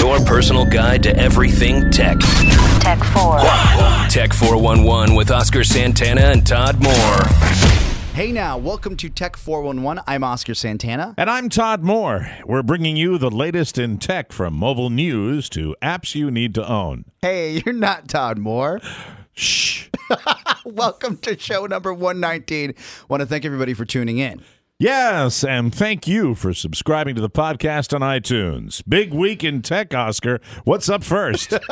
Your 0.00 0.18
personal 0.20 0.64
guide 0.64 1.02
to 1.02 1.14
everything 1.14 1.90
tech. 1.90 2.18
Tech 2.80 2.98
4. 3.12 3.38
Tech 4.08 4.32
411 4.32 5.14
with 5.14 5.30
Oscar 5.30 5.62
Santana 5.62 6.22
and 6.22 6.46
Todd 6.46 6.82
Moore. 6.82 6.94
Hey 8.14 8.32
now, 8.32 8.56
welcome 8.56 8.96
to 8.96 9.10
Tech 9.10 9.36
411. 9.36 10.02
I'm 10.06 10.24
Oscar 10.24 10.54
Santana. 10.54 11.14
And 11.18 11.28
I'm 11.28 11.50
Todd 11.50 11.82
Moore. 11.82 12.30
We're 12.46 12.62
bringing 12.62 12.96
you 12.96 13.18
the 13.18 13.30
latest 13.30 13.76
in 13.76 13.98
tech 13.98 14.32
from 14.32 14.54
mobile 14.54 14.88
news 14.88 15.50
to 15.50 15.76
apps 15.82 16.14
you 16.14 16.30
need 16.30 16.54
to 16.54 16.66
own. 16.66 17.04
Hey, 17.20 17.60
you're 17.62 17.74
not 17.74 18.08
Todd 18.08 18.38
Moore. 18.38 18.80
Shh. 19.34 19.90
welcome 20.64 21.18
to 21.18 21.38
show 21.38 21.66
number 21.66 21.92
119. 21.92 22.74
Want 23.10 23.20
to 23.20 23.26
thank 23.26 23.44
everybody 23.44 23.74
for 23.74 23.84
tuning 23.84 24.16
in. 24.16 24.40
Yes, 24.82 25.44
and 25.44 25.74
thank 25.74 26.08
you 26.08 26.34
for 26.34 26.54
subscribing 26.54 27.14
to 27.14 27.20
the 27.20 27.28
podcast 27.28 27.94
on 27.94 28.00
iTunes. 28.00 28.82
Big 28.88 29.12
week 29.12 29.44
in 29.44 29.60
tech, 29.60 29.92
Oscar. 29.92 30.40
What's 30.64 30.88
up 30.88 31.04
first? 31.04 31.52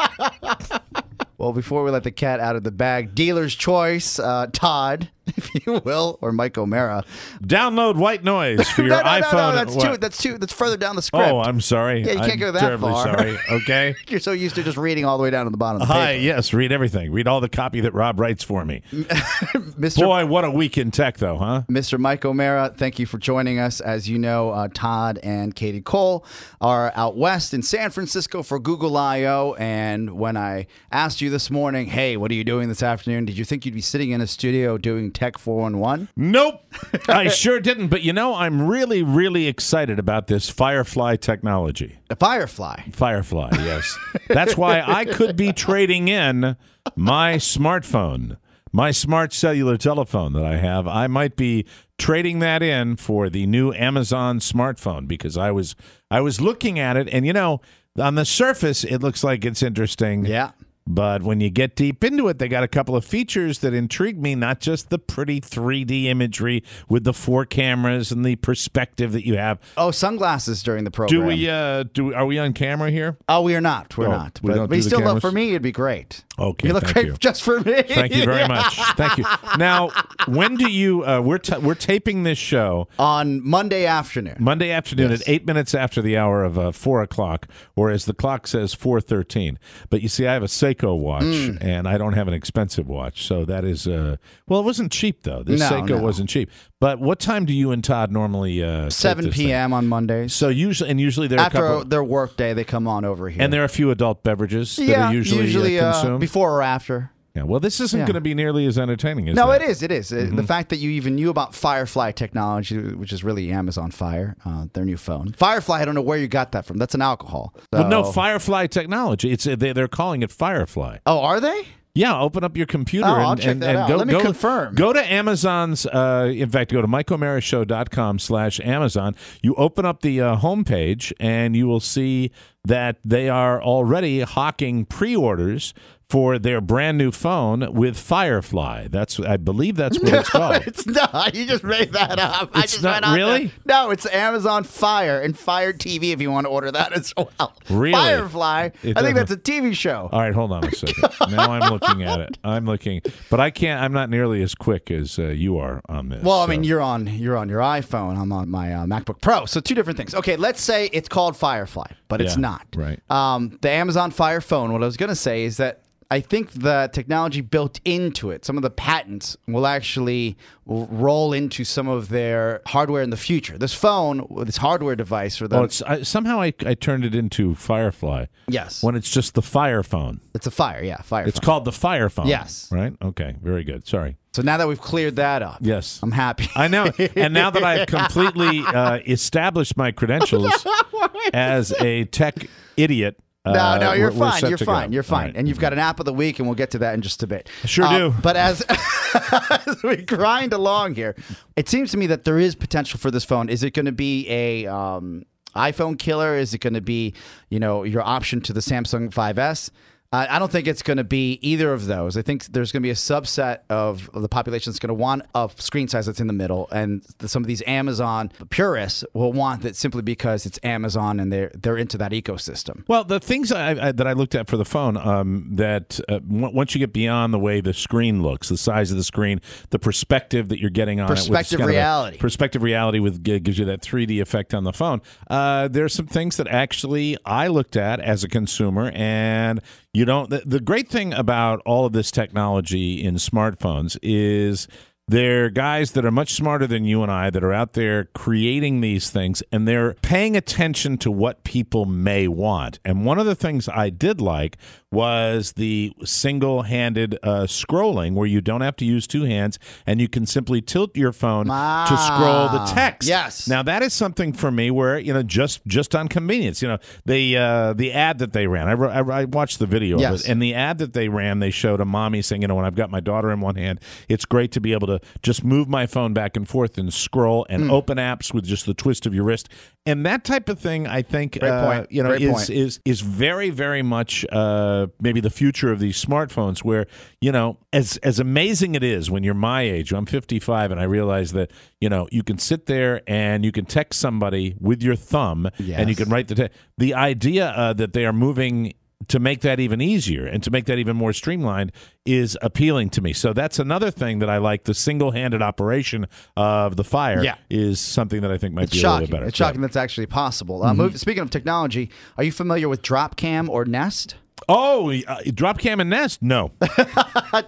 Well, 1.38 1.52
before 1.52 1.84
we 1.84 1.92
let 1.92 2.02
the 2.02 2.10
cat 2.10 2.40
out 2.40 2.56
of 2.56 2.64
the 2.64 2.72
bag, 2.72 3.14
dealer's 3.14 3.54
choice, 3.54 4.18
uh, 4.18 4.48
Todd, 4.52 5.08
if 5.36 5.66
you 5.66 5.80
will, 5.84 6.18
or 6.20 6.32
Mike 6.32 6.56
O'Meara. 6.58 7.04
Download 7.42 7.96
white 7.96 8.24
noise 8.24 8.68
for 8.70 8.82
your 8.84 8.90
no, 8.90 8.98
no, 9.02 9.04
iPhone. 9.04 9.32
no, 9.32 9.50
no, 9.50 9.54
that's 9.54 9.74
What? 9.74 9.84
too. 9.92 9.96
That's 9.98 10.18
too. 10.22 10.38
That's 10.38 10.52
further 10.52 10.76
down 10.76 10.96
the 10.96 11.02
script. 11.02 11.28
Oh, 11.30 11.40
I'm 11.40 11.60
sorry. 11.60 12.00
Yeah, 12.02 12.12
you 12.12 12.18
can't 12.20 12.32
I'm 12.32 12.38
go 12.38 12.52
that 12.52 12.60
terribly 12.60 12.92
far. 12.92 13.04
sorry. 13.04 13.38
Okay. 13.50 13.94
You're 14.08 14.20
so 14.20 14.32
used 14.32 14.54
to 14.56 14.62
just 14.62 14.76
reading 14.76 15.04
all 15.04 15.18
the 15.18 15.22
way 15.24 15.30
down 15.30 15.44
to 15.44 15.50
the 15.50 15.56
bottom 15.56 15.82
of 15.82 15.88
the 15.88 15.94
Hi, 15.94 16.12
paper. 16.14 16.22
yes, 16.24 16.52
read 16.52 16.72
everything. 16.72 17.12
Read 17.12 17.26
all 17.28 17.40
the 17.40 17.48
copy 17.48 17.80
that 17.80 17.92
Rob 17.94 18.18
writes 18.20 18.42
for 18.44 18.64
me. 18.64 18.82
Mr. 18.92 20.00
Boy, 20.00 20.26
what 20.26 20.44
a 20.44 20.50
week 20.50 20.78
in 20.78 20.90
tech, 20.90 21.18
though, 21.18 21.36
huh? 21.36 21.62
Mr. 21.70 21.98
Mike 21.98 22.24
O'Meara, 22.24 22.72
thank 22.76 22.98
you 22.98 23.06
for 23.06 23.18
joining 23.18 23.58
us. 23.58 23.80
As 23.80 24.08
you 24.08 24.18
know, 24.18 24.50
uh, 24.50 24.68
Todd 24.72 25.18
and 25.22 25.54
Katie 25.54 25.80
Cole 25.80 26.24
are 26.60 26.92
out 26.94 27.16
west 27.16 27.54
in 27.54 27.62
San 27.62 27.90
Francisco 27.90 28.42
for 28.42 28.58
Google 28.58 28.96
I/O. 28.96 29.54
And 29.58 30.18
when 30.18 30.36
I 30.36 30.66
asked 30.92 31.20
you 31.20 31.30
this 31.30 31.50
morning, 31.50 31.86
"Hey, 31.88 32.16
what 32.16 32.30
are 32.30 32.34
you 32.34 32.44
doing 32.44 32.68
this 32.68 32.82
afternoon?" 32.82 33.24
Did 33.24 33.38
you 33.38 33.44
think 33.44 33.64
you'd 33.64 33.74
be 33.74 33.80
sitting 33.80 34.10
in 34.10 34.20
a 34.20 34.26
studio 34.26 34.78
doing 34.78 35.10
Tech 35.18 35.36
411? 35.36 36.10
Nope. 36.16 36.62
I 37.08 37.26
sure 37.26 37.58
didn't. 37.58 37.88
But 37.88 38.02
you 38.02 38.12
know, 38.12 38.36
I'm 38.36 38.68
really, 38.68 39.02
really 39.02 39.48
excited 39.48 39.98
about 39.98 40.28
this 40.28 40.48
Firefly 40.48 41.16
technology. 41.16 41.98
The 42.08 42.14
Firefly. 42.14 42.82
Firefly, 42.92 43.50
yes. 43.54 43.98
That's 44.28 44.56
why 44.56 44.80
I 44.80 45.04
could 45.04 45.34
be 45.34 45.52
trading 45.52 46.06
in 46.06 46.56
my 46.94 47.34
smartphone, 47.34 48.36
my 48.70 48.92
smart 48.92 49.32
cellular 49.32 49.76
telephone 49.76 50.34
that 50.34 50.44
I 50.44 50.58
have. 50.58 50.86
I 50.86 51.08
might 51.08 51.34
be 51.34 51.66
trading 51.98 52.38
that 52.38 52.62
in 52.62 52.94
for 52.94 53.28
the 53.28 53.44
new 53.44 53.72
Amazon 53.72 54.38
smartphone 54.38 55.08
because 55.08 55.36
I 55.36 55.50
was 55.50 55.74
I 56.12 56.20
was 56.20 56.40
looking 56.40 56.78
at 56.78 56.96
it 56.96 57.08
and 57.10 57.26
you 57.26 57.32
know, 57.32 57.60
on 57.98 58.14
the 58.14 58.24
surface 58.24 58.84
it 58.84 58.98
looks 58.98 59.24
like 59.24 59.44
it's 59.44 59.64
interesting. 59.64 60.26
Yeah. 60.26 60.52
But 60.90 61.22
when 61.22 61.40
you 61.40 61.50
get 61.50 61.76
deep 61.76 62.02
into 62.02 62.28
it, 62.28 62.38
they 62.38 62.48
got 62.48 62.64
a 62.64 62.68
couple 62.68 62.96
of 62.96 63.04
features 63.04 63.58
that 63.58 63.74
intrigue 63.74 64.18
me, 64.20 64.34
not 64.34 64.58
just 64.60 64.88
the 64.88 64.98
pretty 64.98 65.38
3D 65.38 66.04
imagery 66.04 66.64
with 66.88 67.04
the 67.04 67.12
four 67.12 67.44
cameras 67.44 68.10
and 68.10 68.24
the 68.24 68.36
perspective 68.36 69.12
that 69.12 69.26
you 69.26 69.36
have. 69.36 69.58
Oh, 69.76 69.90
sunglasses 69.90 70.62
during 70.62 70.84
the 70.84 70.90
program. 70.90 71.20
Do 71.20 71.26
we 71.26 71.46
uh 71.48 71.82
do 71.92 72.14
are 72.14 72.24
we 72.24 72.38
on 72.38 72.54
camera 72.54 72.90
here? 72.90 73.18
Oh, 73.28 73.42
we 73.42 73.54
are 73.54 73.60
not. 73.60 73.98
We're 73.98 74.06
Oh, 74.08 74.12
not. 74.12 74.40
we 74.42 74.48
but 74.48 74.54
don't 74.56 74.68
but 74.68 74.70
do 74.70 74.76
you 74.76 74.82
the 74.84 74.88
still 74.88 75.20
for 75.20 75.30
me. 75.30 75.50
It'd 75.50 75.60
be 75.62 75.72
great. 75.72 76.24
Okay, 76.38 76.68
You 76.68 76.74
look 76.74 76.84
thank 76.84 76.94
great 76.94 77.06
you. 77.06 77.16
just 77.18 77.42
for 77.42 77.60
me. 77.60 77.82
Thank 77.82 78.14
you 78.14 78.24
very 78.24 78.46
much. 78.54 78.74
Thank 78.96 79.18
you. 79.18 79.24
Now, 79.58 79.90
when 80.26 80.56
do 80.56 80.70
you 80.70 81.04
uh 81.04 81.20
we're 81.20 81.38
ta 81.38 81.58
we're 81.58 81.74
taping 81.74 82.22
this 82.22 82.38
show 82.38 82.88
On 82.98 83.46
Monday 83.46 83.86
afternoon. 83.86 84.36
Monday 84.38 84.70
afternoon 84.70 85.10
Yes. 85.10 85.22
at 85.22 85.28
eight 85.28 85.46
minutes 85.46 85.74
after 85.74 86.00
the 86.02 86.16
hour 86.16 86.44
of 86.44 86.58
uh, 86.58 86.70
four 86.72 87.02
o'clock, 87.02 87.48
or 87.76 87.90
as 87.90 88.04
the 88.04 88.14
clock 88.14 88.46
says, 88.46 88.74
four 88.74 89.00
thirteen. 89.00 89.58
But 89.90 90.02
you 90.02 90.08
see, 90.08 90.26
I 90.26 90.32
have 90.34 90.42
a 90.42 90.46
Seiko 90.46 90.96
watch, 90.98 91.24
Mm. 91.24 91.58
and 91.62 91.88
I 91.88 91.98
don't 91.98 92.12
have 92.12 92.28
an 92.28 92.34
expensive 92.34 92.86
watch, 92.88 93.24
so 93.26 93.44
that 93.44 93.64
is 93.64 93.86
uh, 93.88 94.16
well, 94.46 94.60
it 94.60 94.64
wasn't 94.64 94.92
cheap 94.92 95.22
though. 95.24 95.42
This 95.42 95.60
No, 95.60 95.70
Seiko 95.70 95.88
no. 95.90 95.98
wasn't 96.02 96.28
cheap. 96.30 96.50
But 96.80 97.00
what 97.00 97.18
time 97.18 97.44
do 97.44 97.52
you 97.52 97.72
and 97.72 97.82
Todd 97.82 98.12
normally 98.12 98.62
uh, 98.62 98.88
7 98.88 99.24
this 99.24 99.34
thing? 99.36 99.46
p.m. 99.46 99.72
on 99.72 99.88
Mondays. 99.88 100.32
So 100.32 100.48
usually, 100.48 100.90
and 100.90 101.00
usually 101.00 101.26
there 101.26 101.40
are 101.40 101.42
a 101.42 101.46
After 101.46 101.58
couple, 101.58 101.84
their 101.86 102.04
work 102.04 102.36
day, 102.36 102.52
they 102.52 102.62
come 102.62 102.86
on 102.86 103.04
over 103.04 103.28
here. 103.28 103.42
and 103.42 103.52
there 103.52 103.62
are 103.62 103.64
a 103.64 103.68
few 103.68 103.90
adult 103.90 104.22
beverages 104.22 104.76
that 104.76 104.86
yeah, 104.86 105.08
are 105.08 105.12
usually, 105.12 105.80
uh, 105.80 105.86
uh, 105.86 105.92
consumed. 105.92 106.20
Before 106.28 106.52
or 106.58 106.62
after. 106.62 107.10
yeah. 107.34 107.42
Well, 107.44 107.60
this 107.60 107.78
isn't 107.80 107.98
Yeah. 108.00 108.06
going 108.06 108.14
to 108.14 108.20
be 108.20 108.34
nearly 108.34 108.66
as 108.66 108.78
entertaining 108.78 109.28
as 109.28 109.36
No, 109.36 109.48
that. 109.48 109.62
it 109.62 109.70
is. 109.70 109.82
It 109.82 109.92
is. 109.92 110.12
Uh, 110.12 110.16
Mm-hmm. 110.16 110.36
The 110.36 110.42
fact 110.42 110.68
that 110.70 110.76
you 110.78 110.90
even 110.90 111.14
knew 111.14 111.30
about 111.30 111.54
Firefly 111.54 112.10
technology, 112.12 112.76
which 112.78 113.12
is 113.12 113.22
really 113.22 113.50
Amazon 113.52 113.90
Fire, 113.90 114.36
uh, 114.44 114.66
their 114.72 114.84
new 114.84 114.96
phone. 114.96 115.32
Firefly, 115.32 115.80
I 115.80 115.84
don't 115.84 115.94
know 115.94 116.02
where 116.02 116.18
you 116.18 116.26
got 116.28 116.52
that 116.52 116.64
from. 116.66 116.78
That's 116.78 116.94
an 116.94 117.02
alcohol. 117.02 117.54
Well, 117.72 117.88
no, 117.88 118.02
So- 118.04 118.12
Firefly 118.12 118.66
technology. 118.66 119.30
It's 119.30 119.46
uh, 119.46 119.56
they, 119.56 119.72
they're 119.72 119.88
calling 119.88 120.22
it 120.22 120.30
Firefly. 120.32 120.98
Oh, 121.06 121.20
are 121.20 121.40
they? 121.40 121.62
Yeah, 121.94 122.20
open 122.20 122.44
up 122.44 122.56
your 122.56 122.66
computer 122.66 123.08
Oh, 123.08 123.14
and, 123.14 123.22
I'll 123.22 123.36
check 123.36 123.46
and, 123.52 123.62
that 123.62 123.68
and 123.70 123.78
out. 123.78 123.88
go. 123.88 123.96
Let 123.96 124.06
me 124.06 124.12
go, 124.12 124.20
confirm. 124.20 124.74
Go 124.76 124.92
to 124.92 125.12
Amazon's. 125.12 125.84
Uh, 125.84 126.30
in 126.32 126.48
fact, 126.48 126.70
go 126.70 126.80
to 126.80 126.86
MikeO'MearaShow.com 126.86 128.18
slash 128.20 128.60
Amazon. 128.60 129.16
You 129.42 129.54
open 129.56 129.84
up 129.84 130.02
the 130.02 130.20
uh, 130.20 130.36
homepage 130.36 131.12
and 131.18 131.56
you 131.56 131.66
will 131.66 131.80
see 131.80 132.30
that 132.64 132.98
they 133.04 133.28
are 133.28 133.60
already 133.60 134.20
hawking 134.20 134.84
pre-orders 134.84 135.74
for 136.10 136.38
their 136.38 136.60
brand 136.62 136.96
new 136.96 137.12
phone 137.12 137.70
with 137.74 137.98
Firefly. 137.98 138.88
That's 138.88 139.20
I 139.20 139.36
believe 139.36 139.76
that's 139.76 139.98
what 140.00 140.14
it's 140.14 140.30
called. 140.30 140.62
it's 140.66 140.86
not. 140.86 141.34
You 141.34 141.44
just 141.44 141.62
made 141.62 141.92
that 141.92 142.18
up. 142.18 142.50
I 142.54 142.62
It's 142.62 142.72
just 142.72 142.82
not 142.82 143.04
really? 143.14 143.46
there. 143.46 143.52
No, 143.66 143.90
it's 143.90 144.06
Amazon 144.06 144.64
Fire 144.64 145.20
and 145.20 145.38
Fire 145.38 145.74
TV 145.74 146.12
if 146.14 146.22
you 146.22 146.30
want 146.30 146.46
to 146.46 146.48
order 146.50 146.72
that 146.72 146.92
as 146.96 147.12
well. 147.14 147.52
Really? 147.68 147.92
Firefly. 147.92 148.70
It 148.82 148.96
I 148.96 149.02
think 149.02 149.16
that's 149.16 149.30
a 149.30 149.36
TV 149.36 149.74
show. 149.74 150.08
All 150.10 150.20
right, 150.20 150.32
hold 150.32 150.50
on 150.52 150.64
a 150.64 150.70
second. 150.70 151.04
now 151.30 151.52
I'm 151.52 151.70
looking 151.70 152.02
at 152.02 152.20
it. 152.20 152.38
I'm 152.42 152.64
looking, 152.64 153.02
but 153.28 153.38
I 153.40 153.50
can't. 153.50 153.82
I'm 153.82 153.92
not 153.92 154.08
nearly 154.08 154.42
as 154.42 154.54
quick 154.54 154.90
as 154.90 155.18
uh, 155.18 155.24
you 155.28 155.58
are 155.58 155.82
on 155.90 156.08
this. 156.08 156.22
Well, 156.24 156.40
I 156.40 156.44
so- 156.46 156.50
mean, 156.50 156.64
you're 156.64 156.80
on 156.80 157.06
you're 157.06 157.36
on 157.36 157.50
your 157.50 157.60
iPhone. 157.60 158.16
I'm 158.16 158.32
on 158.32 158.48
my 158.48 158.72
uh, 158.72 158.86
MacBook 158.86 159.20
Pro. 159.20 159.44
So 159.44 159.60
two 159.60 159.74
different 159.74 159.98
things. 159.98 160.14
Okay, 160.14 160.36
let's 160.36 160.62
say 160.62 160.88
it's 160.94 161.08
called 161.10 161.36
Firefly, 161.36 161.88
but 162.08 162.22
it's 162.22 162.38
not. 162.38 162.66
right. 162.74 162.98
Um, 163.10 163.58
the 163.60 163.68
Amazon 163.70 164.10
Fire 164.10 164.40
phone. 164.40 164.72
What 164.72 164.82
I 164.82 164.86
was 164.86 164.96
going 164.96 165.10
to 165.10 165.14
say 165.14 165.44
is 165.44 165.58
that 165.58 165.82
I 166.10 166.20
think 166.20 166.52
the 166.52 166.88
technology 166.90 167.42
built 167.42 167.80
into 167.84 168.30
it, 168.30 168.44
some 168.46 168.56
of 168.56 168.62
the 168.62 168.70
patents, 168.70 169.36
will 169.46 169.66
actually 169.66 170.38
roll 170.64 171.34
into 171.34 171.64
some 171.64 171.86
of 171.86 172.08
their 172.08 172.62
hardware 172.66 173.02
in 173.02 173.10
the 173.10 173.16
future. 173.18 173.58
This 173.58 173.74
phone, 173.74 174.26
this 174.46 174.56
hardware 174.56 174.96
device 174.96 175.36
for 175.36 175.46
them. 175.48 175.60
Oh, 175.60 175.64
it's 175.64 175.82
I, 175.82 176.02
somehow 176.02 176.40
I, 176.40 176.54
I 176.64 176.72
turned 176.72 177.04
it 177.04 177.14
into 177.14 177.54
Firefly. 177.54 178.26
yes, 178.48 178.82
When 178.82 178.96
it's 178.96 179.10
just 179.10 179.34
the 179.34 179.42
Fire 179.42 179.82
phone. 179.82 180.20
it's 180.34 180.46
a 180.46 180.50
Fire. 180.50 180.82
Yeah, 180.82 181.02
Fire. 181.02 181.26
It's 181.26 181.38
phone. 181.38 181.44
called 181.44 181.64
the 181.66 181.72
Fire 181.72 182.08
phone. 182.08 182.26
Yes. 182.26 182.70
Right? 182.72 182.94
Okay. 183.02 183.34
Very 183.42 183.62
good. 183.64 183.86
Sorry. 183.86 184.16
So 184.32 184.40
now 184.42 184.56
that 184.56 184.68
we've 184.68 184.80
cleared 184.80 185.16
that 185.16 185.42
up, 185.42 185.58
Yes. 185.60 186.00
I'm 186.02 186.12
happy. 186.12 186.48
I 186.56 186.68
know. 186.68 186.90
And 187.16 187.34
now 187.34 187.50
that 187.50 187.62
I've 187.62 187.86
completely 187.86 188.60
uh, 188.66 189.00
established 189.06 189.76
my 189.76 189.90
credentials 189.92 190.66
as 191.34 191.72
a 191.80 192.04
tech 192.06 192.48
idiot. 192.78 193.18
No, 193.46 193.52
uh, 193.52 193.78
no, 193.78 193.92
you're 193.92 194.08
we're- 194.10 194.20
we're 194.20 194.30
fine. 194.30 194.48
You're 194.48 194.58
to 194.58 194.64
go. 194.64 194.72
fine. 194.72 194.92
You're 194.92 195.02
fine. 195.02 195.26
right. 195.28 195.36
And 195.36 195.48
you've 195.48 195.58
got 195.60 195.72
an 195.72 195.78
app 195.78 196.00
of 196.00 196.06
the 196.06 196.12
week, 196.12 196.38
and 196.38 196.46
we'll 196.46 196.54
get 196.56 196.70
to 196.72 196.78
that 196.80 196.94
in 196.94 197.00
just 197.02 197.22
a 197.22 197.26
bit. 197.26 197.48
Sure 197.64 197.84
Uh, 197.86 197.98
do. 197.98 198.14
But 198.22 198.36
as, 198.36 198.62
as 199.66 199.82
we 199.82 199.96
grind 199.96 200.52
along 200.52 200.96
here, 200.96 201.14
it 201.56 201.68
seems 201.68 201.90
to 201.92 201.96
me 201.96 202.06
that 202.08 202.24
there 202.24 202.38
is 202.38 202.54
potential 202.54 202.98
for 203.00 203.10
this 203.10 203.24
phone. 203.24 203.48
Is 203.48 203.62
it 203.62 203.72
going 203.74 203.86
to 203.86 203.92
be 203.92 204.28
a 204.28 204.66
um, 204.66 205.24
iPhone 205.56 205.98
killer? 205.98 206.36
Is 206.36 206.52
it 206.52 206.58
going 206.58 206.74
to 206.74 206.80
be, 206.80 207.14
you 207.48 207.58
know, 207.58 207.84
your 207.84 208.02
option 208.02 208.40
to 208.42 208.52
the 208.52 208.60
Samsung 208.60 209.08
5S? 209.10 209.70
Uh, 210.10 210.26
I 210.30 210.38
don't 210.38 210.50
think 210.50 210.66
it's 210.66 210.80
going 210.82 210.96
to 210.96 211.04
be 211.04 211.38
either 211.42 211.70
of 211.70 211.84
those. 211.84 212.16
I 212.16 212.22
think 212.22 212.46
there's 212.46 212.72
going 212.72 212.80
to 212.80 212.86
be 212.86 212.90
a 212.90 212.94
subset 212.94 213.58
of, 213.68 214.08
of 214.14 214.22
the 214.22 214.28
population 214.28 214.70
that's 214.70 214.78
going 214.78 214.88
to 214.88 214.94
want 214.94 215.22
a 215.34 215.50
screen 215.56 215.86
size 215.86 216.06
that's 216.06 216.18
in 216.18 216.28
the 216.28 216.32
middle, 216.32 216.66
and 216.72 217.02
the, 217.18 217.28
some 217.28 217.42
of 217.42 217.46
these 217.46 217.62
Amazon 217.66 218.32
purists 218.48 219.04
will 219.12 219.34
want 219.34 219.60
that 219.62 219.76
simply 219.76 220.00
because 220.00 220.46
it's 220.46 220.58
Amazon 220.62 221.20
and 221.20 221.30
they're 221.30 221.50
they're 221.54 221.76
into 221.76 221.98
that 221.98 222.12
ecosystem. 222.12 222.84
Well, 222.88 223.04
the 223.04 223.20
things 223.20 223.52
I, 223.52 223.88
I, 223.88 223.92
that 223.92 224.06
I 224.06 224.14
looked 224.14 224.34
at 224.34 224.48
for 224.48 224.56
the 224.56 224.64
phone, 224.64 224.96
um, 224.96 225.46
that 225.56 226.00
uh, 226.08 226.20
w- 226.20 226.54
once 226.54 226.74
you 226.74 226.78
get 226.78 226.94
beyond 226.94 227.34
the 227.34 227.38
way 227.38 227.60
the 227.60 227.74
screen 227.74 228.22
looks, 228.22 228.48
the 228.48 228.56
size 228.56 228.90
of 228.90 228.96
the 228.96 229.04
screen, 229.04 229.42
the 229.68 229.78
perspective 229.78 230.48
that 230.48 230.58
you're 230.58 230.70
getting 230.70 231.00
on 231.00 231.06
it, 231.12 231.16
Perspective 231.16 231.60
reality. 231.60 232.16
perspective 232.16 232.62
reality 232.62 232.98
with 232.98 233.22
gives 233.22 233.58
you 233.58 233.66
that 233.66 233.82
3D 233.82 234.22
effect 234.22 234.54
on 234.54 234.64
the 234.64 234.72
phone. 234.72 235.02
Uh, 235.28 235.68
there's 235.68 235.92
some 235.92 236.06
things 236.06 236.38
that 236.38 236.48
actually 236.48 237.18
I 237.26 237.48
looked 237.48 237.76
at 237.76 238.00
as 238.00 238.24
a 238.24 238.28
consumer, 238.28 238.90
and 238.94 239.60
you 239.92 240.04
don't. 240.04 240.30
The, 240.30 240.42
the 240.44 240.60
great 240.60 240.88
thing 240.88 241.12
about 241.12 241.60
all 241.64 241.86
of 241.86 241.92
this 241.92 242.10
technology 242.10 243.02
in 243.02 243.14
smartphones 243.16 243.98
is 244.02 244.68
They're 245.08 245.48
guys 245.48 245.92
that 245.92 246.04
are 246.04 246.10
much 246.10 246.34
smarter 246.34 246.66
than 246.66 246.84
you 246.84 247.02
and 247.02 247.10
I 247.10 247.30
that 247.30 247.42
are 247.42 247.52
out 247.52 247.72
there 247.72 248.04
creating 248.14 248.82
these 248.82 249.08
things 249.08 249.42
and 249.50 249.66
they're 249.66 249.94
paying 250.02 250.36
attention 250.36 250.98
to 250.98 251.10
what 251.10 251.44
people 251.44 251.86
may 251.86 252.28
want. 252.28 252.78
And 252.84 253.06
one 253.06 253.18
of 253.18 253.24
the 253.24 253.34
things 253.34 253.68
I 253.70 253.88
did 253.88 254.20
like 254.20 254.58
was 254.90 255.52
the 255.52 255.92
single 256.04 256.62
handed 256.62 257.18
uh, 257.22 257.42
scrolling 257.42 258.14
where 258.14 258.26
you 258.26 258.40
don't 258.40 258.60
have 258.62 258.76
to 258.76 258.84
use 258.84 259.06
two 259.06 259.24
hands 259.24 259.58
and 259.86 260.00
you 260.00 260.08
can 260.08 260.26
simply 260.26 260.60
tilt 260.62 260.96
your 260.96 261.12
phone 261.12 261.46
to 261.46 261.96
scroll 261.96 262.48
the 262.48 262.58
Ah, 262.60 262.72
text. 262.74 263.08
yes. 263.08 263.46
Now 263.48 263.62
that 263.62 263.82
is 263.82 263.92
something 263.94 264.32
for 264.32 264.50
me 264.50 264.70
where, 264.70 264.98
you 264.98 265.12
know, 265.12 265.22
just 265.22 265.64
just 265.66 265.94
on 265.94 266.08
convenience, 266.08 266.60
you 266.62 266.68
know, 266.68 266.78
the 267.06 267.36
uh, 267.36 267.72
the 267.74 267.92
ad 267.92 268.18
that 268.18 268.32
they 268.32 268.46
ran, 268.46 268.68
I, 268.68 268.72
I, 269.00 269.20
I 269.20 269.24
watched 269.24 269.58
the 269.58 269.66
video 269.66 269.98
Yes. 269.98 270.12
of 270.14 270.20
it, 270.20 270.32
and 270.32 270.42
the 270.42 270.54
ad 270.54 270.78
that 270.78 270.92
they 270.94 271.08
ran, 271.08 271.38
they 271.40 271.50
showed 271.50 271.80
a 271.80 271.84
mommy 271.84 272.22
saying, 272.22 272.42
you 272.42 272.48
know, 272.48 272.54
when 272.54 272.64
I've 272.64 272.74
got 272.74 272.90
my 272.90 273.00
daughter 273.00 273.30
in 273.30 273.40
one 273.40 273.56
hand, 273.56 273.80
it's 274.08 274.24
great 274.24 274.52
to 274.52 274.60
be 274.60 274.72
able 274.72 274.86
to 274.86 274.97
just 275.22 275.44
move 275.44 275.68
my 275.68 275.86
phone 275.86 276.12
back 276.12 276.36
and 276.36 276.48
forth 276.48 276.78
and 276.78 276.92
scroll 276.92 277.46
and 277.48 277.64
Hmm. 277.64 277.70
open 277.70 277.98
apps 277.98 278.32
with 278.32 278.44
just 278.44 278.66
the 278.66 278.74
twist 278.74 279.06
of 279.06 279.14
your 279.14 279.24
wrist. 279.24 279.48
And 279.86 280.04
that 280.04 280.22
type 280.24 280.48
of 280.50 280.58
thing, 280.58 280.86
I 280.86 281.00
think, 281.02 281.42
uh, 281.42 281.84
you 281.88 282.02
know, 282.02 282.10
Great 282.10 282.22
is, 282.22 282.32
point. 282.32 282.50
is 282.50 282.80
is 282.84 283.00
very, 283.00 283.48
very 283.50 283.82
much 283.82 284.24
uh, 284.30 284.88
maybe 285.00 285.20
the 285.20 285.30
future 285.30 285.72
of 285.72 285.78
these 285.80 286.02
smartphones. 286.04 286.58
Where 286.62 286.86
you 287.20 287.32
know, 287.32 287.56
as 287.72 287.96
as 287.98 288.20
amazing 288.20 288.74
it 288.74 288.82
is 288.82 289.10
when 289.10 289.24
you're 289.24 289.32
my 289.34 289.62
age, 289.62 289.92
I'm 289.92 290.04
55, 290.06 290.70
and 290.70 290.78
I 290.80 290.84
realize 290.84 291.32
that 291.32 291.50
you 291.80 291.88
know 291.88 292.06
you 292.12 292.22
can 292.22 292.38
sit 292.38 292.66
there 292.66 293.00
and 293.06 293.44
you 293.46 293.52
can 293.52 293.64
text 293.64 293.98
somebody 294.00 294.54
with 294.60 294.82
your 294.82 294.94
thumb, 294.96 295.48
and 295.58 295.88
you 295.88 295.96
can 295.96 296.10
write 296.10 296.28
the 296.28 296.34
te- 296.34 296.54
the 296.76 296.92
idea 296.94 297.48
uh, 297.48 297.72
that 297.72 297.92
they 297.94 298.04
are 298.04 298.12
moving 298.12 298.74
to 299.06 299.20
make 299.20 299.42
that 299.42 299.60
even 299.60 299.80
easier 299.80 300.26
and 300.26 300.42
to 300.42 300.50
make 300.50 300.64
that 300.66 300.76
even 300.78 300.96
more 300.96 301.12
streamlined 301.12 301.70
is 302.04 302.36
appealing 302.42 302.90
to 302.90 303.00
me. 303.00 303.12
So 303.12 303.32
that's 303.32 303.60
another 303.60 303.90
thing 303.92 304.18
that 304.18 304.28
I 304.28 304.38
like. 304.38 304.64
The 304.64 304.74
single-handed 304.74 305.40
operation 305.40 306.06
of 306.36 306.74
the 306.76 306.82
fire 306.84 307.22
Yeah. 307.22 307.36
is 307.48 307.78
something 307.80 308.20
that 308.22 308.30
I 308.32 308.38
think 308.38 308.54
might 308.54 308.64
It's 308.64 308.72
be 308.72 308.78
a 308.78 308.82
shocking. 308.82 309.00
little 309.02 309.06
bit 309.06 309.12
better. 309.18 309.28
It's 309.28 309.36
shocking 309.38 309.60
that's 309.60 309.76
actually 309.76 310.06
possible. 310.06 310.64
Uh, 310.64 310.74
move, 310.74 310.98
speaking 310.98 311.22
of 311.22 311.30
technology, 311.30 311.90
are 312.16 312.24
you 312.24 312.32
familiar 312.32 312.68
with 312.68 312.82
Dropcam 312.82 313.48
or 313.48 313.64
Nest? 313.64 314.16
Oh, 314.48 314.90
uh, 314.90 315.20
Dropcam 315.26 315.80
and 315.80 315.90
Nest? 315.90 316.20
No. 316.22 316.50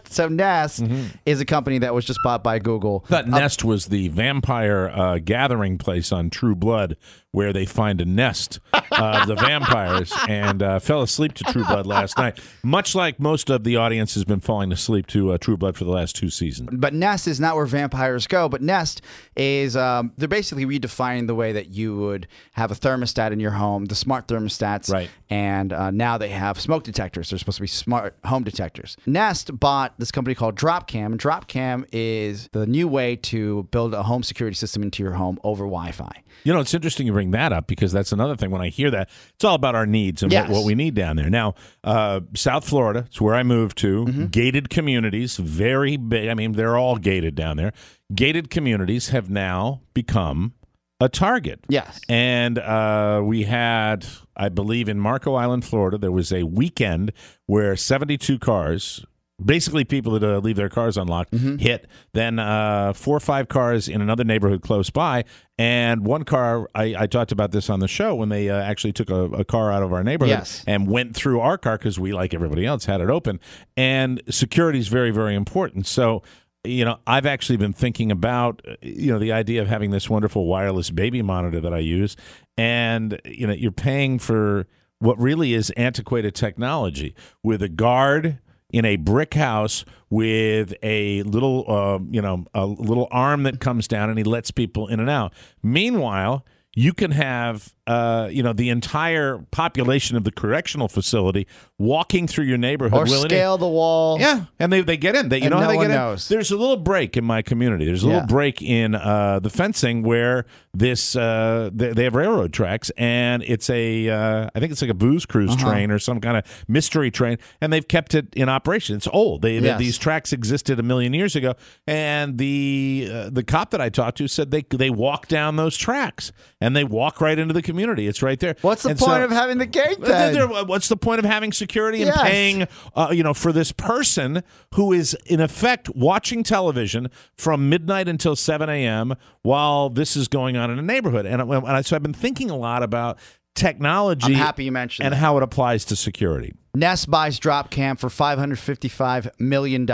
So 0.05 0.29
Nest 0.29 0.83
Mm-hmm. 0.83 1.05
is 1.27 1.41
a 1.41 1.45
company 1.45 1.79
that 1.79 1.95
was 1.95 2.05
just 2.05 2.19
bought 2.23 2.43
by 2.45 2.59
Google. 2.59 3.01
thought 3.09 3.27
Nest 3.29 3.65
was 3.65 3.87
the 3.87 4.09
vampire 4.09 4.89
uh, 4.91 5.19
gathering 5.19 5.79
place 5.79 6.13
on 6.13 6.31
True 6.31 6.55
Blood 6.55 6.97
where 7.33 7.53
they 7.53 7.65
find 7.65 8.01
a 8.01 8.05
nest 8.05 8.59
of 8.73 9.29
the 9.29 9.37
vampires 9.37 10.13
and 10.29 10.63
uh, 10.63 10.79
fell 10.81 11.03
asleep 11.03 11.33
to 11.35 11.45
True 11.45 11.65
Blood 11.65 11.87
last 11.87 12.19
night. 12.19 12.41
Much 12.63 12.95
like 12.95 13.21
most 13.21 13.51
of 13.51 13.63
the 13.63 13.77
audience 13.77 14.15
has 14.15 14.25
been 14.25 14.41
falling 14.41 14.73
asleep 14.73 15.07
to 15.09 15.33
uh, 15.33 15.39
True 15.39 15.57
Blood 15.57 15.77
for 15.77 15.85
the 15.85 15.91
last 15.91 16.17
two 16.17 16.29
seasons. 16.29 16.71
But 16.73 16.93
Nest 16.93 17.29
is 17.29 17.39
not 17.39 17.55
where 17.55 17.67
vampires 17.67 18.27
go. 18.27 18.49
But 18.49 18.63
Nest 18.63 19.03
is 19.37 19.77
um, 19.77 20.13
they're 20.17 20.29
basically 20.29 20.67
redefining 20.67 21.29
the 21.29 21.35
way 21.35 21.53
that 21.53 21.69
you 21.69 21.97
would 21.99 22.27
have 22.53 22.73
a 22.73 22.75
thermostat 22.75 23.31
in 23.31 23.39
your 23.39 23.53
home, 23.53 23.85
the 23.85 23.95
smart 23.95 24.27
thermostats. 24.27 24.93
Right. 24.93 25.09
And 25.29 25.73
uh, 25.73 25.93
now 25.93 26.19
they 26.19 26.31
have 26.31 26.61
smoke 26.61 26.83
detectors. 26.83 27.31
They're 27.31 27.39
supposed 27.39 27.59
to 27.59 27.63
be 27.63 27.69
smart 27.69 28.17
home 28.25 28.43
detectors. 28.43 28.97
Nest 29.07 29.59
bought 29.59 29.95
this 29.99 30.11
company 30.11 30.35
called 30.35 30.57
Dropcam. 30.57 31.07
And 31.07 31.21
Dropcam 31.21 31.87
is 31.93 32.49
the 32.53 32.67
new 32.67 32.89
way 32.89 33.15
to 33.17 33.69
build 33.71 33.95
a 33.95 34.03
home 34.03 34.25
security 34.25 34.57
system 34.57 34.83
into 34.83 35.03
your 35.03 35.13
home 35.13 35.39
over 35.45 35.65
Wi-Fi. 35.65 36.23
You 36.43 36.55
know, 36.55 36.61
it's 36.61 36.75
interesting 36.75 37.07
bring 37.21 37.33
that 37.33 37.53
up 37.53 37.67
because 37.67 37.93
that's 37.93 38.13
another 38.13 38.35
thing. 38.35 38.51
When 38.51 38.63
I 38.63 38.71
hear 38.71 38.91
that, 38.93 39.11
it's 39.35 39.45
all 39.45 39.55
about 39.55 39.75
our 39.75 39.85
needs 39.85 40.23
and 40.23 40.33
Yes. 40.33 40.49
what, 40.49 40.59
what 40.61 40.65
we 40.65 40.75
need 40.75 40.95
down 40.95 41.17
there. 41.17 41.29
Now, 41.29 41.55
uh, 41.85 42.21
South 42.35 42.67
Florida, 42.67 43.05
it's 43.09 43.21
where 43.21 43.35
I 43.35 43.43
moved 43.43 43.77
to. 43.79 44.07
Mm-hmm. 44.07 44.27
Gated 44.27 44.71
communities, 44.71 45.37
very 45.37 45.99
big. 45.99 46.31
I 46.31 46.35
mean, 46.35 46.53
they're 46.53 46.79
all 46.79 46.97
gated 46.97 47.35
down 47.35 47.59
there. 47.59 47.75
Gated 48.15 48.49
communities 48.49 49.11
have 49.11 49.29
now 49.29 49.83
become 49.93 50.55
a 50.99 51.11
target. 51.11 51.61
Yes. 51.69 52.01
And 52.09 52.59
uh, 52.59 53.21
we 53.23 53.43
had, 53.45 54.07
I 54.35 54.49
believe, 54.49 54.89
in 54.89 54.99
Marco 54.99 55.35
Island, 55.35 55.67
Florida, 55.67 55.99
there 55.99 56.11
was 56.13 56.33
a 56.33 56.45
weekend 56.45 57.13
where 57.45 57.77
72 57.77 58.39
cars, 58.39 59.05
basically 59.45 59.85
people 59.85 60.13
that 60.19 60.23
uh, 60.23 60.39
leave 60.39 60.57
their 60.57 60.69
cars 60.69 60.97
unlocked, 60.97 61.35
hit. 61.35 61.87
Then 62.13 62.39
uh, 62.39 62.93
four 62.93 63.17
or 63.17 63.21
five 63.21 63.49
cars 63.49 63.89
in 63.89 64.01
another 64.01 64.25
neighborhood 64.25 64.63
close 64.63 64.91
by. 64.91 65.25
And 65.59 66.05
one 66.07 66.25
car, 66.25 66.69
I, 66.75 66.95
I 66.99 67.07
talked 67.07 67.33
about 67.33 67.51
this 67.53 67.69
on 67.69 67.81
the 67.81 67.89
show 67.89 68.15
when 68.15 68.29
they 68.31 68.49
uh, 68.49 68.57
actually 68.61 68.93
took 68.93 69.11
a, 69.11 69.25
a 69.27 69.45
car 69.45 69.71
out 69.73 69.83
of 69.83 69.93
our 69.93 70.03
neighborhood 70.03 70.39
Yes. 70.39 70.65
and 70.67 70.89
went 70.89 71.15
through 71.15 71.41
our 71.41 71.59
car 71.59 71.77
because 71.77 71.99
we, 71.99 72.13
like 72.13 72.33
everybody 72.35 72.65
else, 72.65 72.87
had 72.87 73.01
it 73.01 73.11
open. 73.11 73.41
And 73.77 74.23
security 74.31 74.79
is 74.79 74.89
very, 74.89 75.11
very 75.11 75.35
important. 75.35 75.87
So, 75.87 76.23
you 76.65 76.85
know, 76.85 76.99
I've 77.07 77.27
actually 77.27 77.57
been 77.57 77.73
thinking 77.73 78.11
about, 78.11 78.63
uh, 78.69 78.77
you 78.83 79.13
know, 79.13 79.19
the 79.19 79.33
idea 79.33 79.63
of 79.63 79.69
having 79.69 79.91
this 79.91 80.09
wonderful 80.11 80.47
wireless 80.47 80.91
baby 80.91 81.23
monitor 81.23 81.61
that 81.61 81.73
I 81.75 81.79
use. 81.79 82.17
And, 82.57 83.21
you 83.25 83.47
know, 83.47 83.53
you're 83.55 83.73
paying 83.73 84.19
for 84.19 84.67
what 84.99 85.19
really 85.19 85.55
is 85.55 85.71
antiquated 85.79 86.35
technology 86.35 87.15
with 87.43 87.63
a 87.63 87.69
guard 87.71 88.39
in 88.73 88.85
a 88.85 88.97
brick 88.97 89.35
house 89.35 89.85
with 90.09 90.75
a 90.83 91.23
little, 91.23 91.65
uh, 91.69 91.99
you 92.11 92.21
know, 92.21 92.45
a 92.55 92.67
little 92.67 93.09
arm 93.11 93.45
that 93.45 93.61
comes 93.61 93.87
down 93.87 94.09
and 94.09 94.19
he 94.19 94.25
lets 94.25 94.51
people 94.51 94.89
in 94.89 95.01
and 95.01 95.11
out. 95.11 95.33
Meanwhile, 95.63 96.45
you 96.75 96.93
can 96.93 97.11
have, 97.13 97.75
uh, 97.91 98.29
you 98.31 98.43
know, 98.43 98.53
the 98.53 98.69
entire 98.69 99.39
population 99.51 100.17
of 100.17 100.25
the 100.25 100.31
correctional 100.33 100.89
facility 100.89 101.47
walking 101.79 102.27
through 102.29 102.45
your 102.45 102.59
neighborhood. 102.59 103.01
Or 103.01 103.07
scale 103.29 103.57
the 103.59 103.69
wall. 103.69 104.19
Yeah, 104.21 104.45
and 104.59 104.73
they, 104.73 104.83
they 104.83 104.97
get 104.97 105.15
in. 105.17 105.29
They, 105.29 105.39
you 105.39 105.45
And 105.45 105.51
know 105.53 105.61
how 105.61 105.69
they 105.69 105.79
get 105.79 105.89
knows. 105.89 106.31
in. 106.31 106.35
There's 106.37 106.51
a 106.51 106.57
little 106.57 106.77
break 106.77 107.17
in 107.17 107.25
my 107.25 107.43
community. 107.43 107.85
There's 107.87 108.03
a 108.03 108.07
little 108.07 108.21
Yeah. 108.23 108.27
break 108.27 108.63
in 108.63 108.95
uh, 108.95 109.41
the 109.41 109.51
fencing 109.51 110.03
where 110.03 110.45
this 110.73 111.17
uh, 111.17 111.71
they, 111.73 111.93
they 111.93 112.05
have 112.05 112.15
railroad 112.15 112.53
tracks, 112.53 112.91
and 112.97 113.43
it's 113.43 113.69
a 113.71 114.09
uh, 114.09 114.51
I 114.55 114.61
think 114.61 114.71
it's 114.73 114.83
like 114.83 114.91
a 114.91 114.95
booze 114.95 115.27
cruise 115.27 115.51
Uh-huh. 115.53 115.71
train 115.71 115.91
or 115.91 115.99
some 115.99 116.21
kind 116.21 116.37
of 116.37 116.45
mystery 116.69 117.11
train, 117.11 117.39
and 117.61 117.73
they've 117.73 117.89
kept 117.89 118.15
it 118.15 118.27
in 118.37 118.49
operation. 118.49 118.95
It's 118.97 119.09
old. 119.13 119.43
They, 119.43 119.59
they- 119.59 119.77
these 119.81 119.99
tracks 119.99 120.33
existed 120.33 120.79
a 120.79 120.83
million 120.83 121.13
years 121.15 121.35
ago, 121.35 121.55
and 121.87 122.39
the 122.39 123.09
uh, 123.13 123.31
the 123.31 123.43
cop 123.43 123.71
that 123.71 123.81
I 123.81 123.89
talked 123.89 124.19
to 124.19 124.29
said 124.29 124.51
they 124.51 124.63
they 124.71 124.91
walk 124.91 125.27
down 125.27 125.57
those 125.57 125.77
tracks 125.77 126.31
and 126.61 126.77
they 126.77 126.85
walk 126.85 127.21
right 127.21 127.39
into 127.39 127.55
the 127.55 127.63
community. 127.63 127.80
It's 127.89 128.23
right 128.23 128.39
there. 128.39 128.57
What's 128.63 128.83
the 128.83 128.91
And 128.91 128.99
point 128.99 129.11
so- 129.19 129.25
of 129.25 129.31
having 129.31 129.59
the 129.59 129.67
gate 129.67 130.01
then? 130.01 130.35
there- 130.35 130.47
what's 130.47 130.89
the 130.89 130.97
point 130.97 131.19
of 131.19 131.25
having 131.25 131.53
security 131.53 132.03
and 132.03 132.09
Yes. 132.15 132.23
paying, 132.23 132.69
uh, 132.95 133.09
you 133.13 133.23
know, 133.23 133.35
for 133.35 133.53
this 133.53 133.73
person 133.73 134.43
who 134.75 134.93
is 134.93 135.17
in 135.27 135.41
effect 135.41 135.89
watching 135.95 136.43
television 136.43 137.09
from 137.37 137.69
midnight 137.69 138.09
until 138.09 138.37
seven 138.37 138.69
a.m. 138.69 139.15
while 139.43 139.89
this 139.91 140.17
is 140.17 140.29
going 140.29 140.57
on 140.57 140.71
in 140.71 140.79
a 140.79 140.83
neighborhood? 140.83 141.27
And, 141.27 141.41
and 141.43 141.67
I, 141.67 141.81
so 141.83 141.97
I've 141.97 142.03
been 142.03 142.13
thinking 142.13 142.51
a 142.51 142.57
lot 142.57 142.83
about 142.83 143.19
technology. 143.55 144.27
I'm 144.27 144.35
happy 144.35 144.65
you 144.65 144.73
mentioned 144.73 145.07
and 145.07 145.13
that. 145.13 145.19
how 145.19 145.37
it 145.37 145.43
applies 145.43 145.85
to 145.87 145.97
security. 145.97 146.55
Nest 146.75 147.11
buys 147.11 147.41
Dropcam 147.41 147.99
for 147.99 148.09
$555 148.09 149.29
million. 149.41 149.87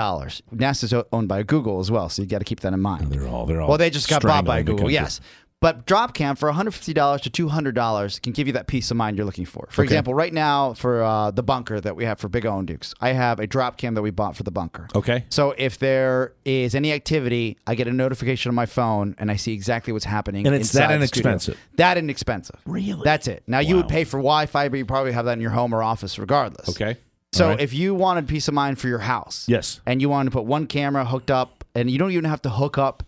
Nest 0.53 0.83
is 0.85 0.93
owned 1.13 1.27
by 1.29 1.43
Google 1.43 1.81
as 1.81 1.91
well, 1.91 2.09
so 2.09 2.21
you 2.23 2.29
got 2.29 2.39
to 2.39 2.45
keep 2.45 2.61
that 2.61 2.73
in 2.75 2.81
mind. 2.81 3.11
They're 3.11 3.27
all 3.27 3.47
they're 3.47 3.61
all 3.63 3.69
Well, 3.69 3.79
they 3.79 3.89
just 3.91 4.09
got 4.09 4.23
bought 4.23 4.45
by 4.45 4.63
Google, 4.63 4.91
yes. 4.91 5.21
But 5.67 5.85
Dropcam 5.85 6.39
for 6.39 6.49
$150 6.49 7.21
to 7.23 7.49
$200 7.49 8.23
can 8.23 8.33
give 8.33 8.47
you 8.47 8.53
that 8.53 8.69
peace 8.69 8.93
of 8.93 8.97
mind 8.97 9.17
you're 9.17 9.27
looking 9.27 9.47
for. 9.47 9.67
For 9.73 9.83
example, 9.83 10.15
right 10.15 10.33
now 10.33 10.75
for 10.75 11.03
uh, 11.03 11.33
the 11.33 11.43
bunker 11.43 11.81
that 11.81 11.97
we 11.97 12.05
have 12.05 12.21
for 12.21 12.29
Big 12.29 12.47
O 12.47 12.57
and 12.57 12.69
Dukes, 12.69 12.95
I 13.01 13.09
have 13.09 13.41
a 13.41 13.49
Dropcam 13.49 13.97
that 13.97 14.03
we 14.03 14.13
bought 14.13 14.37
for 14.37 14.45
the 14.45 14.53
bunker. 14.53 14.87
Okay. 14.95 15.25
So 15.29 15.57
if 15.59 15.81
there 15.81 16.35
is 16.45 16.77
any 16.77 16.93
activity, 16.93 17.59
I 17.67 17.75
get 17.75 17.89
a 17.89 17.93
notification 17.93 18.49
on 18.49 18.55
my 18.55 18.67
phone 18.67 19.17
and 19.19 19.29
I 19.29 19.35
see 19.35 19.55
exactly 19.55 19.93
what's 19.93 20.05
happening. 20.05 20.47
And 20.47 20.55
it's 20.55 20.71
that 20.71 20.85
studio. 20.85 20.97
inexpensive? 20.99 21.59
That 21.75 21.99
inexpensive. 21.99 22.61
Really? 22.65 23.03
That's 23.03 23.27
it. 23.27 23.43
Now 23.49 23.59
you 23.59 23.75
would 23.75 23.89
pay 23.89 24.05
for 24.05 24.19
Wi-Fi, 24.19 24.69
but 24.69 24.77
you 24.77 24.87
probably 24.87 25.11
have 25.11 25.25
that 25.25 25.33
in 25.33 25.41
your 25.41 25.51
home 25.51 25.75
or 25.75 25.83
office 25.83 26.17
regardless. 26.17 26.69
Okay. 26.69 26.97
So 27.33 27.49
right. 27.49 27.61
if 27.61 27.75
you 27.75 27.93
wanted 27.93 28.29
peace 28.29 28.47
of 28.47 28.55
mind 28.55 28.79
for 28.79 28.87
your 28.87 29.01
house, 29.01 29.47
Yes. 29.49 29.81
and 29.85 30.01
you 30.01 30.09
wanted 30.09 30.31
to 30.31 30.37
put 30.37 30.45
one 30.45 30.69
camera 30.69 31.05
hooked 31.05 31.33
up, 31.33 31.65
and 31.75 31.91
you 31.91 31.99
don't 31.99 32.13
even 32.13 32.25
have 32.25 32.41
to 32.43 32.51
hook 32.51 32.79
up 32.79 33.03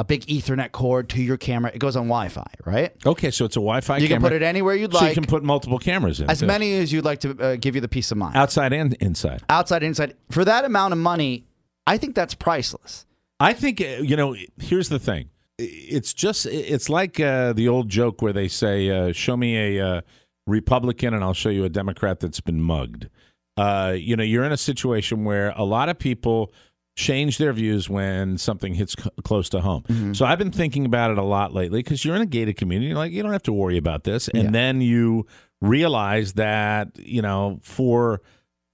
a 0.00 0.04
big 0.04 0.24
Ethernet 0.26 0.72
cord 0.72 1.10
to 1.10 1.22
your 1.22 1.36
camera, 1.36 1.70
it 1.74 1.78
goes 1.78 1.94
on 1.94 2.04
Wi-Fi, 2.04 2.50
right? 2.64 2.90
Okay, 3.04 3.30
so 3.30 3.44
it's 3.44 3.56
a 3.56 3.60
Wi-Fi 3.60 3.98
You 3.98 4.08
can 4.08 4.22
put 4.22 4.32
it 4.32 4.40
anywhere 4.40 4.74
you'd 4.74 4.94
like. 4.94 5.02
so 5.02 5.08
you 5.08 5.14
can 5.14 5.26
put 5.26 5.44
multiple 5.44 5.78
cameras 5.78 6.20
in. 6.20 6.30
as 6.30 6.40
too. 6.40 6.46
many 6.46 6.72
as 6.78 6.90
you'd 6.90 7.04
like 7.04 7.20
to 7.20 7.38
uh, 7.38 7.56
give 7.56 7.74
you 7.74 7.82
the 7.82 7.88
peace 7.88 8.10
of 8.10 8.16
mind, 8.16 8.34
outside 8.34 8.72
and 8.72 8.94
inside. 8.94 9.42
outside, 9.50 9.82
inside. 9.82 10.16
For 10.30 10.42
that 10.46 10.64
amount 10.64 10.94
of 10.94 10.98
money, 10.98 11.44
I 11.86 11.98
think 11.98 12.14
that's 12.14 12.34
priceless. 12.34 13.04
I 13.38 13.52
think 13.52 13.82
uh, 13.82 14.00
you 14.02 14.16
know. 14.16 14.34
Here's 14.58 14.88
the 14.88 14.98
thing. 14.98 15.28
It's 15.58 16.14
just 16.14 16.46
it's 16.46 16.88
like 16.88 17.20
uh, 17.20 17.52
the 17.52 17.68
old 17.68 17.90
joke 17.90 18.22
where 18.22 18.32
they 18.32 18.48
say, 18.48 18.88
uh, 18.88 19.12
"Show 19.12 19.36
me 19.36 19.76
a 19.76 19.86
uh, 19.86 20.00
Republican, 20.46 21.12
and 21.12 21.22
I'll 21.22 21.34
show 21.34 21.50
you 21.50 21.64
a 21.64 21.68
Democrat 21.68 22.20
that's 22.20 22.40
been 22.40 22.62
mugged." 22.62 23.10
Uh, 23.58 23.94
you 23.94 24.16
know, 24.16 24.24
you're 24.24 24.44
in 24.44 24.52
a 24.52 24.56
situation 24.56 25.24
where 25.24 25.52
a 25.56 25.64
lot 25.64 25.90
of 25.90 25.98
people 25.98 26.54
change 26.96 27.38
their 27.38 27.52
views 27.52 27.88
when 27.88 28.36
something 28.38 28.74
hits 28.74 28.94
c- 29.02 29.08
close 29.24 29.48
to 29.50 29.60
home. 29.60 29.82
Mm-hmm. 29.84 30.12
So 30.12 30.26
I've 30.26 30.38
been 30.38 30.50
thinking 30.50 30.84
about 30.84 31.10
it 31.10 31.18
a 31.18 31.22
lot 31.22 31.54
lately 31.54 31.80
because 31.82 32.04
you're 32.04 32.16
in 32.16 32.22
a 32.22 32.26
gated 32.26 32.56
community. 32.56 32.88
You're 32.88 32.98
like, 32.98 33.12
you 33.12 33.22
don't 33.22 33.32
have 33.32 33.42
to 33.44 33.52
worry 33.52 33.76
about 33.76 34.04
this, 34.04 34.28
and 34.28 34.44
Yeah. 34.44 34.50
then 34.50 34.80
you 34.80 35.26
realize 35.62 36.34
that 36.34 36.88
you 36.98 37.20
know 37.22 37.60
for 37.62 38.20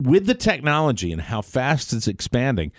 with 0.03 0.27
the 0.27 0.35
technology 0.35 1.11
and 1.13 1.21
how 1.21 1.43
fast 1.43 1.93
it's 1.93 2.07
expanding 2.07 2.71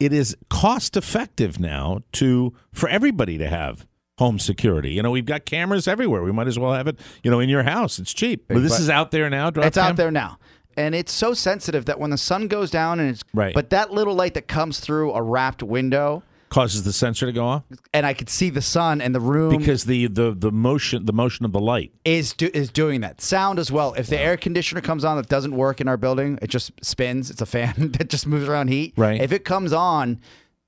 it 0.00 0.12
is 0.12 0.36
cost 0.50 0.96
effective 0.96 1.60
now 1.60 2.00
to 2.12 2.52
for 2.72 2.88
everybody 2.88 3.38
to 3.38 3.48
have 3.48 3.86
home 4.18 4.38
security. 4.38 4.90
You 4.90 5.02
know, 5.02 5.10
we've 5.12 5.24
got 5.26 5.44
cameras 5.46 5.86
everywhere. 5.88 6.22
We 6.22 6.32
might 6.32 6.46
as 6.48 6.58
well 6.58 6.72
have 6.72 6.86
it, 6.88 6.98
you 7.22 7.30
know, 7.30 7.38
in 7.40 7.48
your 7.48 7.62
house. 7.62 7.98
It's 7.98 8.12
cheap. 8.12 8.46
But 8.48 8.62
this 8.62 8.78
is 8.80 8.90
out 8.90 9.10
there 9.10 9.30
now. 9.30 9.48
It's 9.54 9.78
out 9.78 9.96
there 9.96 10.10
now. 10.10 10.38
And 10.76 10.94
it's 10.94 11.12
so 11.12 11.34
sensitive 11.34 11.84
that 11.86 11.98
when 12.00 12.10
the 12.10 12.18
sun 12.18 12.48
goes 12.48 12.70
down 12.70 13.00
and 13.00 13.10
it's 13.10 13.22
Right. 13.34 13.54
but 13.54 13.70
that 13.70 13.92
little 13.92 14.14
light 14.14 14.34
that 14.34 14.48
comes 14.48 14.80
through 14.80 15.12
a 15.12 15.22
wrapped 15.22 15.62
window 15.62 16.22
Causes 16.48 16.82
the 16.82 16.92
sensor 16.92 17.24
to 17.24 17.32
go 17.32 17.46
off 17.46 17.62
and 17.94 18.04
I 18.04 18.12
could 18.12 18.28
see 18.28 18.50
the 18.50 18.60
sun 18.60 19.00
and 19.00 19.14
the 19.14 19.20
room 19.20 19.56
because 19.56 19.84
the, 19.84 20.06
the 20.06 20.32
the 20.32 20.52
motion 20.52 21.06
the 21.06 21.12
motion 21.14 21.46
of 21.46 21.52
the 21.52 21.60
light. 21.60 21.92
is 22.04 22.34
do, 22.34 22.50
is 22.52 22.70
doing 22.70 23.00
that. 23.00 23.22
Sound 23.22 23.58
as 23.58 23.72
well. 23.72 23.94
If 23.94 24.08
the 24.08 24.18
air 24.18 24.36
conditioner 24.36 24.82
comes 24.82 25.02
on 25.02 25.16
that 25.16 25.28
doesn't 25.30 25.56
work 25.56 25.80
in 25.80 25.88
our 25.88 25.96
building, 25.96 26.38
it 26.42 26.48
just 26.48 26.72
spins. 26.84 27.30
It's 27.30 27.40
a 27.40 27.46
fan 27.46 27.72
that 27.98 28.10
just 28.10 28.26
moves 28.26 28.48
around 28.48 28.68
heat. 28.68 28.92
Right. 28.98 29.18
If 29.20 29.32
it 29.32 29.46
comes 29.46 29.72
on, 29.72 30.20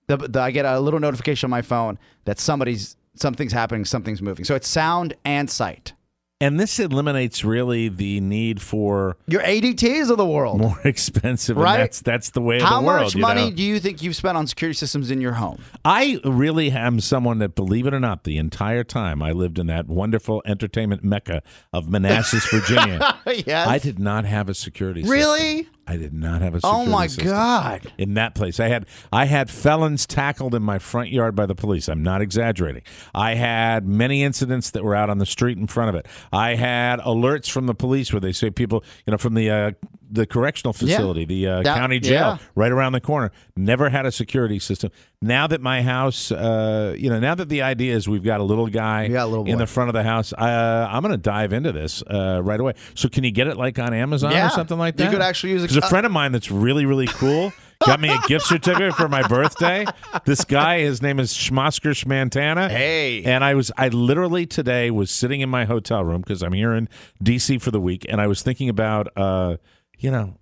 the, 0.06 0.16
the 0.16 0.40
I 0.40 0.50
get 0.52 0.64
a 0.64 0.80
little 0.80 1.00
notification 1.00 1.48
on 1.48 1.50
my 1.50 1.62
phone 1.62 1.98
that 2.24 2.38
somebody's 2.38 2.96
something's 3.16 3.52
happening, 3.52 3.84
something's 3.84 4.22
moving. 4.22 4.44
So 4.44 4.54
it's 4.54 4.68
sound 4.68 5.14
and 5.24 5.50
sight. 5.50 5.92
And 6.40 6.58
this 6.58 6.78
eliminates 6.80 7.44
really 7.44 7.88
the 7.88 8.20
need 8.20 8.60
for 8.60 9.16
Your 9.28 9.40
ADTs 9.42 10.10
of 10.10 10.16
the 10.18 10.26
world. 10.26 10.58
more 10.60 10.78
expensive. 10.84 11.56
Right? 11.56 11.78
That's 11.78 12.00
that's 12.00 12.30
the 12.30 12.40
way 12.40 12.56
of 12.56 12.62
How 12.64 12.80
the 12.80 12.86
world. 12.86 13.02
much 13.04 13.14
you 13.14 13.20
money 13.20 13.50
know? 13.50 13.56
do 13.56 13.62
you 13.62 13.78
think 13.78 14.02
you've 14.02 14.16
spent 14.16 14.36
on 14.36 14.46
security 14.48 14.76
systems 14.76 15.10
in 15.12 15.20
your 15.20 15.34
home? 15.34 15.62
I 15.84 16.20
really 16.24 16.70
am 16.72 16.98
someone 17.00 17.38
that, 17.38 17.54
believe 17.54 17.86
it 17.86 17.94
or 17.94 18.00
not, 18.00 18.24
the 18.24 18.36
entire 18.36 18.82
time 18.84 19.22
I 19.22 19.30
lived 19.30 19.58
in 19.60 19.68
that 19.68 19.86
wonderful 19.86 20.42
entertainment 20.44 21.04
mecca 21.04 21.40
of 21.72 21.88
Manassas, 21.88 22.44
Virginia, 22.50 23.16
yes. 23.46 23.68
I 23.68 23.78
did 23.78 23.98
not 24.00 24.24
have 24.24 24.48
a 24.48 24.54
security 24.54 25.02
system. 25.02 25.66
I 25.86 25.96
did 25.98 26.14
not 26.14 26.40
have 26.40 26.54
a 26.54 26.60
Oh 26.64 26.86
my 26.86 27.06
system. 27.06 27.26
god. 27.26 27.92
In 27.98 28.14
that 28.14 28.34
place, 28.34 28.58
I 28.58 28.68
had 28.68 28.86
I 29.12 29.26
had 29.26 29.50
felons 29.50 30.06
tackled 30.06 30.54
in 30.54 30.62
my 30.62 30.78
front 30.78 31.10
yard 31.10 31.34
by 31.34 31.44
the 31.46 31.54
police. 31.54 31.88
I'm 31.88 32.02
not 32.02 32.22
exaggerating. 32.22 32.82
I 33.14 33.34
had 33.34 33.86
many 33.86 34.22
incidents 34.22 34.70
that 34.70 34.82
were 34.82 34.94
out 34.94 35.10
on 35.10 35.18
the 35.18 35.26
street 35.26 35.58
in 35.58 35.66
front 35.66 35.90
of 35.90 35.94
it. 35.94 36.06
I 36.32 36.54
had 36.54 37.00
alerts 37.00 37.50
from 37.50 37.66
the 37.66 37.74
police 37.74 38.12
where 38.12 38.20
they 38.20 38.32
say 38.32 38.50
people, 38.50 38.82
you 39.06 39.10
know, 39.10 39.18
from 39.18 39.34
the 39.34 39.50
uh, 39.50 39.70
the 40.14 40.26
correctional 40.26 40.72
facility, 40.72 41.24
the 41.24 41.46
uh, 41.46 41.62
That- 41.62 41.76
county 41.76 41.98
jail, 42.00 42.12
yeah. 42.12 42.38
right 42.54 42.70
around 42.72 42.92
the 42.92 43.00
corner. 43.00 43.30
Never 43.56 43.90
had 43.90 44.06
a 44.06 44.12
security 44.12 44.58
system. 44.58 44.90
Now 45.20 45.46
that 45.48 45.60
my 45.60 45.82
house, 45.82 46.30
uh, 46.30 46.94
you 46.96 47.10
know, 47.10 47.18
now 47.18 47.34
that 47.34 47.48
the 47.48 47.62
idea 47.62 47.94
is 47.94 48.08
we've 48.08 48.22
got 48.24 48.40
a 48.40 48.44
little 48.44 48.68
guy 48.68 49.04
a 49.08 49.26
little 49.26 49.46
in 49.46 49.58
the 49.58 49.66
front 49.66 49.88
of 49.90 49.94
the 49.94 50.02
house, 50.04 50.32
uh, 50.32 50.88
I'm 50.90 51.02
going 51.02 51.12
to 51.12 51.18
dive 51.18 51.52
into 51.52 51.72
this 51.72 52.02
uh, 52.02 52.40
right 52.44 52.60
away. 52.60 52.74
So 52.94 53.08
can 53.08 53.24
you 53.24 53.30
get 53.30 53.46
it 53.48 53.56
like 53.56 53.78
on 53.78 53.92
Amazon 53.92 54.32
Yeah. 54.32 54.46
or 54.46 54.50
something 54.50 54.78
like 54.78 54.96
that? 54.96 55.04
You 55.04 55.10
could 55.10 55.22
actually 55.22 55.52
use 55.52 55.64
a- 55.64 55.66
There's 55.66 55.84
a 55.84 55.88
friend 55.88 56.06
of 56.06 56.12
mine 56.12 56.32
that's 56.32 56.50
really 56.50 56.86
really 56.86 57.06
cool. 57.08 57.52
Got 57.84 58.00
me 58.00 58.08
a 58.08 58.18
gift 58.28 58.46
certificate 58.54 58.94
for 58.94 59.08
my 59.08 59.26
birthday. 59.26 59.84
This 60.24 60.44
guy, 60.44 60.80
his 60.80 61.02
name 61.02 61.18
is 61.18 61.32
Schmosker 61.34 61.90
Schmantana. 61.92 62.70
Hey. 62.70 63.24
And 63.24 63.42
I 63.44 63.54
was, 63.54 63.72
I 63.76 63.88
literally 63.88 64.46
today 64.46 64.90
was 64.90 65.10
sitting 65.10 65.40
in 65.40 65.50
my 65.50 65.64
hotel 65.64 66.02
room 66.04 66.20
because 66.22 66.42
I'm 66.42 66.52
here 66.52 66.72
in 66.72 66.88
DC 67.22 67.60
for 67.60 67.70
the 67.72 67.80
week, 67.80 68.06
and 68.08 68.20
I 68.20 68.26
was 68.26 68.42
thinking 68.42 68.68
about, 68.68 69.08
uh, 69.16 69.56
you 69.98 70.10
know, 70.10 70.36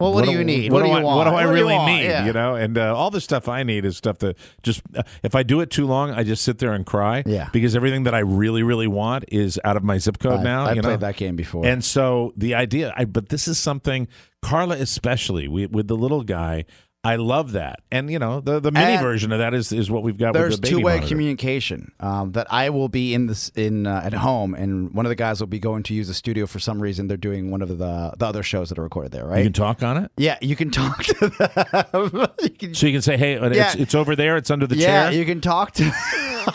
Well, 0.00 0.14
what, 0.14 0.24
do 0.24 0.32
you 0.32 0.42
need? 0.44 0.72
What, 0.72 0.80
do 0.80 0.84
do, 0.86 0.90
you 0.92 0.96
I, 0.98 1.02
want? 1.02 1.16
what 1.18 1.24
do 1.24 1.36
I 1.36 1.44
you 1.44 1.50
really 1.52 1.74
want? 1.74 1.92
need? 1.92 2.04
Yeah. 2.04 2.24
You 2.26 2.32
know, 2.32 2.54
and 2.54 2.78
uh, 2.78 2.96
all 2.96 3.10
the 3.10 3.20
stuff 3.20 3.48
I 3.48 3.62
need 3.62 3.84
is 3.84 3.96
stuff 3.96 4.18
that 4.18 4.36
just 4.62 4.82
uh, 4.96 5.02
if 5.22 5.34
I 5.34 5.42
do 5.42 5.60
it 5.60 5.70
too 5.70 5.86
long, 5.86 6.10
I 6.10 6.22
just 6.24 6.42
sit 6.42 6.58
there 6.58 6.72
and 6.72 6.86
cry. 6.86 7.22
Yeah. 7.26 7.48
Because 7.52 7.76
everything 7.76 8.04
that 8.04 8.14
I 8.14 8.20
really, 8.20 8.62
really 8.62 8.86
want 8.88 9.24
is 9.28 9.60
out 9.64 9.76
of 9.76 9.82
my 9.84 9.98
zip 9.98 10.18
code 10.18 10.40
I- 10.40 10.42
now. 10.42 10.64
I 10.66 10.70
you 10.72 10.82
know? 10.82 10.88
played 10.88 11.00
that 11.00 11.16
game 11.16 11.36
before. 11.36 11.66
And 11.66 11.84
so 11.84 12.32
the 12.36 12.54
idea, 12.54 12.94
I, 12.96 13.04
but 13.04 13.28
this 13.28 13.46
is 13.46 13.58
something, 13.58 14.08
Carla 14.42 14.76
especially, 14.76 15.48
we, 15.48 15.66
with 15.66 15.88
the 15.88 15.96
little 15.96 16.22
guy, 16.22 16.64
I 17.02 17.16
love 17.16 17.52
that. 17.52 17.80
And, 17.90 18.10
you 18.10 18.18
know, 18.18 18.40
the, 18.40 18.60
the 18.60 18.70
mini 18.70 18.92
And 18.92 19.00
version 19.02 19.32
of 19.32 19.38
that 19.38 19.54
is, 19.54 19.72
is 19.72 19.90
what 19.90 20.02
we've 20.02 20.18
got 20.18 20.34
There's 20.34 20.52
with 20.52 20.60
the 20.62 20.68
two-way 20.68 20.96
monitor. 20.96 21.08
communication 21.08 21.92
um, 21.98 22.32
that 22.32 22.46
I 22.52 22.68
will 22.68 22.90
be 22.90 23.14
in 23.14 23.26
this 23.26 23.48
in 23.56 23.86
uh, 23.86 24.02
at 24.04 24.12
home, 24.12 24.54
and 24.54 24.92
one 24.92 25.06
of 25.06 25.10
the 25.10 25.14
guys 25.16 25.40
will 25.40 25.46
be 25.46 25.58
going 25.58 25.82
to 25.84 25.94
use 25.94 26.08
the 26.08 26.14
studio 26.14 26.46
for 26.46 26.58
some 26.58 26.78
reason. 26.78 27.08
They're 27.08 27.16
doing 27.16 27.50
one 27.50 27.62
of 27.62 27.68
the 27.68 28.12
the 28.18 28.26
other 28.26 28.42
shows 28.42 28.68
that 28.68 28.78
are 28.78 28.82
recorded 28.82 29.12
there, 29.12 29.24
right? 29.24 29.38
You 29.38 29.44
can 29.44 29.54
talk 29.54 29.82
on 29.82 29.96
it? 29.96 30.10
yeah, 30.18 30.36
you 30.42 30.56
can 30.56 30.70
talk 30.70 31.02
to 31.04 31.28
them. 31.28 32.26
you 32.42 32.50
can, 32.50 32.74
So 32.74 32.86
you 32.86 32.92
can 32.92 33.02
say, 33.02 33.16
hey, 33.16 33.32
it's, 33.34 33.56
Yeah. 33.56 33.72
it's 33.78 33.94
over 33.94 34.14
there. 34.14 34.36
It's 34.36 34.50
under 34.50 34.66
the 34.66 34.76
yeah, 34.76 34.86
chair. 34.86 35.12
Yeah, 35.12 35.18
you 35.18 35.24
can 35.24 35.40
talk 35.40 35.72
to 35.72 35.90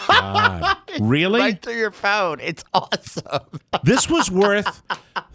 God. 0.07 0.77
Really? 1.01 1.41
right 1.41 1.61
through 1.61 1.75
your 1.77 1.91
phone. 1.91 2.39
It's 2.39 2.63
awesome. 2.73 3.25
this 3.83 4.09
was 4.09 4.31
worth 4.31 4.81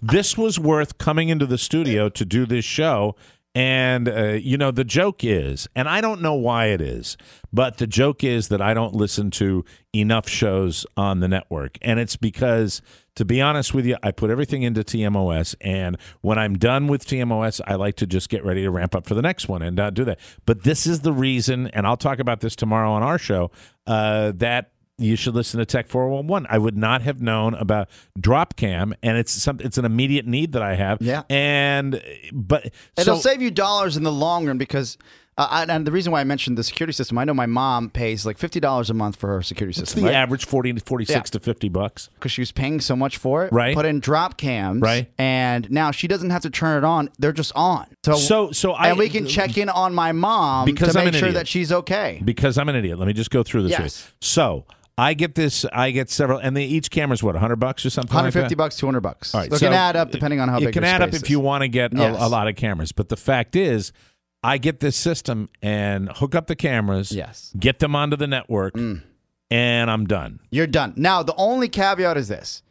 this 0.00 0.38
was 0.38 0.58
worth 0.58 0.96
coming 0.96 1.28
into 1.28 1.44
the 1.44 1.58
studio 1.58 2.08
to 2.08 2.24
do 2.24 2.46
this 2.46 2.64
show 2.64 3.14
and 3.54 4.08
uh, 4.08 4.28
you 4.32 4.56
know 4.56 4.70
the 4.70 4.84
joke 4.84 5.24
is 5.24 5.68
and 5.74 5.88
i 5.88 6.00
don't 6.00 6.22
know 6.22 6.34
why 6.34 6.66
it 6.66 6.80
is 6.80 7.16
but 7.52 7.78
the 7.78 7.86
joke 7.86 8.22
is 8.22 8.48
that 8.48 8.62
i 8.62 8.72
don't 8.72 8.94
listen 8.94 9.30
to 9.30 9.64
enough 9.92 10.28
shows 10.28 10.86
on 10.96 11.20
the 11.20 11.28
network. 11.28 11.76
And 11.82 11.98
it's 11.98 12.16
because 12.16 12.80
to 13.16 13.24
be 13.24 13.40
honest 13.40 13.74
with 13.74 13.86
you 13.86 13.96
i 14.02 14.12
put 14.12 14.30
everything 14.30 14.62
into 14.62 14.82
tmos 14.82 15.54
and 15.60 15.96
when 16.20 16.38
i'm 16.38 16.56
done 16.56 16.86
with 16.86 17.04
tmos 17.04 17.60
i 17.66 17.74
like 17.74 17.96
to 17.96 18.06
just 18.06 18.28
get 18.28 18.44
ready 18.44 18.62
to 18.62 18.70
ramp 18.70 18.94
up 18.94 19.06
for 19.06 19.14
the 19.14 19.22
next 19.22 19.48
one 19.48 19.62
and 19.62 19.80
uh, 19.80 19.90
do 19.90 20.04
that. 20.04 20.18
But 20.46 20.62
this 20.62 20.86
is 20.86 21.00
the 21.00 21.12
reason 21.12 21.66
and 21.68 21.86
i'll 21.86 21.96
talk 21.96 22.18
about 22.20 22.40
this 22.40 22.54
tomorrow 22.54 22.92
on 22.92 23.02
our 23.02 23.18
show 23.18 23.50
uh, 23.86 24.32
that 24.36 24.72
you 25.00 25.16
should 25.16 25.34
listen 25.34 25.58
to 25.58 25.66
Tech 25.66 25.88
411. 25.88 26.46
I 26.50 26.58
would 26.58 26.76
not 26.76 27.02
have 27.02 27.20
known 27.20 27.54
about 27.54 27.88
Dropcam, 28.18 28.92
and 29.02 29.16
it's 29.18 29.32
some 29.32 29.58
it's 29.60 29.78
an 29.78 29.84
immediate 29.84 30.26
need 30.26 30.52
that 30.52 30.62
I 30.62 30.74
have. 30.74 30.98
Yeah. 31.00 31.22
and 31.30 32.00
but 32.32 32.70
It'll 32.96 33.16
so 33.16 33.20
save 33.20 33.42
you 33.42 33.50
dollars 33.50 33.96
in 33.96 34.02
the 34.04 34.12
long 34.12 34.46
run 34.46 34.58
because. 34.58 34.96
Uh, 35.38 35.64
and 35.70 35.86
the 35.86 35.92
reason 35.92 36.12
why 36.12 36.20
I 36.20 36.24
mentioned 36.24 36.58
the 36.58 36.62
security 36.64 36.92
system, 36.92 37.16
I 37.16 37.24
know 37.24 37.32
my 37.32 37.46
mom 37.46 37.88
pays 37.88 38.26
like 38.26 38.36
fifty 38.36 38.60
dollars 38.60 38.90
a 38.90 38.94
month 38.94 39.16
for 39.16 39.28
her 39.28 39.40
security 39.40 39.70
it's 39.70 39.88
system. 39.88 40.02
the 40.02 40.08
right? 40.08 40.14
average 40.16 40.44
40 40.44 40.74
to 40.74 40.80
46 40.80 41.16
Yeah. 41.16 41.22
to 41.22 41.40
50 41.40 41.68
bucks. 41.70 42.10
because 42.14 42.30
she 42.32 42.42
was 42.42 42.52
paying 42.52 42.78
so 42.78 42.94
much 42.94 43.16
for 43.16 43.46
it. 43.46 43.52
Right. 43.52 43.74
Put 43.74 43.86
in 43.86 44.00
drop 44.00 44.36
cams. 44.36 44.82
Right. 44.82 45.10
And 45.16 45.70
now 45.70 45.92
she 45.92 46.08
doesn't 46.08 46.28
have 46.28 46.42
to 46.42 46.50
turn 46.50 46.76
it 46.76 46.84
on; 46.86 47.08
they're 47.18 47.32
just 47.32 47.52
on. 47.54 47.86
So 48.04 48.16
So 48.16 48.50
so 48.50 48.72
I 48.72 48.90
and 48.90 48.98
we 48.98 49.08
can 49.08 49.26
check 49.26 49.56
in 49.56 49.70
on 49.70 49.94
my 49.94 50.12
mom 50.12 50.66
Because 50.66 50.92
to 50.92 50.98
I'm 50.98 51.06
make 51.06 51.14
sure 51.14 51.28
idiot. 51.28 51.34
that 51.40 51.48
she's 51.48 51.72
okay. 51.72 52.20
because 52.22 52.58
I'm 52.58 52.68
an 52.68 52.76
idiot. 52.76 52.98
Let 52.98 53.06
me 53.06 53.14
just 53.14 53.30
go 53.30 53.42
through 53.42 53.62
this. 53.62 53.70
Yes. 53.70 54.06
you. 54.10 54.16
So 54.20 54.64
I 55.00 55.14
get 55.14 55.34
this. 55.34 55.64
I 55.72 55.92
get 55.92 56.10
several, 56.10 56.38
and 56.38 56.54
they, 56.54 56.64
each 56.66 56.90
camera's 56.90 57.22
what 57.22 57.34
100 57.34 57.56
bucks 57.56 57.86
or 57.86 57.90
something. 57.90 58.14
150 58.14 58.48
that? 58.50 58.56
bucks, 58.56 58.76
200 58.76 59.00
bucks. 59.00 59.34
All 59.34 59.40
right, 59.40 59.50
it 59.50 59.56
so 59.56 59.66
can 59.66 59.72
add 59.72 59.96
up 59.96 60.10
depending 60.10 60.40
on 60.40 60.50
how 60.50 60.58
it 60.58 60.66
big 60.66 60.74
can 60.74 60.82
your 60.82 60.92
add 60.92 61.00
up 61.00 61.08
space 61.08 61.22
if 61.22 61.30
you 61.30 61.40
want 61.40 61.62
to 61.62 61.68
get 61.68 61.94
a, 61.94 61.96
Yes. 61.96 62.16
a 62.20 62.28
lot 62.28 62.48
of 62.48 62.56
cameras. 62.56 62.92
But 62.92 63.08
the 63.08 63.16
fact 63.16 63.56
is, 63.56 63.92
I 64.44 64.58
get 64.58 64.80
this 64.80 64.96
system 64.96 65.48
and 65.62 66.10
hook 66.12 66.34
up 66.34 66.48
the 66.48 66.56
cameras. 66.56 67.12
Yes. 67.12 67.50
Mm. 67.56 67.60
Get 67.60 67.78
them 67.78 67.96
onto 67.96 68.16
the 68.16 68.26
network, 68.26 68.76
and 68.76 69.90
I'm 69.90 70.06
done. 70.06 70.40
You're 70.50 70.66
done. 70.66 70.92
Now, 70.96 71.22
the 71.22 71.34
only 71.36 71.68
caveat 71.68 72.18
is 72.18 72.28
this 72.28 72.62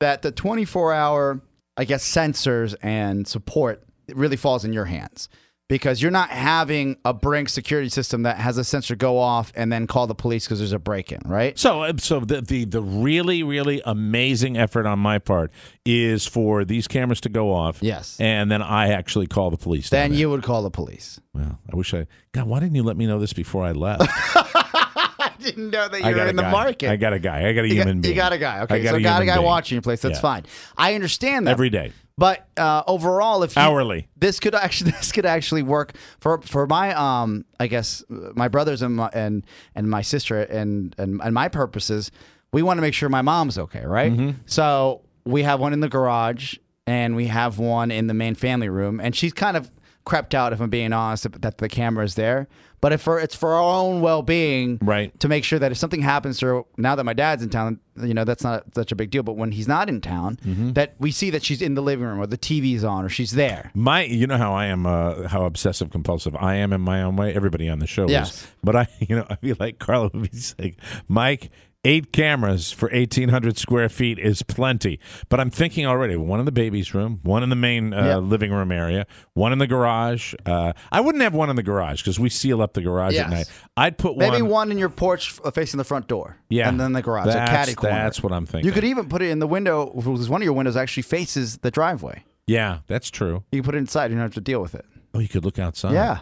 that 0.00 0.20
the 0.20 0.32
24 0.32 0.92
hour, 0.92 1.40
I 1.78 1.84
guess, 1.84 2.06
sensors 2.06 2.74
and 2.82 3.26
support 3.26 3.82
really 4.08 4.36
falls 4.36 4.66
in 4.66 4.74
your 4.74 4.84
hands 4.84 5.30
because 5.70 6.02
you're 6.02 6.10
not 6.10 6.28
having 6.28 6.98
a 7.06 7.14
Brink 7.14 7.48
security 7.48 7.88
system 7.88 8.24
that 8.24 8.36
has 8.36 8.58
a 8.58 8.64
sensor 8.64 8.94
go 8.96 9.16
off 9.18 9.50
and 9.56 9.72
then 9.72 9.86
call 9.86 10.06
the 10.06 10.14
police 10.14 10.44
because 10.44 10.58
there's 10.58 10.72
a 10.72 10.78
break 10.78 11.10
in, 11.12 11.20
right? 11.24 11.58
So, 11.58 11.82
uh, 11.84 11.92
so 11.96 12.20
the, 12.20 12.42
the 12.42 12.64
the 12.66 12.82
really 12.82 13.42
really 13.42 13.80
amazing 13.86 14.58
effort 14.58 14.84
on 14.84 14.98
my 14.98 15.18
part 15.18 15.50
is 15.86 16.26
for 16.26 16.64
these 16.66 16.86
cameras 16.86 17.20
to 17.22 17.28
go 17.30 17.52
off. 17.52 17.78
Yes. 17.82 18.18
and 18.20 18.50
then 18.50 18.60
I 18.60 18.88
actually 18.92 19.26
call 19.28 19.50
the 19.50 19.56
police. 19.56 19.88
Then 19.88 20.12
you 20.12 20.28
would 20.28 20.42
call 20.42 20.62
the 20.62 20.70
police. 20.70 21.18
Well, 21.32 21.58
I 21.72 21.76
wish 21.76 21.94
I. 21.94 22.06
God, 22.32 22.46
why 22.48 22.60
didn't 22.60 22.74
you 22.74 22.82
let 22.82 22.96
me 22.96 23.06
know 23.06 23.18
this 23.18 23.32
before 23.32 23.64
I 23.64 23.72
left? 23.72 24.02
I 24.12 25.32
didn't 25.38 25.70
know 25.70 25.88
that 25.88 26.00
you 26.02 26.14
were 26.16 26.26
in 26.26 26.36
the 26.36 26.42
guy. 26.42 26.50
market. 26.50 26.90
I 26.90 26.96
got 26.96 27.12
a 27.12 27.18
guy. 27.18 27.48
I 27.48 27.52
got 27.52 27.64
a 27.64 27.68
you, 27.68 27.74
human 27.74 27.98
got, 27.98 28.02
being. 28.02 28.14
you 28.14 28.20
got 28.20 28.32
a 28.32 28.38
guy. 28.38 28.58
I 28.58 28.62
Okay, 28.62 28.82
got 28.82 28.90
so 28.90 28.96
a 28.96 29.00
got 29.00 29.22
a 29.22 29.26
guy 29.26 29.34
being. 29.36 29.46
watching 29.46 29.76
your 29.76 29.82
place. 29.82 30.02
That's 30.02 30.16
Yeah. 30.18 30.20
fine. 30.22 30.42
I 30.76 30.94
understand 30.94 31.46
that. 31.46 31.52
every 31.52 31.70
day. 31.70 31.92
But 32.20 32.46
uh, 32.58 32.82
overall, 32.86 33.42
if 33.44 33.56
you, 33.56 33.62
Hourly. 33.62 34.06
this 34.14 34.40
could 34.40 34.54
actually 34.66 34.90
this 34.90 35.10
could 35.10 35.24
actually 35.24 35.62
work 35.62 35.94
for 36.20 36.42
for 36.42 36.66
my 36.66 36.92
um 36.92 37.46
I 37.58 37.66
guess 37.66 38.04
my 38.10 38.46
brothers 38.46 38.82
and 38.82 38.96
my 38.96 39.08
and 39.14 39.42
and 39.74 39.88
my 39.88 40.02
sister 40.02 40.42
and 40.42 40.94
and, 40.98 41.18
and 41.24 41.34
my 41.34 41.48
purposes. 41.48 42.10
We 42.52 42.62
want 42.62 42.76
to 42.76 42.82
make 42.82 42.92
sure 42.92 43.08
my 43.08 43.22
mom's 43.22 43.56
okay, 43.58 43.86
right? 43.86 44.12
Mm-hmm. 44.12 44.42
So 44.44 45.00
we 45.24 45.44
have 45.44 45.60
one 45.60 45.72
in 45.72 45.80
the 45.80 45.88
garage 45.88 46.56
and 46.86 47.16
we 47.16 47.28
have 47.28 47.58
one 47.58 47.90
in 47.90 48.06
the 48.06 48.14
main 48.14 48.34
family 48.34 48.68
room, 48.68 49.00
and 49.00 49.16
she's 49.16 49.32
kind 49.32 49.56
of 49.56 49.70
crept 50.04 50.34
out, 50.34 50.52
if 50.52 50.60
I'm 50.60 50.68
being 50.68 50.92
honest, 50.92 51.40
that 51.40 51.58
the 51.58 51.68
camera 51.70 52.04
is 52.04 52.16
there. 52.16 52.48
But 52.80 52.92
if 52.92 53.02
for, 53.02 53.20
it's 53.20 53.34
for 53.34 53.52
our 53.54 53.62
own 53.78 54.00
well 54.00 54.22
being, 54.22 54.78
Right. 54.80 55.18
to 55.20 55.28
make 55.28 55.44
sure 55.44 55.58
that 55.58 55.70
if 55.70 55.78
something 55.78 56.00
happens 56.00 56.38
to 56.38 56.46
her 56.46 56.62
now 56.78 56.94
that 56.94 57.04
my 57.04 57.12
dad's 57.12 57.42
in 57.42 57.50
town, 57.50 57.78
you 58.00 58.14
know, 58.14 58.24
that's 58.24 58.42
not 58.42 58.64
such 58.74 58.90
a 58.90 58.96
big 58.96 59.10
deal. 59.10 59.22
But 59.22 59.36
when 59.36 59.52
he's 59.52 59.68
not 59.68 59.88
in 59.88 60.00
town, 60.00 60.38
Mm-hmm. 60.46 60.72
that 60.72 60.94
we 60.98 61.10
see 61.10 61.28
that 61.30 61.44
she's 61.44 61.60
in 61.60 61.74
the 61.74 61.82
living 61.82 62.06
room 62.06 62.18
or 62.18 62.26
the 62.26 62.38
TV's 62.38 62.82
on 62.84 63.04
or 63.04 63.08
she's 63.10 63.32
there. 63.32 63.70
My, 63.74 64.04
you 64.04 64.26
know 64.26 64.38
how 64.38 64.52
I 64.54 64.66
am, 64.66 64.86
uh, 64.86 65.28
how 65.28 65.44
obsessive 65.44 65.90
compulsive 65.90 66.34
I 66.36 66.54
am 66.56 66.72
in 66.72 66.80
my 66.80 67.02
own 67.02 67.16
way. 67.16 67.34
Everybody 67.34 67.68
on 67.68 67.78
the 67.80 67.86
show 67.86 68.08
Yes. 68.08 68.32
is, 68.44 68.46
but 68.64 68.74
I, 68.76 68.88
you 69.00 69.16
know, 69.16 69.26
I 69.28 69.36
feel 69.36 69.56
like 69.60 69.78
Carla 69.78 70.10
would 70.14 70.30
be 70.30 70.38
like, 70.58 70.76
Mike, 71.08 71.50
eight 71.84 72.12
cameras 72.12 72.70
for 72.72 72.88
1,800 72.90 73.56
square 73.56 73.88
feet 73.88 74.18
is 74.18 74.42
plenty. 74.42 75.00
But 75.28 75.40
I'm 75.40 75.50
thinking 75.50 75.86
already 75.86 76.14
one 76.16 76.38
in 76.38 76.46
the 76.46 76.52
baby's 76.52 76.92
room, 76.94 77.20
one 77.22 77.42
in 77.42 77.48
the 77.48 77.56
main 77.56 77.94
uh, 77.94 78.04
Yeah. 78.04 78.16
living 78.16 78.52
room 78.52 78.70
area, 78.70 79.06
one 79.34 79.52
in 79.52 79.58
the 79.58 79.66
garage. 79.66 80.34
Uh, 80.44 80.72
I 80.92 81.00
wouldn't 81.00 81.22
have 81.22 81.34
one 81.34 81.48
in 81.48 81.56
the 81.56 81.62
garage 81.62 82.02
because 82.02 82.20
we 82.20 82.28
seal 82.28 82.60
up 82.60 82.74
the 82.74 82.82
garage 82.82 83.14
Yes. 83.14 83.24
at 83.24 83.30
night. 83.30 83.50
I'd 83.76 83.96
put 83.98 84.16
Maybe 84.18 84.42
one. 84.42 84.50
one 84.50 84.70
in 84.72 84.78
your 84.78 84.90
porch 84.90 85.38
uh, 85.44 85.50
facing 85.50 85.78
the 85.78 85.84
front 85.84 86.06
door. 86.06 86.36
Yeah. 86.50 86.68
And 86.68 86.78
then 86.78 86.92
the 86.92 87.02
garage, 87.02 87.26
a 87.26 87.32
That's- 87.32 87.48
caddy 87.50 87.74
corner. 87.74 87.96
that's 87.96 88.22
what 88.22 88.32
I'm 88.32 88.44
thinking. 88.46 88.66
You 88.66 88.72
could 88.72 88.84
even 88.84 89.08
put 89.08 89.22
it 89.22 89.30
in 89.30 89.38
the 89.38 89.46
window 89.46 89.90
because 89.94 90.28
one 90.28 90.42
of 90.42 90.44
your 90.44 90.52
windows 90.54 90.76
actually 90.76 91.04
faces 91.04 91.58
the 91.58 91.70
driveway. 91.70 92.24
yeah, 92.46 92.78
that's 92.88 93.10
true. 93.10 93.44
You 93.52 93.60
can 93.60 93.64
put 93.64 93.74
it 93.74 93.78
inside. 93.78 94.10
You 94.10 94.16
don't 94.16 94.22
have 94.22 94.34
to 94.34 94.40
deal 94.40 94.60
with 94.60 94.74
it. 94.74 94.84
Oh, 95.14 95.18
you 95.18 95.28
could 95.28 95.44
look 95.44 95.58
outside. 95.58 95.92
Yeah. 95.92 96.18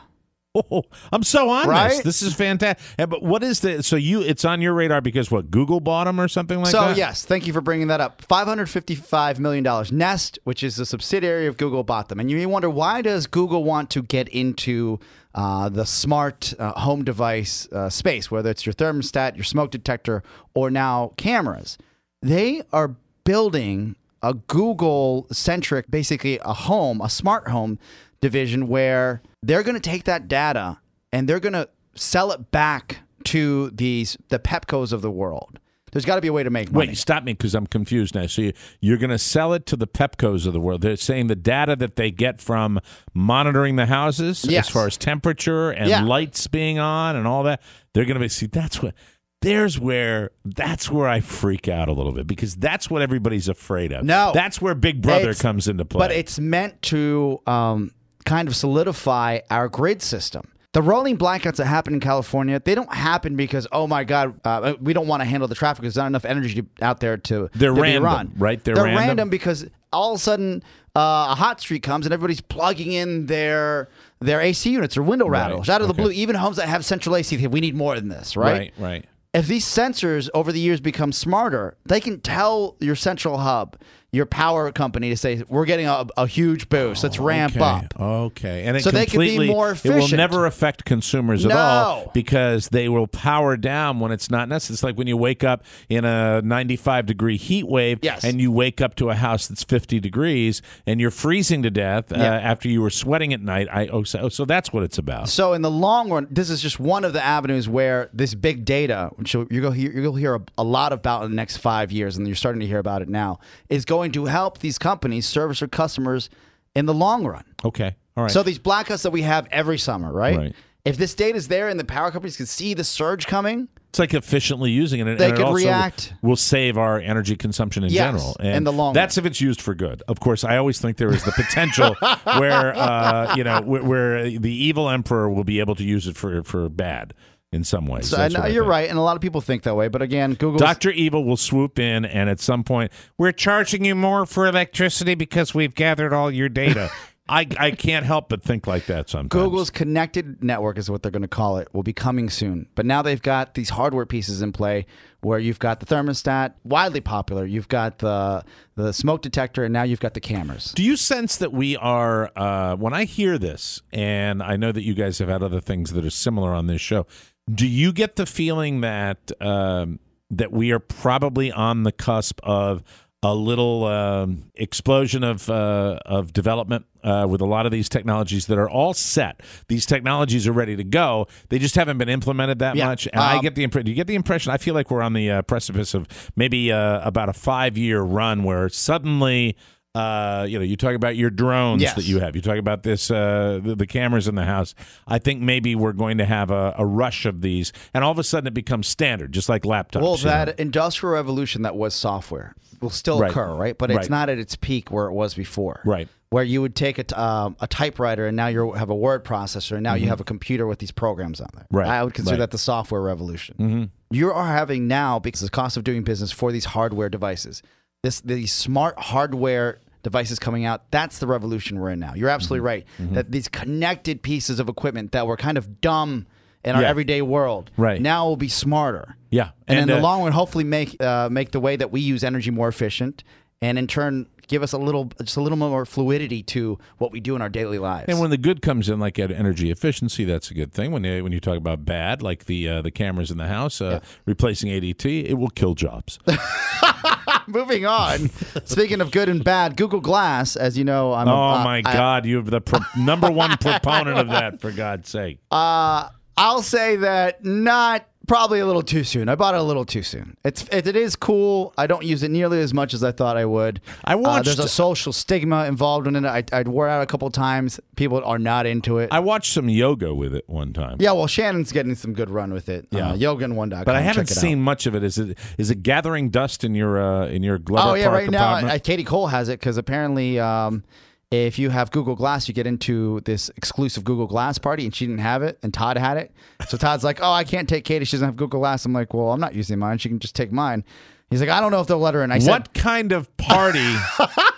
Oh, 0.54 0.82
I'm 1.12 1.22
so 1.22 1.50
on 1.50 1.62
this. 1.62 1.68
Right? 1.68 2.02
This 2.02 2.22
is 2.22 2.34
fantastic. 2.34 2.82
But 2.96 3.22
what 3.22 3.42
is 3.42 3.60
the? 3.60 3.82
So 3.82 3.96
you, 3.96 4.22
it's 4.22 4.44
on 4.44 4.62
your 4.62 4.72
radar 4.72 5.00
because 5.00 5.30
what? 5.30 5.50
Google 5.50 5.78
bought 5.78 6.04
them 6.04 6.18
or 6.18 6.26
something 6.26 6.58
like 6.58 6.72
so 6.72 6.80
that. 6.80 6.94
So 6.94 6.98
yes, 6.98 7.24
thank 7.24 7.46
you 7.46 7.52
for 7.52 7.60
bringing 7.60 7.88
that 7.88 8.00
up. 8.00 8.22
Five 8.22 8.46
hundred 8.48 8.70
fifty-five 8.70 9.38
million 9.38 9.62
dollars. 9.62 9.92
Nest, 9.92 10.38
which 10.44 10.62
is 10.62 10.78
a 10.78 10.86
subsidiary 10.86 11.46
of 11.46 11.58
Google, 11.58 11.84
bought 11.84 12.08
them, 12.08 12.18
and 12.18 12.30
you 12.30 12.36
may 12.36 12.46
wonder 12.46 12.70
why 12.70 13.02
does 13.02 13.26
Google 13.26 13.62
want 13.62 13.90
to 13.90 14.02
get 14.02 14.26
into 14.30 14.98
uh, 15.34 15.68
the 15.68 15.84
smart 15.84 16.54
uh, 16.58 16.72
home 16.80 17.04
device 17.04 17.68
uh, 17.70 17.90
space, 17.90 18.30
whether 18.30 18.50
it's 18.50 18.64
your 18.64 18.72
thermostat, 18.72 19.36
your 19.36 19.44
smoke 19.44 19.70
detector, 19.70 20.22
or 20.54 20.70
now 20.70 21.12
cameras. 21.16 21.76
They 22.22 22.62
are 22.72 22.96
building 23.24 23.96
a 24.22 24.34
Google-centric, 24.34 25.90
basically 25.90 26.40
a 26.42 26.54
home, 26.54 27.00
a 27.00 27.08
smart 27.08 27.48
home 27.48 27.78
division 28.20 28.66
where 28.66 29.22
they're 29.42 29.62
going 29.62 29.74
to 29.74 29.80
take 29.80 30.04
that 30.04 30.28
data 30.28 30.78
and 31.12 31.28
they're 31.28 31.40
going 31.40 31.52
to 31.54 31.68
sell 31.94 32.32
it 32.32 32.50
back 32.50 32.98
to 33.24 33.70
these 33.70 34.16
the 34.28 34.38
Pepcos 34.38 34.92
of 34.92 35.02
the 35.02 35.10
world. 35.10 35.58
There's 35.90 36.04
got 36.04 36.16
to 36.16 36.20
be 36.20 36.28
a 36.28 36.32
way 36.34 36.42
to 36.42 36.50
make 36.50 36.70
money. 36.70 36.88
Wait, 36.88 36.98
stop 36.98 37.24
me 37.24 37.32
because 37.32 37.54
I'm 37.54 37.66
confused 37.66 38.14
now. 38.14 38.26
So 38.26 38.42
you, 38.42 38.52
you're 38.80 38.98
going 38.98 39.08
to 39.10 39.18
sell 39.18 39.54
it 39.54 39.64
to 39.66 39.76
the 39.76 39.86
Pepcos 39.86 40.46
of 40.46 40.52
the 40.52 40.60
world. 40.60 40.82
They're 40.82 40.96
saying 40.96 41.28
the 41.28 41.34
data 41.36 41.76
that 41.76 41.96
they 41.96 42.10
get 42.10 42.42
from 42.42 42.78
monitoring 43.14 43.76
the 43.76 43.86
houses, 43.86 44.44
Yes. 44.44 44.66
as 44.66 44.72
far 44.72 44.86
as 44.86 44.98
temperature 44.98 45.70
and 45.70 45.88
Yeah. 45.88 46.02
lights 46.02 46.46
being 46.46 46.78
on 46.78 47.16
and 47.16 47.26
all 47.26 47.42
that, 47.44 47.62
they're 47.94 48.04
going 48.04 48.16
to 48.16 48.20
be. 48.20 48.28
See, 48.28 48.46
that's 48.46 48.82
what. 48.82 48.94
There's 49.40 49.78
where 49.78 50.32
that's 50.44 50.90
where 50.90 51.06
I 51.08 51.20
freak 51.20 51.68
out 51.68 51.88
a 51.88 51.92
little 51.92 52.10
bit 52.12 52.26
because 52.26 52.56
that's 52.56 52.90
what 52.90 53.02
everybody's 53.02 53.48
afraid 53.48 53.92
of. 53.92 54.04
No. 54.04 54.32
that's 54.34 54.60
where 54.60 54.74
Big 54.74 55.00
Brother 55.00 55.32
comes 55.32 55.68
into 55.68 55.84
play. 55.84 56.00
But 56.00 56.10
it's 56.10 56.40
meant 56.40 56.82
to 56.82 57.40
um, 57.46 57.92
kind 58.24 58.48
of 58.48 58.56
solidify 58.56 59.40
our 59.50 59.68
grid 59.68 60.02
system. 60.02 60.48
The 60.74 60.82
rolling 60.82 61.16
blackouts 61.16 61.56
that 61.56 61.64
happen 61.64 61.94
in 61.94 62.00
California, 62.00 62.60
they 62.62 62.74
don't 62.74 62.92
happen 62.92 63.36
because, 63.36 63.66
oh 63.72 63.86
my 63.86 64.04
God, 64.04 64.38
uh, 64.44 64.74
we 64.80 64.92
don't 64.92 65.06
want 65.06 65.22
to 65.22 65.24
handle 65.24 65.48
the 65.48 65.54
traffic. 65.54 65.80
There's 65.82 65.96
not 65.96 66.06
enough 66.08 66.26
energy 66.26 66.62
out 66.82 67.00
there 67.00 67.16
to, 67.16 67.48
They're 67.54 67.70
to 67.70 67.74
be 67.74 67.80
random, 67.80 68.04
run. 68.04 68.32
right? 68.36 68.62
They're 68.62 68.74
They're, 68.74 68.84
random? 68.84 69.30
because 69.30 69.66
all 69.92 70.12
of 70.12 70.20
a 70.20 70.22
sudden 70.22 70.62
uh, 70.94 71.28
a 71.30 71.34
hot 71.34 71.60
streak 71.60 71.82
comes 71.82 72.04
and 72.04 72.12
everybody's 72.12 72.42
plugging 72.42 72.92
in 72.92 73.26
their 73.26 73.88
their 74.20 74.40
AC 74.40 74.68
units 74.70 74.96
or 74.96 75.02
window 75.02 75.28
rattles 75.28 75.68
out 75.68 75.80
of 75.80 75.88
the 75.88 75.94
blue. 75.94 76.10
Even 76.10 76.36
homes 76.36 76.56
that 76.58 76.68
have 76.68 76.84
central 76.84 77.16
AC, 77.16 77.46
we 77.46 77.60
need 77.60 77.74
more 77.74 77.94
than 77.94 78.08
this, 78.08 78.36
right? 78.36 78.52
right, 78.52 78.72
right. 78.78 79.04
if 79.32 79.46
these 79.46 79.64
sensors 79.64 80.28
over 80.34 80.52
the 80.52 80.58
years 80.60 80.80
become 80.80 81.12
smarter, 81.12 81.76
they 81.86 82.00
can 82.00 82.20
tell 82.20 82.76
your 82.80 82.96
central 82.96 83.38
hub, 83.38 83.76
your 84.10 84.24
power 84.24 84.72
company, 84.72 85.10
to 85.10 85.16
say 85.16 85.42
we're 85.48 85.66
getting 85.66 85.86
a, 85.86 86.06
a 86.16 86.26
huge 86.26 86.70
boost. 86.70 87.02
Let's 87.02 87.18
ramp 87.18 87.56
okay. 87.56 87.64
up. 87.64 88.00
Okay, 88.00 88.64
and 88.64 88.76
it 88.76 88.82
So 88.82 88.90
they 88.90 89.04
could 89.04 89.20
be 89.20 89.46
more 89.46 89.72
It 89.72 89.84
will 89.84 90.08
never 90.08 90.46
affect 90.46 90.86
consumers 90.86 91.44
at 91.44 91.52
all 91.52 92.10
because 92.14 92.68
they 92.70 92.88
will 92.88 93.06
power 93.06 93.56
down 93.56 94.00
when 94.00 94.10
it's 94.10 94.30
not 94.30 94.48
necessary. 94.48 94.74
It's 94.74 94.82
like 94.82 94.96
when 94.96 95.08
you 95.08 95.16
wake 95.16 95.44
up 95.44 95.62
in 95.90 96.04
a 96.06 96.40
95 96.40 97.04
degree 97.06 97.36
heat 97.36 97.68
wave, 97.68 97.98
Yes. 98.02 98.24
and 98.24 98.40
you 98.40 98.50
wake 98.50 98.80
up 98.80 98.94
to 98.96 99.10
a 99.10 99.14
house 99.14 99.46
that's 99.46 99.62
50 99.62 100.00
degrees 100.00 100.62
and 100.86 101.00
you're 101.00 101.10
freezing 101.10 101.62
to 101.62 101.70
death 101.70 102.10
uh, 102.10 102.16
after 102.16 102.68
you 102.68 102.80
were 102.80 102.90
sweating 102.90 103.34
at 103.34 103.40
night. 103.42 103.68
I 103.70 103.88
oh 103.88 104.04
so, 104.04 104.30
so 104.30 104.44
that's 104.46 104.72
what 104.72 104.82
it's 104.82 104.96
about. 104.96 105.28
So 105.28 105.52
in 105.52 105.60
the 105.60 105.70
long 105.70 106.10
run, 106.10 106.28
this 106.30 106.48
is 106.48 106.62
just 106.62 106.80
one 106.80 107.04
of 107.04 107.12
the 107.12 107.22
avenues 107.22 107.68
where 107.68 108.08
this 108.14 108.34
big 108.34 108.64
data, 108.64 109.10
which 109.16 109.34
you'll, 109.34 109.46
you'll 109.50 109.72
hear, 109.72 109.92
you'll 109.92 110.14
hear 110.14 110.36
a, 110.36 110.40
a 110.56 110.64
lot 110.64 110.94
about 110.94 111.24
in 111.24 111.30
the 111.30 111.36
next 111.36 111.58
five 111.58 111.92
years, 111.92 112.16
and 112.16 112.26
you're 112.26 112.36
starting 112.36 112.60
to 112.60 112.66
hear 112.66 112.78
about 112.78 113.02
it 113.02 113.08
now, 113.08 113.38
is 113.68 113.84
going 113.84 113.97
to 114.06 114.24
help 114.26 114.58
these 114.58 114.78
companies 114.78 115.26
service 115.26 115.60
their 115.60 115.68
customers 115.68 116.30
in 116.74 116.86
the 116.86 116.94
long 116.94 117.26
run. 117.26 117.44
Okay, 117.64 117.96
all 118.16 118.24
right. 118.24 118.30
So 118.32 118.42
these 118.42 118.58
blackouts 118.58 119.02
that 119.02 119.10
we 119.10 119.22
have 119.22 119.46
every 119.50 119.78
summer, 119.78 120.12
right? 120.12 120.36
Right. 120.36 120.54
If 120.84 120.96
this 120.96 121.14
data 121.14 121.36
is 121.36 121.48
there 121.48 121.68
and 121.68 121.78
the 121.78 121.84
power 121.84 122.10
companies 122.10 122.36
can 122.36 122.46
see 122.46 122.72
the 122.72 122.84
surge 122.84 123.26
coming, 123.26 123.68
It's 123.90 123.98
like 123.98 124.14
efficiently 124.14 124.70
using 124.70 125.00
it. 125.00 125.08
and- 125.08 125.18
They 125.18 125.24
and 125.26 125.34
it 125.34 125.36
could 125.36 125.44
also 125.46 125.56
react. 125.66 126.14
Will 126.22 126.36
save 126.36 126.78
our 126.78 126.98
energy 126.98 127.36
consumption 127.36 127.84
in 127.84 127.90
Yes, 127.90 128.06
general. 128.06 128.36
in 128.56 128.64
the 128.64 128.72
long 128.72 128.94
That's 128.94 129.18
if 129.18 129.26
it's 129.26 129.40
used 129.40 129.60
for 129.60 129.74
good. 129.74 130.02
Of 130.08 130.20
course, 130.20 130.44
I 130.44 130.56
always 130.56 130.80
think 130.80 130.96
there 130.96 131.12
is 131.12 131.24
the 131.24 131.32
potential 131.32 131.94
where 132.38 132.74
uh, 132.76 133.34
you 133.36 133.44
know 133.44 133.60
where, 133.62 133.82
where 133.82 134.30
the 134.30 134.52
evil 134.52 134.88
emperor 134.88 135.28
will 135.28 135.44
be 135.44 135.60
able 135.60 135.74
to 135.74 135.84
use 135.84 136.06
it 136.06 136.16
for 136.16 136.42
for 136.42 136.68
bad 136.70 137.12
in 137.52 137.64
some 137.64 137.86
ways. 137.86 138.08
so 138.10 138.16
That's 138.16 138.34
and 138.34 138.42
what 138.42 138.50
I 138.50 138.54
you're 138.54 138.64
right, 138.64 138.88
and 138.88 138.98
a 138.98 139.02
lot 139.02 139.16
of 139.16 139.22
people 139.22 139.40
think 139.40 139.62
that 139.62 139.74
way. 139.74 139.88
But 139.88 140.02
again, 140.02 140.34
Google 140.34 140.58
Dr. 140.58 140.90
Evil 140.90 141.24
will 141.24 141.36
swoop 141.36 141.78
in 141.78 142.04
and 142.04 142.28
at 142.28 142.40
some 142.40 142.64
point, 142.64 142.92
we're 143.16 143.32
charging 143.32 143.84
you 143.84 143.94
more 143.94 144.26
for 144.26 144.46
electricity 144.46 145.14
because 145.14 145.54
we've 145.54 145.74
gathered 145.74 146.12
all 146.12 146.30
your 146.30 146.48
data. 146.48 146.90
I, 147.30 147.46
I 147.58 147.70
can't 147.72 148.06
help 148.06 148.30
but 148.30 148.42
think 148.42 148.66
like 148.66 148.86
that 148.86 149.10
sometimes. 149.10 149.28
Google's 149.28 149.68
connected 149.68 150.42
network 150.42 150.78
is 150.78 150.90
what 150.90 151.02
they're 151.02 151.12
going 151.12 151.22
to 151.22 151.28
call 151.28 151.58
it. 151.58 151.68
Will 151.74 151.82
be 151.82 151.92
coming 151.92 152.30
soon. 152.30 152.68
But 152.74 152.86
now 152.86 153.02
they've 153.02 153.20
got 153.20 153.52
these 153.54 153.68
hardware 153.70 154.06
pieces 154.06 154.40
in 154.40 154.52
play 154.52 154.86
where 155.20 155.38
you've 155.38 155.58
got 155.58 155.80
the 155.80 155.86
thermostat, 155.86 156.54
widely 156.64 157.00
popular. 157.00 157.44
You've 157.44 157.68
got 157.68 157.98
the 157.98 158.44
the 158.76 158.92
smoke 158.92 159.20
detector, 159.20 159.64
and 159.64 159.72
now 159.72 159.82
you've 159.82 160.00
got 160.00 160.14
the 160.14 160.20
cameras. 160.20 160.72
Do 160.74 160.82
you 160.82 160.96
sense 160.96 161.36
that 161.36 161.52
we 161.52 161.76
are, 161.76 162.30
uh, 162.36 162.76
when 162.76 162.94
I 162.94 163.04
hear 163.04 163.36
this, 163.36 163.82
and 163.92 164.42
I 164.42 164.56
know 164.56 164.72
that 164.72 164.82
you 164.82 164.94
guys 164.94 165.18
have 165.18 165.28
had 165.28 165.42
other 165.42 165.60
things 165.60 165.92
that 165.92 166.04
are 166.04 166.10
similar 166.10 166.54
on 166.54 166.66
this 166.66 166.80
show, 166.80 167.06
do 167.52 167.66
you 167.66 167.92
get 167.92 168.16
the 168.16 168.26
feeling 168.26 168.80
that 168.82 169.30
um, 169.40 169.98
that 170.30 170.52
we 170.52 170.70
are 170.72 170.78
probably 170.78 171.50
on 171.52 171.82
the 171.84 171.92
cusp 171.92 172.40
of 172.42 172.82
a 173.22 173.34
little 173.34 173.84
um, 173.84 174.44
explosion 174.54 175.24
of 175.24 175.48
uh, 175.50 175.98
of 176.06 176.32
development 176.32 176.86
uh, 177.02 177.26
with 177.28 177.40
a 177.40 177.44
lot 177.46 177.66
of 177.66 177.72
these 177.72 177.88
technologies 177.88 178.46
that 178.46 178.58
are 178.58 178.70
all 178.70 178.94
set. 178.94 179.40
These 179.66 179.86
technologies 179.86 180.46
are 180.46 180.52
ready 180.52 180.76
to 180.76 180.84
go. 180.84 181.26
They 181.48 181.58
just 181.58 181.74
haven't 181.74 181.98
been 181.98 182.08
implemented 182.08 182.60
that 182.60 182.76
Yeah. 182.76 182.86
much. 182.86 183.08
And 183.12 183.20
I 183.20 183.36
Um, 183.36 183.42
get 183.42 183.54
the 183.56 183.64
impression. 183.64 183.86
Do 183.86 183.90
you 183.90 183.96
get 183.96 184.06
the 184.06 184.14
impression? 184.14 184.52
I 184.52 184.56
feel 184.58 184.74
like 184.74 184.90
we're 184.90 185.02
on 185.02 185.14
the 185.14 185.30
uh, 185.30 185.42
precipice 185.42 185.94
of 185.94 186.06
maybe 186.36 186.70
uh, 186.70 187.00
about 187.06 187.28
a 187.28 187.32
five 187.32 187.76
year 187.76 188.02
run 188.02 188.44
where 188.44 188.68
suddenly. 188.68 189.56
Uh, 189.98 190.44
you 190.44 190.58
know, 190.58 190.64
you 190.64 190.76
talk 190.76 190.94
about 190.94 191.16
your 191.16 191.30
drones 191.30 191.82
Yes. 191.82 191.94
that 191.96 192.04
you 192.04 192.20
have. 192.20 192.36
You 192.36 192.42
talk 192.42 192.56
about 192.58 192.82
this, 192.84 193.10
uh, 193.10 193.60
the, 193.62 193.74
the 193.74 193.86
cameras 193.86 194.28
in 194.28 194.34
the 194.36 194.44
house. 194.44 194.74
I 195.06 195.18
think 195.18 195.40
maybe 195.42 195.74
we're 195.74 195.92
going 195.92 196.18
to 196.18 196.24
have 196.24 196.50
a, 196.50 196.74
a 196.78 196.86
rush 196.86 197.26
of 197.26 197.40
these, 197.40 197.72
and 197.92 198.04
all 198.04 198.12
of 198.12 198.18
a 198.18 198.24
sudden 198.24 198.46
it 198.46 198.54
becomes 198.54 198.86
standard, 198.86 199.32
just 199.32 199.48
like 199.48 199.62
laptops. 199.62 200.02
Well, 200.02 200.16
you 200.16 200.24
know? 200.24 200.30
that 200.30 200.60
industrial 200.60 201.14
revolution 201.14 201.62
that 201.62 201.74
was 201.76 201.94
software 201.94 202.54
will 202.80 202.90
still 202.90 203.18
Right. 203.18 203.30
occur, 203.30 203.54
right? 203.54 203.76
But 203.76 203.90
Right. 203.90 203.98
it's 203.98 204.08
not 204.08 204.28
at 204.28 204.38
its 204.38 204.54
peak 204.54 204.92
where 204.92 205.06
it 205.06 205.12
was 205.12 205.34
before. 205.34 205.80
Right. 205.84 206.08
Where 206.30 206.44
you 206.44 206.60
would 206.60 206.76
take 206.76 206.98
a, 206.98 207.04
t- 207.04 207.14
um, 207.16 207.56
a 207.58 207.66
typewriter 207.66 208.26
and 208.26 208.36
now 208.36 208.48
you 208.48 208.72
have 208.72 208.90
a 208.90 208.94
word 208.94 209.24
processor 209.24 209.72
and 209.72 209.82
now 209.82 209.94
you 209.94 210.06
have 210.08 210.20
a 210.20 210.24
computer 210.24 210.66
with 210.66 210.78
these 210.78 210.92
programs 210.92 211.40
on 211.40 211.48
there. 211.54 211.64
Mm-hmm. 211.64 211.76
Right. 211.78 211.88
I 211.88 212.04
would 212.04 212.12
consider 212.14 212.34
Right. 212.34 212.40
that 212.40 212.50
the 212.52 212.58
software 212.58 213.00
revolution. 213.02 213.56
Mm-hmm. 213.58 213.84
You 214.14 214.30
are 214.30 214.46
having 214.46 214.86
now, 214.86 215.18
because 215.18 215.42
of 215.42 215.46
the 215.46 215.50
cost 215.56 215.76
of 215.76 215.84
doing 215.84 216.02
business 216.04 216.30
for 216.30 216.52
these 216.52 216.66
hardware 216.66 217.08
devices, 217.08 217.62
this 218.02 218.20
these 218.20 218.52
smart 218.52 218.96
hardware 218.98 219.78
devices 220.02 220.38
coming 220.38 220.64
out, 220.64 220.90
that's 220.90 221.18
the 221.18 221.26
revolution 221.26 221.78
we're 221.78 221.90
in 221.90 221.98
now. 221.98 222.14
You're 222.14 222.28
absolutely 222.28 222.58
Mm-hmm. 222.68 223.04
right. 223.06 223.14
That 223.14 223.30
these 223.32 223.48
connected 223.48 224.22
pieces 224.22 224.60
of 224.60 224.68
equipment 224.68 225.12
that 225.12 225.26
were 225.26 225.36
kind 225.36 225.58
of 225.58 225.80
dumb 225.80 226.26
in 226.64 226.74
our 226.74 226.82
Yeah. 226.82 226.88
everyday 226.88 227.22
world 227.22 227.70
Right. 227.76 228.00
now 228.00 228.26
will 228.26 228.36
be 228.36 228.48
smarter. 228.48 229.16
yeah, 229.30 229.50
And, 229.66 229.78
in 229.78 229.88
the 229.88 229.98
uh, 229.98 230.02
long 230.02 230.22
run, 230.22 230.32
hopefully 230.32 230.64
make 230.64 231.00
uh, 231.02 231.28
make 231.30 231.50
the 231.52 231.60
way 231.60 231.76
that 231.76 231.90
we 231.92 232.00
use 232.00 232.24
energy 232.24 232.50
more 232.50 232.68
efficient, 232.68 233.22
and 233.60 233.78
in 233.78 233.86
turn 233.86 234.26
give 234.46 234.62
us 234.62 234.72
a 234.72 234.78
little 234.78 235.10
just 235.22 235.36
a 235.36 235.40
little 235.40 235.58
more 235.58 235.84
fluidity 235.84 236.42
to 236.42 236.78
what 236.96 237.12
we 237.12 237.20
do 237.20 237.36
in 237.36 237.42
our 237.42 237.48
daily 237.48 237.78
lives. 237.78 238.06
And 238.08 238.18
when 238.18 238.30
the 238.30 238.38
good 238.38 238.62
comes 238.62 238.88
in, 238.88 238.98
like 238.98 239.18
at 239.18 239.30
energy 239.30 239.70
efficiency, 239.70 240.24
that's 240.24 240.50
a 240.50 240.54
good 240.54 240.72
thing. 240.72 240.90
When 240.90 241.04
you, 241.04 241.22
when 241.22 241.32
you 241.32 241.40
talk 241.40 241.56
about 241.58 241.84
bad, 241.84 242.22
like 242.22 242.46
the 242.46 242.68
uh, 242.68 242.82
the 242.82 242.90
cameras 242.90 243.30
in 243.30 243.38
the 243.38 243.46
house 243.46 243.80
uh, 243.80 244.00
replacing 244.24 244.70
ADT, 244.70 245.24
it 245.26 245.34
will 245.34 245.50
kill 245.50 245.74
jobs. 245.74 246.18
Moving 247.46 247.86
on. 247.86 248.28
Speaking 248.64 249.00
of 249.00 249.10
good 249.10 249.28
and 249.28 249.42
bad, 249.42 249.76
Google 249.76 250.00
Glass, 250.00 250.56
as 250.56 250.76
you 250.76 250.84
know, 250.84 251.12
I'm. 251.12 251.28
oh 251.28 251.32
uh, 251.32 251.64
my 251.64 251.78
I- 251.84 251.92
God, 251.92 252.26
you're 252.26 252.42
the 252.42 252.60
pro- 252.60 252.80
number 252.98 253.30
one 253.30 253.56
proponent 253.58 254.18
of 254.18 254.28
that, 254.28 254.60
for 254.60 254.70
God's 254.70 255.08
sake. 255.08 255.38
Uh, 255.50 256.08
I'll 256.36 256.62
say 256.62 256.96
that 256.96 257.44
not 257.44 258.06
Probably 258.28 258.60
a 258.60 258.66
little 258.66 258.82
too 258.82 259.02
soon. 259.04 259.28
I 259.28 259.34
bought 259.34 259.54
it 259.54 259.60
a 259.60 259.62
little 259.62 259.84
too 259.84 260.02
soon. 260.02 260.36
It's 260.44 260.62
it, 260.70 260.86
it 260.86 260.94
is 260.96 261.16
cool. 261.16 261.72
I 261.76 261.86
don't 261.86 262.04
use 262.04 262.22
it 262.22 262.30
nearly 262.30 262.60
as 262.60 262.72
much 262.74 262.94
as 262.94 263.02
I 263.02 263.10
thought 263.10 263.36
I 263.36 263.44
would. 263.46 263.80
I 264.04 264.12
Uh, 264.14 264.18
watched- 264.18 264.44
there's 264.44 264.58
a 264.58 264.68
social 264.68 265.12
stigma 265.12 265.64
involved 265.64 266.06
in 266.06 266.14
it. 266.14 266.24
I 266.24 266.44
I 266.52 266.62
wore 266.62 266.88
out 266.88 267.02
a 267.02 267.06
couple 267.06 267.28
times. 267.30 267.80
People 267.96 268.22
are 268.24 268.38
not 268.38 268.66
into 268.66 268.98
it. 268.98 269.08
I 269.10 269.18
watched 269.20 269.52
some 269.52 269.68
yoga 269.68 270.14
with 270.14 270.34
it 270.34 270.44
one 270.46 270.72
time. 270.72 270.98
yeah, 271.00 271.12
well, 271.12 271.26
Shannon's 271.26 271.72
getting 271.72 271.94
some 271.94 272.12
good 272.12 272.30
run 272.30 272.52
with 272.52 272.68
it. 272.68 272.86
Yeah. 272.90 273.10
uh, 273.10 273.16
yogan1.com. 273.16 273.84
But 273.84 273.96
I 273.96 274.02
haven't 274.02 274.30
it 274.30 274.36
out. 274.36 274.40
seen 274.40 274.60
much 274.60 274.86
of 274.86 274.94
it. 274.94 275.02
Is 275.02 275.18
it 275.18 275.36
is 275.56 275.70
it 275.70 275.82
gathering 275.82 276.28
dust 276.30 276.64
in 276.64 276.74
your 276.74 277.02
uh, 277.02 277.26
in 277.28 277.42
your 277.42 277.58
Glover 277.58 277.88
Oh 277.90 277.94
yeah, 277.94 278.08
right 278.08 278.30
now 278.30 278.54
uh, 278.56 278.78
Katie 278.78 279.04
Cole 279.04 279.28
has 279.28 279.48
it 279.48 279.58
because 279.58 279.78
apparently, 279.78 280.38
um, 280.38 280.84
if 281.30 281.58
you 281.58 281.70
have 281.70 281.90
Google 281.90 282.14
Glass, 282.14 282.48
you 282.48 282.54
get 282.54 282.66
into 282.66 283.20
this 283.20 283.50
exclusive 283.56 284.04
Google 284.04 284.26
Glass 284.26 284.58
party, 284.58 284.84
and 284.84 284.94
she 284.94 285.06
didn't 285.06 285.20
have 285.20 285.42
it, 285.42 285.58
and 285.62 285.74
Todd 285.74 285.98
had 285.98 286.16
it. 286.16 286.32
So 286.68 286.76
Todd's 286.76 287.04
like, 287.04 287.18
"Oh, 287.20 287.32
I 287.32 287.44
can't 287.44 287.68
take 287.68 287.84
Katie; 287.84 288.04
she 288.04 288.16
doesn't 288.16 288.28
have 288.28 288.36
Google 288.36 288.60
Glass." 288.60 288.84
I'm 288.84 288.92
like, 288.92 289.12
"Well, 289.12 289.30
I'm 289.32 289.40
not 289.40 289.54
using 289.54 289.78
mine; 289.78 289.98
she 289.98 290.08
can 290.08 290.18
just 290.18 290.34
take 290.34 290.52
mine." 290.52 290.84
He's 291.30 291.40
like, 291.40 291.50
"I 291.50 291.60
don't 291.60 291.70
know 291.70 291.80
if 291.80 291.86
they'll 291.86 291.98
let 291.98 292.14
her 292.14 292.22
in." 292.22 292.32
I 292.32 292.38
said, 292.38 292.50
what 292.50 292.74
kind 292.74 293.12
of 293.12 293.34
party? 293.36 293.96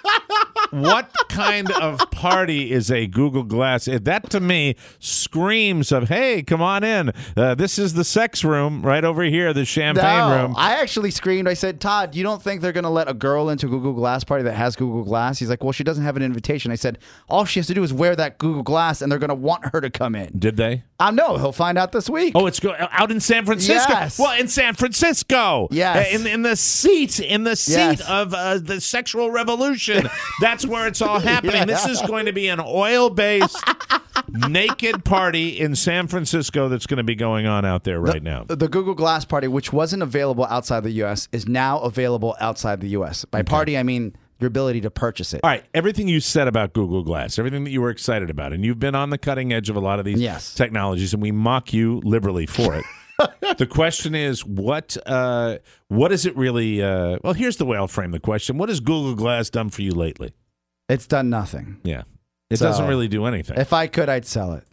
what 0.70 1.10
kind 1.28 1.70
of 1.72 1.98
party 2.10 2.70
is 2.72 2.90
a 2.90 3.06
Google 3.06 3.42
Glass? 3.44 3.88
Eh, 3.88 3.98
That 4.02 4.30
to 4.30 4.40
me 4.40 4.76
screams 4.98 5.92
of, 5.92 6.08
"Hey, 6.08 6.42
come 6.42 6.62
on 6.62 6.84
in. 6.84 7.12
Uh, 7.36 7.54
this 7.54 7.78
is 7.78 7.94
the 7.94 8.04
sex 8.04 8.44
room 8.44 8.82
right 8.82 9.04
over 9.04 9.22
here, 9.22 9.52
the 9.52 9.64
champagne 9.64 10.28
No, 10.30 10.42
room." 10.42 10.54
I 10.56 10.76
actually 10.80 11.10
screamed. 11.10 11.48
I 11.48 11.54
said, 11.54 11.80
Todd, 11.80 12.14
you 12.14 12.22
don't 12.22 12.42
think 12.42 12.60
they're 12.60 12.72
going 12.72 12.84
to 12.84 12.90
let 12.90 13.08
a 13.08 13.14
girl 13.14 13.48
into 13.50 13.66
a 13.66 13.70
Google 13.70 13.92
Glass 13.92 14.24
party 14.24 14.44
that 14.44 14.54
has 14.54 14.76
Google 14.76 15.04
Glass? 15.04 15.38
He's 15.38 15.50
like, 15.50 15.62
well, 15.62 15.72
she 15.72 15.84
doesn't 15.84 16.04
have 16.04 16.16
an 16.16 16.22
invitation. 16.22 16.70
I 16.72 16.76
said, 16.76 16.98
all 17.28 17.44
she 17.44 17.60
has 17.60 17.66
to 17.68 17.74
do 17.74 17.82
is 17.82 17.92
wear 17.92 18.14
that 18.16 18.38
Google 18.38 18.62
Glass, 18.62 19.02
and 19.02 19.10
they're 19.10 19.18
going 19.18 19.28
to 19.28 19.34
want 19.34 19.66
her 19.72 19.80
to 19.80 19.90
come 19.90 20.14
in. 20.14 20.30
Did 20.38 20.56
they? 20.56 20.84
I 20.98 21.10
know. 21.10 21.36
He'll 21.38 21.52
find 21.52 21.78
out 21.78 21.92
this 21.92 22.08
week. 22.10 22.32
Oh, 22.34 22.46
it's 22.46 22.60
go- 22.60 22.76
out 22.90 23.10
in 23.10 23.20
San 23.20 23.46
Francisco. 23.46 23.90
Yes. 23.92 24.18
Well, 24.18 24.38
in 24.38 24.48
San 24.48 24.74
Francisco. 24.74 25.68
Yes. 25.70 26.12
Uh, 26.14 26.18
In 26.18 26.26
in 26.26 26.42
the 26.42 26.56
seat 26.56 27.20
in 27.20 27.44
the 27.44 27.56
seat 27.56 27.72
Yes. 27.74 28.00
of 28.08 28.34
uh, 28.34 28.58
the 28.58 28.80
sexual 28.80 29.30
revolution. 29.30 30.08
That's 30.40 30.66
where 30.66 30.86
it's 30.86 31.02
all 31.02 31.18
happening. 31.20 31.66
This 31.66 31.86
is 31.86 32.00
going 32.02 32.26
to 32.26 32.32
be 32.32 32.48
an 32.48 32.60
oil-based 32.60 33.62
naked 34.48 35.04
party 35.04 35.58
in 35.58 35.74
San 35.76 36.06
Francisco 36.06 36.68
that's 36.68 36.86
going 36.86 36.98
to 36.98 37.04
be 37.04 37.14
going 37.14 37.46
on 37.46 37.64
out 37.64 37.84
there 37.84 38.00
right 38.00 38.22
now. 38.22 38.44
The 38.48 38.68
Google 38.68 38.94
Glass 38.94 39.24
party, 39.24 39.48
which 39.48 39.72
wasn't 39.72 40.02
available 40.02 40.44
outside 40.46 40.82
the 40.84 40.90
U.S., 40.92 41.28
is 41.32 41.46
now 41.48 41.78
available 41.80 42.36
outside 42.40 42.80
the 42.80 42.88
U.S. 42.90 43.24
By 43.24 43.42
party, 43.42 43.76
I 43.76 43.82
mean 43.82 44.14
your 44.38 44.48
ability 44.48 44.80
to 44.82 44.90
purchase 44.90 45.34
it. 45.34 45.40
All 45.44 45.50
right, 45.50 45.64
everything 45.74 46.08
you 46.08 46.20
said 46.20 46.48
about 46.48 46.72
Google 46.72 47.02
Glass, 47.02 47.38
everything 47.38 47.64
that 47.64 47.70
you 47.70 47.82
were 47.82 47.90
excited 47.90 48.30
about, 48.30 48.52
and 48.54 48.64
you've 48.64 48.78
been 48.78 48.94
on 48.94 49.10
the 49.10 49.18
cutting 49.18 49.52
edge 49.52 49.68
of 49.68 49.76
a 49.76 49.80
lot 49.80 49.98
of 49.98 50.04
these 50.06 50.18
Yes. 50.20 50.54
technologies, 50.54 51.12
and 51.12 51.20
we 51.22 51.30
mock 51.30 51.72
you 51.74 52.00
liberally 52.04 52.46
for 52.46 52.74
it. 52.74 52.84
the 53.58 53.66
question 53.66 54.14
is, 54.14 54.44
what 54.44 54.96
uh, 55.06 55.58
what 55.88 56.12
is 56.12 56.26
it 56.26 56.36
really? 56.36 56.82
Uh, 56.82 57.18
well, 57.22 57.32
here's 57.34 57.56
the 57.56 57.64
way 57.66 57.76
I'll 57.76 57.88
frame 57.88 58.10
the 58.12 58.20
question: 58.20 58.58
What 58.58 58.68
has 58.68 58.80
Google 58.80 59.14
Glass 59.14 59.50
done 59.50 59.70
for 59.70 59.82
you 59.82 59.92
lately? 59.92 60.34
It's 60.88 61.06
done 61.06 61.30
nothing. 61.30 61.80
Yeah, 61.84 62.02
it 62.50 62.58
So- 62.58 62.66
doesn't 62.66 62.86
really 62.88 63.08
do 63.08 63.26
anything. 63.26 63.58
If 63.58 63.72
I 63.72 63.86
could, 63.86 64.08
I'd 64.08 64.26
sell 64.26 64.52
it. 64.54 64.64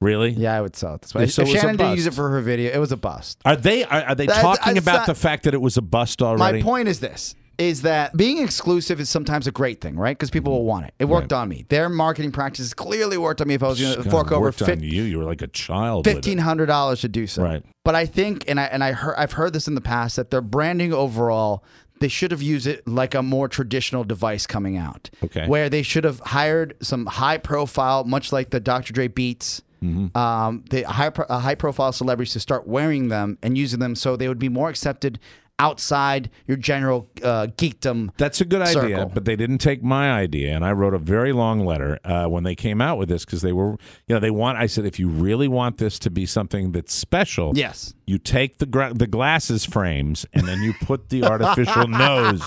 really? 0.00 0.30
Yeah, 0.30 0.56
I 0.56 0.60
would 0.60 0.76
sell 0.76 0.94
it. 0.96 1.02
This 1.02 1.14
way. 1.14 1.26
so 1.28 1.42
if 1.42 1.48
Shannon 1.48 1.76
didn't 1.76 1.96
use 1.96 2.06
it 2.06 2.14
for 2.14 2.28
her 2.30 2.40
video, 2.40 2.70
it 2.72 2.78
was 2.78 2.92
a 2.92 2.96
bust. 2.96 3.40
Are 3.44 3.56
they 3.56 3.84
are, 3.84 4.02
are 4.02 4.14
they 4.14 4.26
That- 4.26 4.42
talking 4.42 4.76
about 4.78 4.98
not- 4.98 5.06
the 5.06 5.14
fact 5.14 5.44
that 5.44 5.54
it 5.54 5.60
was 5.60 5.76
a 5.76 5.82
bust 5.82 6.20
already? 6.22 6.58
My 6.58 6.62
point 6.62 6.88
is 6.88 7.00
this. 7.00 7.34
Is 7.62 7.82
that 7.82 8.16
being 8.16 8.38
exclusive 8.38 8.98
is 8.98 9.08
sometimes 9.08 9.46
a 9.46 9.52
great 9.52 9.80
thing, 9.80 9.96
right? 9.96 10.18
Because 10.18 10.30
people 10.30 10.52
will 10.52 10.64
want 10.64 10.86
it. 10.86 10.94
It 10.98 11.04
worked 11.04 11.32
on 11.32 11.48
me. 11.48 11.64
Their 11.68 11.88
marketing 11.88 12.32
practices 12.32 12.74
clearly 12.74 13.16
worked 13.16 13.40
on 13.40 13.46
me. 13.46 13.54
If 13.54 13.62
I 13.62 13.68
was 13.68 13.80
going 13.80 14.02
to 14.02 14.10
fork 14.10 14.32
over 14.32 14.50
fif- 14.50 14.68
on 14.68 14.82
you. 14.82 15.04
You 15.04 15.18
were 15.18 15.24
like 15.24 15.42
a 15.42 15.46
child. 15.46 16.04
fifteen 16.04 16.38
hundred 16.38 16.66
dollars 16.66 17.02
to 17.02 17.08
do 17.08 17.28
so. 17.28 17.44
Right. 17.44 17.64
But 17.84 17.94
I 17.94 18.04
think, 18.04 18.44
and 18.48 18.58
I 18.58 18.64
and 18.64 18.82
I 18.82 18.90
heard, 18.92 19.14
I've 19.16 19.32
heard 19.32 19.52
this 19.52 19.68
in 19.68 19.76
the 19.76 19.80
past 19.80 20.16
that 20.16 20.30
their 20.30 20.40
branding 20.40 20.92
overall, 20.92 21.62
they 22.00 22.08
should 22.08 22.32
have 22.32 22.42
used 22.42 22.66
it 22.66 22.86
like 22.86 23.14
a 23.14 23.22
more 23.22 23.46
traditional 23.46 24.02
device 24.02 24.44
coming 24.44 24.76
out. 24.76 25.08
Okay. 25.22 25.46
Where 25.46 25.68
they 25.68 25.82
should 25.82 26.02
have 26.02 26.18
hired 26.18 26.74
some 26.82 27.06
high 27.06 27.38
profile, 27.38 28.02
much 28.02 28.32
like 28.32 28.50
the 28.50 28.58
Dr. 28.58 28.92
Dre 28.92 29.06
Beats. 29.06 29.62
Mm-hmm. 29.84 30.16
Um, 30.16 30.64
the 30.70 30.82
high 30.82 31.08
uh, 31.08 31.38
high 31.40 31.56
profile 31.56 31.92
celebrities 31.92 32.32
to 32.34 32.40
start 32.40 32.68
wearing 32.68 33.08
them 33.08 33.38
and 33.42 33.58
using 33.58 33.80
them 33.80 33.96
so 33.96 34.16
they 34.16 34.28
would 34.28 34.38
be 34.38 34.48
more 34.48 34.68
accepted 34.68 35.18
outside 35.62 36.28
your 36.48 36.56
general 36.56 37.08
uh, 37.22 37.46
geekdom. 37.56 38.10
That's 38.16 38.40
a 38.40 38.44
good 38.44 38.62
idea, 38.62 39.06
but 39.06 39.24
they 39.24 39.36
didn't 39.36 39.58
take 39.58 39.80
my 39.82 40.10
idea, 40.10 40.54
and 40.54 40.64
I 40.64 40.72
wrote 40.72 40.92
a 40.92 40.98
very 40.98 41.32
long 41.32 41.64
letter 41.64 42.00
uh, 42.04 42.26
when 42.26 42.42
they 42.42 42.56
came 42.56 42.80
out 42.80 42.98
with 42.98 43.08
this 43.08 43.24
because 43.24 43.42
they 43.42 43.52
were, 43.52 43.70
you 44.08 44.14
know, 44.14 44.18
they 44.18 44.32
want. 44.32 44.58
I 44.58 44.66
said, 44.66 44.84
if 44.84 44.98
you 44.98 45.08
really 45.08 45.46
want 45.46 45.78
this 45.78 46.00
to 46.00 46.10
be 46.10 46.26
something 46.26 46.72
that's 46.72 46.92
special, 46.92 47.52
Yes. 47.54 47.94
You 48.06 48.18
take 48.18 48.58
the 48.58 48.66
gra- 48.66 48.92
the 48.94 49.06
glasses 49.06 49.64
frames 49.64 50.26
and 50.34 50.46
then 50.48 50.60
you 50.62 50.74
put 50.82 51.08
the 51.08 51.24
artificial 51.24 51.86
nose, 51.88 52.42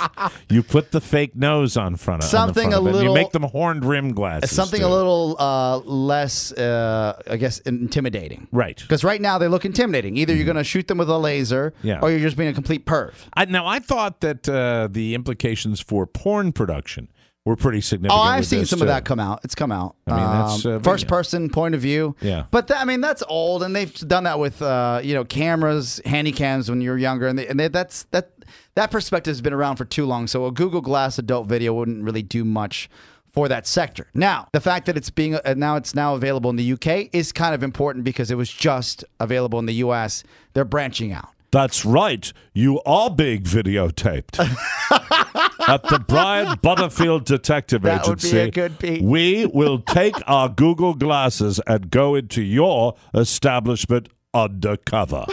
you 0.49 0.61
put 0.61 0.91
the 0.91 0.99
fake 1.01 1.35
nose 1.35 1.77
on 1.77 1.95
front 1.95 2.23
of 2.23 2.29
Something 2.29 2.71
front 2.71 2.73
a 2.73 2.77
of 2.79 2.87
it, 2.87 2.91
little- 2.97 3.09
You 3.09 3.13
make 3.13 3.31
them 3.31 3.43
horned 3.43 3.85
rim 3.85 4.13
glasses. 4.13 4.51
Something 4.55 4.81
too. 4.81 4.87
a 4.87 4.89
little 4.89 5.35
uh, 5.39 5.77
less, 5.79 6.51
uh, 6.51 7.21
I 7.29 7.37
guess, 7.37 7.59
intimidating. 7.59 8.47
right. 8.51 8.77
Because 8.79 9.03
right 9.03 9.21
now 9.21 9.37
they 9.37 9.47
look 9.47 9.65
intimidating. 9.65 10.17
Either 10.17 10.33
you're 10.35 10.45
going 10.45 10.57
to 10.57 10.63
shoot 10.63 10.87
them 10.87 10.97
with 10.97 11.09
a 11.09 11.17
laser, 11.17 11.71
Mm-hmm. 11.77 11.87
Yeah. 11.87 11.99
or 12.01 12.11
you're 12.11 12.19
just 12.19 12.37
being 12.37 12.49
a 12.49 12.53
complete 12.53 12.85
perv. 12.85 13.13
I, 13.33 13.45
now 13.45 13.65
I 13.65 13.79
thought 13.79 14.21
that 14.21 14.47
uh, 14.49 14.87
the 14.91 15.15
implications 15.15 15.79
for 15.79 16.05
porn 16.05 16.51
production 16.51 17.07
were 17.45 17.55
pretty 17.55 17.79
significant. 17.79 18.19
Oh, 18.19 18.23
I've 18.23 18.45
seen 18.45 18.65
some 18.65 18.81
of 18.81 18.87
that 18.87 19.05
come 19.05 19.19
out. 19.19 19.39
It's 19.43 19.53
come 19.55 19.71
out. 19.71 19.95
I 20.07 20.11
mean, 20.11 20.19
that's, 20.19 20.65
Um, 20.65 20.75
uh, 20.77 20.79
first 20.79 21.07
person 21.07 21.49
point 21.49 21.75
of 21.75 21.81
view. 21.81 22.15
Yeah. 22.19 22.45
but 22.51 22.67
that, 22.67 22.81
I 22.81 22.85
mean 22.85 23.01
that's 23.01 23.23
old, 23.29 23.61
and 23.63 23.75
they've 23.75 23.93
done 23.93 24.23
that 24.23 24.39
with 24.39 24.61
uh, 24.61 24.99
you 25.03 25.13
know 25.13 25.23
cameras, 25.23 26.01
handy 26.05 26.31
cams 26.31 26.69
when 26.69 26.81
you 26.81 26.89
were 26.89 26.97
younger, 26.97 27.27
and, 27.27 27.37
they, 27.37 27.47
and 27.47 27.59
they, 27.59 27.67
that's 27.67 28.03
that 28.11 28.31
that 28.73 28.89
perspective 28.91 29.31
has 29.31 29.41
been 29.41 29.53
around 29.53 29.75
for 29.77 29.85
too 29.85 30.05
long. 30.05 30.27
So 30.27 30.45
a 30.47 30.51
Google 30.51 30.81
Glass 30.81 31.19
adult 31.19 31.47
video 31.47 31.73
wouldn't 31.73 32.03
really 32.03 32.23
do 32.23 32.43
much 32.43 32.89
for 33.31 33.47
that 33.49 33.67
sector. 33.67 34.07
Now, 34.13 34.47
the 34.53 34.61
fact 34.61 34.85
that 34.87 34.97
it's 34.97 35.09
being 35.09 35.35
uh, 35.35 35.53
now 35.55 35.75
it's 35.75 35.93
now 35.93 36.15
available 36.15 36.49
in 36.49 36.55
the 36.55 36.73
UK 36.73 37.09
is 37.13 37.31
kind 37.31 37.53
of 37.53 37.61
important 37.63 38.05
because 38.05 38.31
it 38.31 38.35
was 38.35 38.49
just 38.49 39.05
available 39.19 39.59
in 39.59 39.65
the 39.67 39.75
US. 39.75 40.23
They're 40.53 40.65
branching 40.65 41.11
out. 41.11 41.29
That's 41.55 41.85
right. 41.85 42.33
You 42.53 42.81
are 42.85 43.09
being 43.09 43.43
videotaped. 43.43 44.37
At 45.69 45.83
the 45.83 46.03
Brian 46.05 46.59
Butterfield 46.61 47.23
Detective 47.23 47.83
That 47.83 48.05
would 48.05 48.21
be 48.21 48.27
Agency, 48.27 48.39
a 48.39 48.51
good 48.51 48.77
beat. 48.77 49.01
we 49.01 49.45
will 49.45 49.79
take 49.79 50.15
our 50.27 50.49
Google 50.49 50.95
glasses 50.95 51.61
and 51.65 51.89
go 51.89 52.13
into 52.13 52.41
your 52.41 52.95
establishment 53.13 54.09
undercover. 54.33 55.25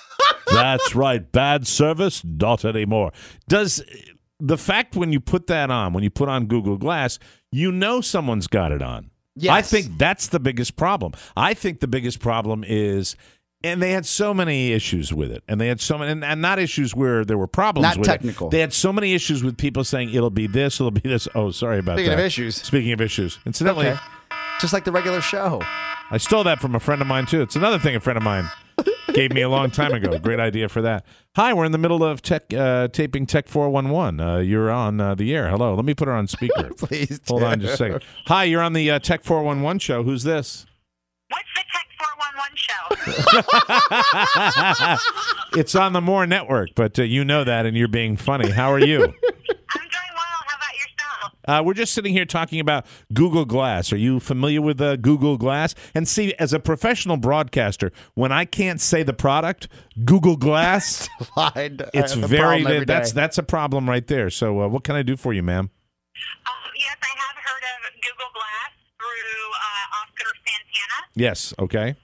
That's 0.50 0.96
right. 0.96 1.30
Bad 1.30 1.68
service, 1.68 2.24
not 2.24 2.64
anymore. 2.64 3.12
Does 3.48 3.80
the 4.40 4.58
fact 4.58 4.96
when 4.96 5.12
you 5.12 5.20
put 5.20 5.46
that 5.46 5.70
on, 5.70 5.92
when 5.92 6.02
you 6.02 6.10
put 6.10 6.28
on 6.28 6.46
Google 6.46 6.76
Glass, 6.76 7.20
you 7.52 7.70
know 7.70 8.00
someone's 8.00 8.48
got 8.48 8.72
it 8.72 8.82
on? 8.82 9.12
Yes. 9.36 9.52
I 9.52 9.62
think 9.62 9.96
that's 9.96 10.26
the 10.26 10.40
biggest 10.40 10.74
problem. 10.74 11.12
I 11.36 11.54
think 11.54 11.78
the 11.78 11.86
biggest 11.86 12.18
problem 12.18 12.64
is. 12.66 13.14
And 13.64 13.82
they 13.82 13.90
had 13.90 14.06
so 14.06 14.32
many 14.32 14.72
issues 14.72 15.12
with 15.12 15.32
it, 15.32 15.42
and 15.48 15.60
they 15.60 15.66
had 15.66 15.80
so 15.80 15.98
many, 15.98 16.12
and, 16.12 16.24
and 16.24 16.40
not 16.40 16.60
issues 16.60 16.94
where 16.94 17.24
there 17.24 17.36
were 17.36 17.48
problems. 17.48 17.82
Not 17.82 17.96
with 17.98 18.08
it. 18.08 18.12
technical. 18.12 18.50
They 18.50 18.60
had 18.60 18.72
so 18.72 18.92
many 18.92 19.14
issues 19.14 19.42
with 19.42 19.56
people 19.56 19.82
saying 19.82 20.14
it'll 20.14 20.30
be 20.30 20.46
this, 20.46 20.76
it'll 20.78 20.92
be 20.92 21.00
this. 21.00 21.26
Oh, 21.34 21.50
sorry 21.50 21.80
about 21.80 21.96
Speaking 21.96 22.10
that. 22.10 22.20
of 22.20 22.24
issues. 22.24 22.54
Speaking 22.56 22.92
of 22.92 23.00
issues, 23.00 23.40
incidentally, 23.44 23.88
Okay. 23.88 23.98
Just 24.60 24.72
like 24.72 24.84
the 24.84 24.92
regular 24.92 25.20
show. 25.20 25.60
I 26.10 26.18
stole 26.18 26.42
that 26.44 26.60
from 26.60 26.74
a 26.74 26.80
friend 26.80 27.00
of 27.00 27.06
mine 27.06 27.26
too. 27.26 27.42
It's 27.42 27.54
another 27.56 27.78
thing 27.78 27.94
a 27.94 28.00
friend 28.00 28.16
of 28.16 28.22
mine 28.24 28.48
gave 29.12 29.32
me 29.32 29.42
a 29.42 29.48
long 29.48 29.70
time 29.70 29.92
ago. 29.92 30.18
Great 30.22 30.40
idea 30.40 30.68
for 30.68 30.82
that. 30.82 31.04
Hi, 31.36 31.52
we're 31.52 31.64
in 31.64 31.70
the 31.72 31.78
middle 31.78 32.02
of 32.02 32.22
tech 32.22 32.52
uh, 32.52 32.88
taping 32.88 33.26
Tech 33.26 33.46
Four 33.48 33.70
One 33.70 33.90
One. 33.90 34.18
Uh, 34.20 34.38
You're 34.38 34.70
on 34.70 35.00
uh, 35.00 35.14
the 35.14 35.34
air. 35.34 35.48
Hello. 35.48 35.74
Let 35.74 35.84
me 35.84 35.94
put 35.94 36.08
her 36.08 36.14
on 36.14 36.26
speaker. 36.26 36.70
Please. 36.76 37.20
Hold 37.28 37.42
on 37.44 37.60
just 37.60 37.74
a 37.74 37.76
second. 37.76 38.02
Hi, 38.26 38.44
you're 38.44 38.62
on 38.62 38.72
the 38.72 38.90
uh, 38.90 38.98
Tech 38.98 39.22
Four 39.24 39.42
One 39.44 39.62
One 39.62 39.78
show. 39.78 40.02
Who's 40.02 40.22
this? 40.24 40.66
What's 41.28 41.44
the 41.54 41.62
Tech 42.38 42.98
411 42.98 44.96
show? 44.96 44.96
It's 45.58 45.74
on 45.74 45.92
the 45.92 46.00
More 46.00 46.26
Network, 46.26 46.70
but 46.74 46.98
uh, 46.98 47.02
you 47.02 47.24
know 47.24 47.42
that, 47.42 47.64
and 47.66 47.76
you're 47.76 47.88
being 47.88 48.16
funny. 48.16 48.50
How 48.50 48.70
are 48.70 48.78
you? 48.78 49.02
I'm 49.02 49.08
doing 49.08 49.14
well. 49.16 50.24
How 50.46 50.56
about 50.56 50.74
yourself? 50.74 51.32
Uh, 51.46 51.62
we're 51.64 51.74
just 51.74 51.94
sitting 51.94 52.12
here 52.12 52.26
talking 52.26 52.60
about 52.60 52.84
Google 53.14 53.46
Glass. 53.46 53.90
Are 53.92 53.96
you 53.96 54.20
familiar 54.20 54.60
with 54.60 54.80
uh, 54.80 54.96
Google 54.96 55.38
Glass? 55.38 55.74
And 55.94 56.06
see, 56.06 56.34
as 56.34 56.52
a 56.52 56.60
professional 56.60 57.16
broadcaster, 57.16 57.92
when 58.14 58.30
I 58.30 58.44
can't 58.44 58.80
say 58.80 59.02
the 59.02 59.14
product, 59.14 59.68
Google 60.04 60.36
Glass, 60.36 61.08
it's 61.56 62.12
I 62.12 62.16
have 62.16 62.24
a 62.24 62.26
very 62.26 62.62
problem 62.62 62.84
that's 62.84 63.12
that's 63.12 63.38
a 63.38 63.42
problem 63.42 63.88
right 63.88 64.06
there. 64.06 64.28
So, 64.30 64.60
uh, 64.60 64.68
what 64.68 64.84
can 64.84 64.94
I 64.96 65.02
do 65.02 65.16
for 65.16 65.32
you, 65.32 65.42
ma'am? 65.42 65.70
Um, 66.46 66.52
yes, 66.76 66.96
I 67.02 67.18
have 67.18 67.36
heard 67.36 67.62
of 67.62 67.92
Google 68.02 68.30
Glass 68.34 68.72
through 68.98 69.50
uh, 69.54 69.96
Oscar 70.02 70.30
Santana. 70.44 71.08
Yes. 71.14 71.54
Okay. 71.58 71.96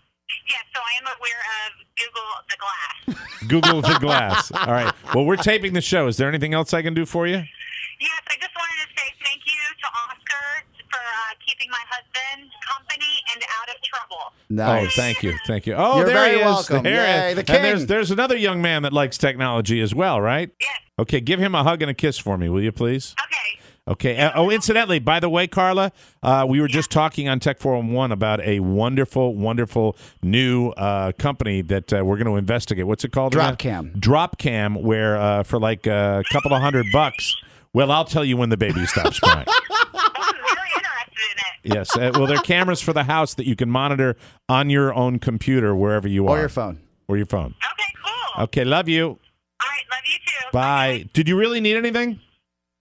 Yes, 0.48 0.62
so 0.74 0.80
I 0.80 0.92
am 1.00 1.06
aware 1.16 1.42
of 1.64 1.72
Google 1.96 2.30
the 2.50 2.56
Glass. 2.60 3.38
Google 3.48 3.82
the 3.82 3.98
Glass. 4.00 4.52
All 4.52 4.72
right. 4.72 4.92
Well, 5.14 5.24
we're 5.24 5.36
taping 5.36 5.72
the 5.72 5.80
show. 5.80 6.06
Is 6.06 6.16
there 6.16 6.28
anything 6.28 6.54
else 6.54 6.72
I 6.74 6.82
can 6.82 6.94
do 6.94 7.06
for 7.06 7.26
you? 7.26 7.36
yes, 7.36 8.20
I 8.28 8.34
just 8.40 8.54
wanted 8.54 8.82
to 8.84 9.00
say 9.00 9.08
thank 9.24 9.40
you 9.46 9.52
to 9.80 9.86
Oscar 9.86 10.64
for 10.90 10.98
uh, 10.98 11.34
keeping 11.46 11.70
my 11.70 11.80
husband 11.88 12.50
company 12.66 13.06
and 13.34 13.42
out 13.60 13.74
of 13.74 13.82
trouble. 13.82 14.32
Nice. 14.50 14.86
Oh, 14.86 14.90
thank 15.00 15.22
you, 15.22 15.34
thank 15.46 15.66
you. 15.66 15.74
Oh, 15.74 15.96
You're 15.98 16.06
there 16.06 16.14
very 16.14 16.30
he 16.36 16.40
is. 16.40 16.44
welcome. 16.44 16.82
There 16.82 17.28
Yay, 17.28 17.34
the 17.34 17.40
And 17.52 17.64
there's 17.64 17.86
there's 17.86 18.10
another 18.10 18.36
young 18.36 18.60
man 18.60 18.82
that 18.82 18.92
likes 18.92 19.16
technology 19.18 19.80
as 19.80 19.94
well, 19.94 20.20
right? 20.20 20.50
Yes. 20.60 20.70
Okay, 20.98 21.20
give 21.20 21.40
him 21.40 21.54
a 21.54 21.62
hug 21.64 21.82
and 21.82 21.90
a 21.90 21.94
kiss 21.94 22.18
for 22.18 22.36
me, 22.38 22.48
will 22.48 22.62
you 22.62 22.70
please? 22.72 23.14
Okay. 23.20 23.60
Okay. 23.86 24.16
Uh, 24.16 24.32
oh, 24.34 24.50
incidentally, 24.50 24.98
by 24.98 25.20
the 25.20 25.28
way, 25.28 25.46
Carla, 25.46 25.92
uh, 26.22 26.46
we 26.48 26.60
were 26.60 26.68
just 26.68 26.90
talking 26.90 27.28
on 27.28 27.38
Tech 27.38 27.58
411 27.60 28.12
about 28.12 28.40
a 28.40 28.60
wonderful, 28.60 29.34
wonderful 29.34 29.96
new 30.22 30.70
uh, 30.70 31.12
company 31.18 31.60
that 31.62 31.92
uh, 31.92 32.02
we're 32.04 32.16
going 32.16 32.26
to 32.26 32.36
investigate. 32.36 32.86
What's 32.86 33.04
it 33.04 33.12
called? 33.12 33.34
Dropcam. 33.34 33.94
Dropcam, 34.00 34.82
where 34.82 35.16
uh, 35.18 35.42
for 35.42 35.58
like 35.58 35.86
a 35.86 36.22
couple 36.32 36.54
of 36.54 36.62
hundred 36.62 36.86
bucks. 36.92 37.36
Well, 37.74 37.90
I'll 37.90 38.04
tell 38.04 38.24
you 38.24 38.36
when 38.36 38.48
the 38.50 38.56
baby 38.56 38.86
stops 38.86 39.18
crying. 39.20 39.46
I'm 39.48 39.92
very 39.92 40.70
interested 40.76 41.18
in 41.64 41.72
it. 41.72 41.74
yes. 41.74 41.96
Uh, 41.96 42.10
well, 42.14 42.26
they're 42.26 42.38
cameras 42.38 42.80
for 42.80 42.92
the 42.92 43.02
house 43.04 43.34
that 43.34 43.46
you 43.46 43.56
can 43.56 43.68
monitor 43.68 44.16
on 44.48 44.70
your 44.70 44.94
own 44.94 45.18
computer 45.18 45.74
wherever 45.74 46.08
you 46.08 46.26
are. 46.28 46.36
Or 46.36 46.40
your 46.40 46.48
phone. 46.48 46.80
Or 47.08 47.16
your 47.16 47.26
phone. 47.26 47.54
Okay, 47.72 47.92
cool. 48.02 48.44
Okay. 48.44 48.64
Love 48.64 48.88
you. 48.88 49.08
All 49.08 49.16
right, 49.60 49.82
love 49.90 50.00
you 50.06 50.18
too. 50.24 50.46
Bye. 50.52 51.04
Did 51.12 51.28
you 51.28 51.36
really 51.36 51.60
need 51.60 51.76
anything? 51.76 52.20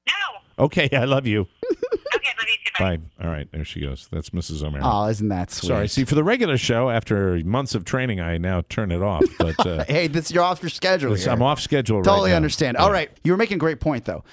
No. 0.08 0.14
Okay. 0.60 0.90
I 0.94 1.06
love 1.06 1.26
you. 1.28 1.48
Okay, 2.16 2.30
love 2.40 2.48
you 2.48 2.56
too. 2.64 2.84
Bye. 2.84 2.98
Bye. 2.98 3.26
All 3.26 3.32
right. 3.32 3.50
There 3.52 3.66
she 3.66 3.82
goes. 3.82 4.08
That's 4.12 4.30
Mrs. 4.30 4.64
O'Meara. 4.64 4.84
Oh, 4.86 5.08
isn't 5.08 5.28
that 5.30 5.52
sweet? 5.52 5.68
Sorry. 5.68 5.88
See, 5.90 6.06
for 6.06 6.16
the 6.16 6.24
regular 6.24 6.58
show, 6.58 6.90
after 6.90 7.38
months 7.44 7.76
of 7.76 7.84
training, 7.86 8.22
I 8.22 8.38
now 8.38 8.62
turn 8.70 8.92
it 8.92 9.02
off. 9.02 9.24
But 9.40 9.66
uh, 9.66 9.84
Hey, 9.86 10.08
this 10.08 10.32
you're 10.32 10.44
off 10.44 10.62
your 10.62 10.70
schedule. 10.70 11.12
it's- 11.12 11.26
here. 11.26 11.34
I'm 11.34 11.42
off 11.42 11.60
schedule. 11.60 11.98
right 11.98 12.06
Totally 12.06 12.30
now. 12.30 12.38
understand. 12.38 12.78
Yeah. 12.80 12.86
All 12.86 12.92
right, 12.92 13.10
you 13.24 13.32
were 13.34 13.38
making 13.38 13.56
a 13.56 13.60
great 13.60 13.80
point 13.82 14.06
though. 14.06 14.24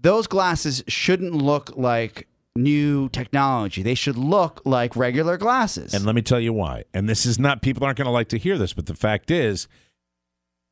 Those 0.00 0.26
glasses 0.26 0.82
shouldn't 0.88 1.32
look 1.32 1.74
like 1.76 2.26
new 2.56 3.08
technology. 3.10 3.82
They 3.82 3.94
should 3.94 4.18
look 4.18 4.60
like 4.64 4.94
regular 4.96 5.36
glasses. 5.38 5.94
And 5.94 6.04
let 6.04 6.14
me 6.14 6.22
tell 6.22 6.40
you 6.40 6.52
why. 6.52 6.84
And 6.92 7.08
this 7.08 7.24
is 7.24 7.38
not 7.38 7.62
people 7.62 7.84
aren't 7.84 7.96
going 7.98 8.06
to 8.06 8.10
like 8.12 8.28
to 8.30 8.38
hear 8.38 8.58
this, 8.58 8.72
but 8.74 8.86
the 8.86 8.94
fact 8.94 9.30
is, 9.30 9.68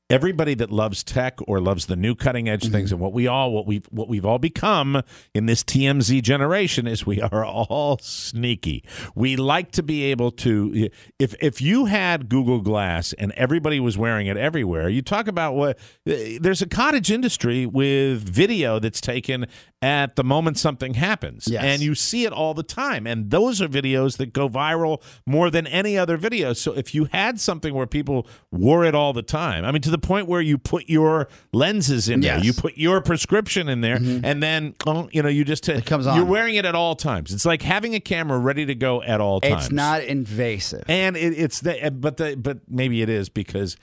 everybody 0.09 0.55
that 0.55 0.71
loves 0.71 1.03
tech 1.03 1.39
or 1.49 1.61
loves 1.61 1.87
the 1.87 1.97
new 1.97 2.15
cutting 2.15 2.49
edge 2.49 2.69
things 2.71 2.89
mm-hmm. 2.89 2.95
and 2.95 3.01
what 3.01 3.13
we 3.13 3.27
all 3.27 3.53
what 3.53 3.67
we've 3.67 3.87
what 3.91 4.09
we've 4.09 4.25
all 4.25 4.39
become 4.39 5.03
in 5.35 5.47
this 5.47 5.65
TMZ 5.65 6.23
generation 6.23 6.87
is 6.87 7.05
we 7.05 7.21
are 7.21 7.45
all 7.45 7.99
sneaky. 7.99 8.85
We 9.15 9.37
like 9.37 9.73
to 9.73 9.83
be 9.83 10.05
able 10.05 10.31
to 10.33 10.91
if 11.19 11.35
if 11.41 11.61
you 11.61 11.87
had 11.87 12.29
Google 12.29 12.61
Glass 12.61 13.13
and 13.15 13.33
everybody 13.33 13.81
was 13.81 13.99
wearing 13.99 14.29
it 14.29 14.37
everywhere, 14.37 14.89
you 14.89 15.03
talk 15.03 15.27
about 15.27 15.55
what 15.55 15.79
eh, 16.07 16.39
there's 16.41 16.63
a 16.63 16.69
cottage 16.69 17.11
industry 17.11 17.67
with 17.67 18.23
video 18.23 18.79
that's 18.79 19.01
taken 19.01 19.47
at 19.83 20.17
the 20.17 20.25
moment 20.25 20.59
something 20.59 20.95
happens. 20.95 21.47
Yes. 21.47 21.63
And 21.63 21.83
you 21.83 21.95
see 21.95 22.25
it 22.25 22.33
all 22.33 22.55
the 22.55 22.63
time. 22.63 23.07
And 23.07 23.31
those 23.31 23.61
are 23.61 23.69
videos 23.69 24.17
that 24.17 24.33
go 24.33 24.49
viral 24.49 25.03
more 25.27 25.51
than 25.51 25.67
any 25.67 25.99
other 25.99 26.17
video. 26.17 26.55
So 26.55 26.73
if 26.73 26.95
you 26.95 27.05
had 27.13 27.39
something 27.39 27.75
where 27.75 27.87
people 27.87 28.27
wore 28.51 28.85
it 28.85 28.95
all 28.95 29.13
the 29.13 29.23
time, 29.23 29.65
I 29.65 29.73
mean, 29.73 29.83
to 29.83 29.91
the 29.91 29.99
point 29.99 30.29
where 30.29 30.41
you 30.41 30.57
put 30.57 30.89
your 30.89 31.29
lenses 31.53 32.09
in 32.09 32.21
there, 32.21 32.39
you 32.39 32.55
put 32.55 32.79
your 32.79 33.03
prescription 33.03 33.69
in 33.69 33.83
there, 33.83 33.99
mm-hmm. 33.99 34.25
and 34.25 34.43
then, 34.43 34.75
oh, 34.87 35.09
you 35.13 35.23
know, 35.23 35.29
you 35.29 35.45
just, 35.45 35.69
it 35.69 35.85
comes 35.85 36.07
on. 36.07 36.17
You're 36.17 36.25
wearing 36.25 36.55
it 36.55 36.65
at 36.65 36.75
all 36.75 36.97
times. 36.97 37.33
It's 37.33 37.45
like 37.45 37.63
having 37.63 37.95
a 37.95 38.01
camera 38.01 38.39
ready 38.39 38.65
to 38.67 38.75
go 38.75 39.03
at 39.03 39.21
all 39.21 39.41
times. 39.41 39.67
it's 39.67 39.73
not 39.73 40.03
invasive. 40.03 40.85
And 40.89 41.17
it, 41.17 41.35
it's 41.35 41.61
the, 41.61 41.91
but 41.95 42.17
the, 42.17 42.37
but 42.37 42.61
maybe 42.69 43.03
it 43.03 43.11
is 43.11 43.29
because 43.29 43.77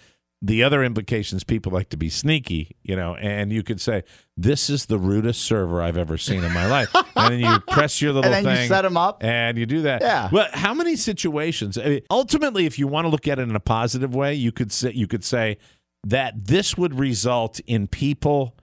the 0.46 0.62
other 0.62 0.84
implications 0.84 1.46
people 1.46 1.72
like 1.72 1.88
to 1.88 1.96
be 1.96 2.10
sneaky, 2.10 2.76
you 2.84 2.98
know, 2.98 3.16
and 3.16 3.54
you 3.54 3.64
could 3.64 3.80
say, 3.80 4.04
this 4.36 4.70
is 4.70 4.88
the 4.88 4.98
rudest 4.98 5.42
server 5.42 5.82
I've 5.82 5.96
ever 5.96 6.18
seen 6.18 6.44
in 6.44 6.54
my 6.54 6.68
life. 6.68 6.94
and 7.16 7.34
then 7.34 7.40
you 7.40 7.60
press 7.62 8.02
your 8.02 8.12
little 8.12 8.30
thing. 8.30 8.40
And 8.40 8.48
then 8.48 8.62
you 8.64 8.68
set 8.68 8.82
them 8.82 8.98
up. 8.98 9.24
And 9.24 9.58
you 9.58 9.66
do 9.66 9.84
that. 9.84 10.02
Yeah. 10.02 10.28
Well, 10.34 10.50
how 10.52 10.74
many 10.74 10.98
situations? 10.98 11.78
I 11.78 11.86
mean, 11.86 12.02
ultimately, 12.12 12.66
if 12.66 12.78
you 12.78 12.88
want 12.88 13.06
to 13.06 13.10
look 13.10 13.26
at 13.26 13.40
it 13.40 13.44
in 13.44 13.56
a 13.56 13.62
positive 13.62 14.14
way, 14.14 14.34
you 14.34 14.52
could 14.52 14.74
say, 14.74 14.92
you 14.92 15.08
could 15.08 15.24
say 15.24 15.58
that 16.04 16.46
this 16.48 16.78
would 16.78 17.00
result 17.00 17.62
in 17.66 17.88
people 17.88 18.58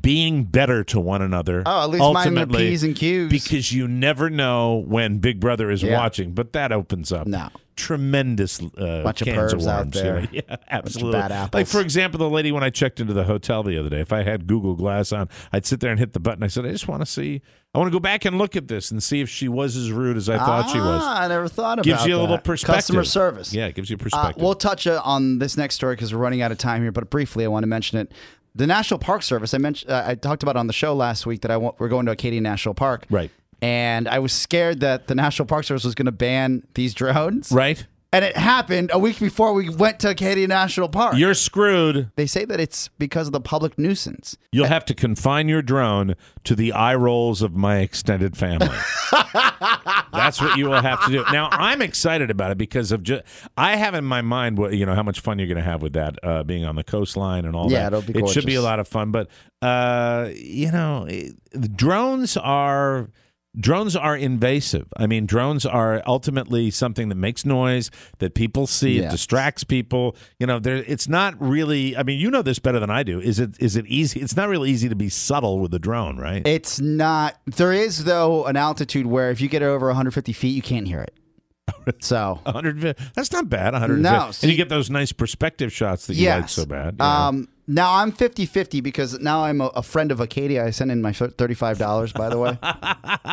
being 0.00 0.44
better 0.44 0.82
to 0.84 0.98
one 0.98 1.20
another. 1.20 1.62
Oh, 1.66 1.84
at 1.84 1.90
least 1.90 2.02
ultimately, 2.02 2.68
P's 2.70 2.82
and 2.84 2.96
Q's. 2.96 3.30
Because 3.30 3.70
you 3.70 3.86
never 3.86 4.30
know 4.30 4.82
when 4.86 5.18
Big 5.18 5.40
Brother 5.40 5.70
is 5.70 5.82
Yeah. 5.82 5.98
watching, 5.98 6.32
but 6.32 6.54
that 6.54 6.72
opens 6.72 7.12
up 7.12 7.26
No. 7.26 7.48
Tremendous 7.78 8.60
uh, 8.62 9.02
Bunch 9.02 9.22
of 9.22 9.26
cans 9.26 9.66
out 9.66 9.86
worms, 9.86 9.96
you 9.96 10.02
there. 10.02 10.20
know? 10.22 10.28
Yeah, 10.32 10.56
absolutely. 10.68 11.12
bad 11.20 11.32
apples. 11.32 11.54
Like 11.54 11.66
for 11.66 11.80
example, 11.80 12.18
the 12.18 12.28
lady 12.28 12.52
when 12.52 12.62
I 12.62 12.70
checked 12.70 13.00
into 13.00 13.12
the 13.14 13.24
hotel 13.24 13.62
the 13.62 13.78
other 13.78 13.88
day, 13.88 14.00
if 14.00 14.12
I 14.12 14.22
had 14.22 14.46
Google 14.46 14.74
Glass 14.74 15.12
on, 15.12 15.28
I'd 15.52 15.64
sit 15.66 15.80
there 15.80 15.90
and 15.90 15.98
hit 15.98 16.12
the 16.12 16.20
button. 16.20 16.42
I 16.42 16.48
said, 16.48 16.66
I 16.66 16.70
just 16.70 16.88
want 16.88 17.02
to 17.02 17.06
see. 17.06 17.40
I 17.74 17.78
want 17.78 17.88
to 17.88 17.92
go 17.92 18.00
back 18.00 18.24
and 18.24 18.38
look 18.38 18.56
at 18.56 18.68
this 18.68 18.90
and 18.90 19.02
see 19.02 19.20
if 19.20 19.28
she 19.28 19.48
was 19.48 19.76
as 19.76 19.92
rude 19.92 20.16
as 20.16 20.28
I 20.28 20.38
thought 20.38 20.70
she 20.70 20.78
was. 20.78 21.02
Ah, 21.04 21.22
I 21.24 21.28
never 21.28 21.48
thought 21.48 21.78
about 21.78 21.84
Gives 21.84 22.06
you 22.06 22.16
a 22.16 22.20
little 22.20 22.38
perspective. 22.38 22.74
Customer 22.76 23.04
service. 23.04 23.52
Yeah, 23.52 23.66
it 23.66 23.74
gives 23.74 23.90
you 23.90 23.96
Uh, 23.96 24.02
perspective. 24.02 24.42
we'll 24.42 24.54
touch 24.54 24.86
uh, 24.86 25.00
on 25.04 25.38
this 25.38 25.56
next 25.56 25.74
story 25.74 25.94
because 25.94 26.12
we're 26.14 26.20
running 26.20 26.40
out 26.42 26.50
of 26.50 26.58
time 26.58 26.82
here. 26.82 26.92
But 26.92 27.10
briefly, 27.10 27.44
I 27.44 27.48
want 27.48 27.62
to 27.64 27.68
mention 27.68 27.98
it. 27.98 28.12
The 28.54 28.66
National 28.66 28.98
Park 28.98 29.22
Service. 29.22 29.52
I 29.54 29.58
mentioned. 29.58 29.90
Uh, 29.92 30.02
I 30.06 30.14
talked 30.14 30.42
about 30.42 30.56
on 30.56 30.66
the 30.66 30.72
show 30.72 30.94
last 30.94 31.26
week 31.26 31.42
that 31.42 31.50
I 31.50 31.56
want, 31.58 31.78
we're 31.78 31.88
going 31.88 32.06
to 32.06 32.12
Acadia 32.12 32.40
National 32.40 32.74
Park. 32.74 33.06
Right. 33.10 33.30
And 33.60 34.06
I 34.08 34.18
was 34.20 34.32
scared 34.32 34.80
that 34.80 35.08
the 35.08 35.14
National 35.14 35.46
Park 35.46 35.64
Service 35.64 35.84
was 35.84 35.94
going 35.94 36.06
to 36.06 36.12
ban 36.12 36.62
these 36.74 36.94
drones. 36.94 37.50
right? 37.52 37.86
And 38.10 38.24
it 38.24 38.38
happened 38.38 38.90
a 38.94 38.98
week 38.98 39.18
before 39.20 39.52
we 39.52 39.68
went 39.68 40.00
to 40.00 40.08
Acadia 40.08 40.48
National 40.48 40.88
Park. 40.88 41.16
You're 41.18 41.34
screwed. 41.34 42.10
they 42.16 42.24
say 42.24 42.46
that 42.46 42.58
it's 42.58 42.88
because 42.98 43.26
of 43.26 43.34
the 43.34 43.40
public 43.40 43.78
nuisance. 43.78 44.34
You'll 44.50 44.64
have 44.68 44.86
to 44.86 44.94
confine 44.94 45.46
your 45.46 45.60
drone 45.60 46.14
to 46.44 46.54
the 46.54 46.72
eye 46.72 46.94
rolls 46.94 47.42
of 47.42 47.54
my 47.54 47.80
extended 47.80 48.34
family. 48.34 48.70
That's 50.12 50.40
what 50.40 50.56
you 50.56 50.70
will 50.70 50.80
have 50.80 51.04
to 51.04 51.10
do. 51.12 51.24
Now, 51.32 51.48
I'm 51.52 51.82
excited 51.82 52.30
about 52.30 52.50
it 52.50 52.58
because 52.58 52.92
of 52.92 53.02
just 53.02 53.24
I 53.58 53.76
have 53.76 53.92
in 53.94 54.04
my 54.04 54.22
mind 54.22 54.56
what 54.58 54.72
you 54.72 54.86
know 54.86 54.94
how 54.94 55.02
much 55.02 55.20
fun 55.20 55.38
you're 55.38 55.48
going 55.48 55.56
to 55.58 55.62
have 55.62 55.82
with 55.82 55.92
that 55.92 56.18
uh, 56.22 56.42
being 56.44 56.64
on 56.64 56.76
the 56.76 56.84
coastline 56.84 57.44
and 57.44 57.54
all 57.54 57.70
Yeah, 57.70 57.90
that. 57.90 57.96
it'll 57.98 58.12
be 58.14 58.18
It 58.20 58.28
should 58.30 58.46
be 58.46 58.54
a 58.54 58.62
lot 58.62 58.80
of 58.80 58.88
fun, 58.88 59.10
but 59.10 59.28
uh, 59.60 60.30
you 60.34 60.72
know, 60.72 61.04
it- 61.08 61.34
the 61.52 61.68
drones 61.68 62.36
are 62.36 63.10
drones 63.58 63.96
are 63.96 64.16
invasive. 64.16 64.86
I 64.96 65.06
mean, 65.06 65.26
drones 65.26 65.66
are 65.66 66.02
ultimately 66.06 66.70
something 66.70 67.08
that 67.08 67.14
makes 67.16 67.44
noise 67.44 67.90
that 68.18 68.34
people 68.34 68.66
see. 68.66 68.98
It 68.98 69.10
distracts 69.10 69.64
people. 69.64 70.16
You 70.38 70.46
know, 70.46 70.58
there. 70.58 70.76
It's 70.86 71.08
not 71.08 71.34
really. 71.40 71.96
I 71.96 72.02
mean, 72.02 72.18
you 72.18 72.30
know 72.30 72.42
this 72.42 72.58
better 72.58 72.78
than 72.80 72.90
I 72.90 73.02
do. 73.02 73.20
Is 73.20 73.38
it? 73.38 73.50
Is 73.60 73.76
it 73.76 73.86
easy? 73.86 74.20
It's 74.20 74.36
not 74.36 74.48
really 74.48 74.70
easy 74.70 74.88
to 74.88 74.96
be 74.96 75.08
subtle 75.08 75.58
with 75.58 75.72
a 75.74 75.78
drone, 75.78 76.16
right? 76.18 76.46
It's 76.46 76.80
not. 76.80 77.36
There 77.46 77.72
is 77.72 78.04
though 78.04 78.46
an 78.46 78.56
altitude 78.56 79.06
where 79.06 79.30
if 79.30 79.40
you 79.40 79.48
get 79.48 79.62
over 79.62 79.86
150 79.86 80.32
feet, 80.32 80.54
you 80.54 80.62
can't 80.62 80.86
hear 80.86 81.00
it. 81.00 81.14
So 82.00 82.40
100 82.44 82.96
that's 83.14 83.32
not 83.32 83.48
bad 83.48 83.72
100 83.72 84.00
No, 84.00 84.26
and 84.26 84.34
see- 84.34 84.50
you 84.50 84.56
get 84.56 84.68
those 84.68 84.90
nice 84.90 85.12
perspective 85.12 85.72
shots 85.72 86.06
that 86.06 86.14
you 86.14 86.28
like 86.28 86.48
so 86.48 86.66
bad 86.66 86.94
you 86.94 86.98
know. 86.98 87.04
Um, 87.04 87.48
now 87.68 87.94
I'm 87.94 88.10
50-50 88.10 88.82
because 88.82 89.18
now 89.20 89.44
I'm 89.44 89.60
a, 89.60 89.66
a 89.66 89.82
friend 89.82 90.10
of 90.10 90.20
Acadia. 90.20 90.64
I 90.64 90.70
sent 90.70 90.90
in 90.90 91.02
my 91.02 91.12
$35 91.12 92.14
by 92.14 92.28
the 92.28 92.38
way. 92.38 92.58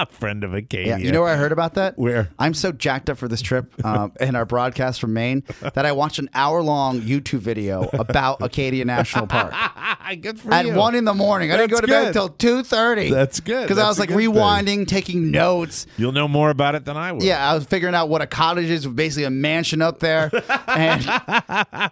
friend 0.12 0.43
of 0.43 0.54
Acadia 0.54 0.88
Yeah, 0.88 0.98
you 0.98 1.12
know 1.12 1.21
where 1.21 1.34
I 1.34 1.38
heard 1.38 1.52
about 1.52 1.76
that? 1.76 1.98
Where? 1.98 2.30
I'm 2.38 2.54
so 2.54 2.71
jacked 2.71 3.10
up 3.10 3.17
for 3.17 3.28
this 3.28 3.41
trip 3.41 3.74
um, 3.86 4.12
and 4.19 4.36
our 4.36 4.45
broadcast 4.45 5.00
from 5.00 5.13
Maine 5.13 5.43
that 5.62 5.86
I 5.86 5.93
watched 5.93 6.19
an 6.19 6.30
hour 6.34 6.62
long 6.62 7.02
YouTube 7.02 7.39
video 7.39 7.89
about 7.93 8.41
Acadia 8.41 8.84
National 8.86 9.26
Park 9.26 9.54
good 10.21 10.39
for 10.39 10.54
at 10.54 10.65
you. 10.65 10.74
one 10.74 10.95
in 10.95 11.06
the 11.06 11.13
morning. 11.13 11.52
I 11.52 11.58
didn't 11.58 11.71
go 11.71 11.82
to 11.82 11.88
bed 11.88 12.00
good. 12.02 12.08
until 12.08 12.30
two 12.30 12.63
thirty. 12.63 13.10
That's 13.10 13.39
good. 13.39 13.63
because 13.63 13.78
I 13.78 13.88
was 13.88 13.98
like 14.00 14.10
good 14.10 14.17
thing. 14.17 14.32
rewinding, 14.34 14.88
taking 14.88 15.32
notes. 15.32 15.88
you'll 15.98 16.12
know 16.12 16.28
more 16.28 16.50
about 16.50 16.76
it 16.76 16.86
than 16.86 16.98
I 16.98 17.12
will 17.12 17.24
Yeah, 17.24 17.50
I 17.50 17.56
was 17.56 17.65
figuring 17.65 17.95
out 17.95 18.10
what 18.10 18.21
a 18.21 18.28
cottage 18.28 18.69
is, 18.69 18.86
basically 18.86 19.24
a 19.24 19.30
mansion 19.30 19.82
up 19.82 20.00
there, 20.00 20.30
and 20.67 21.02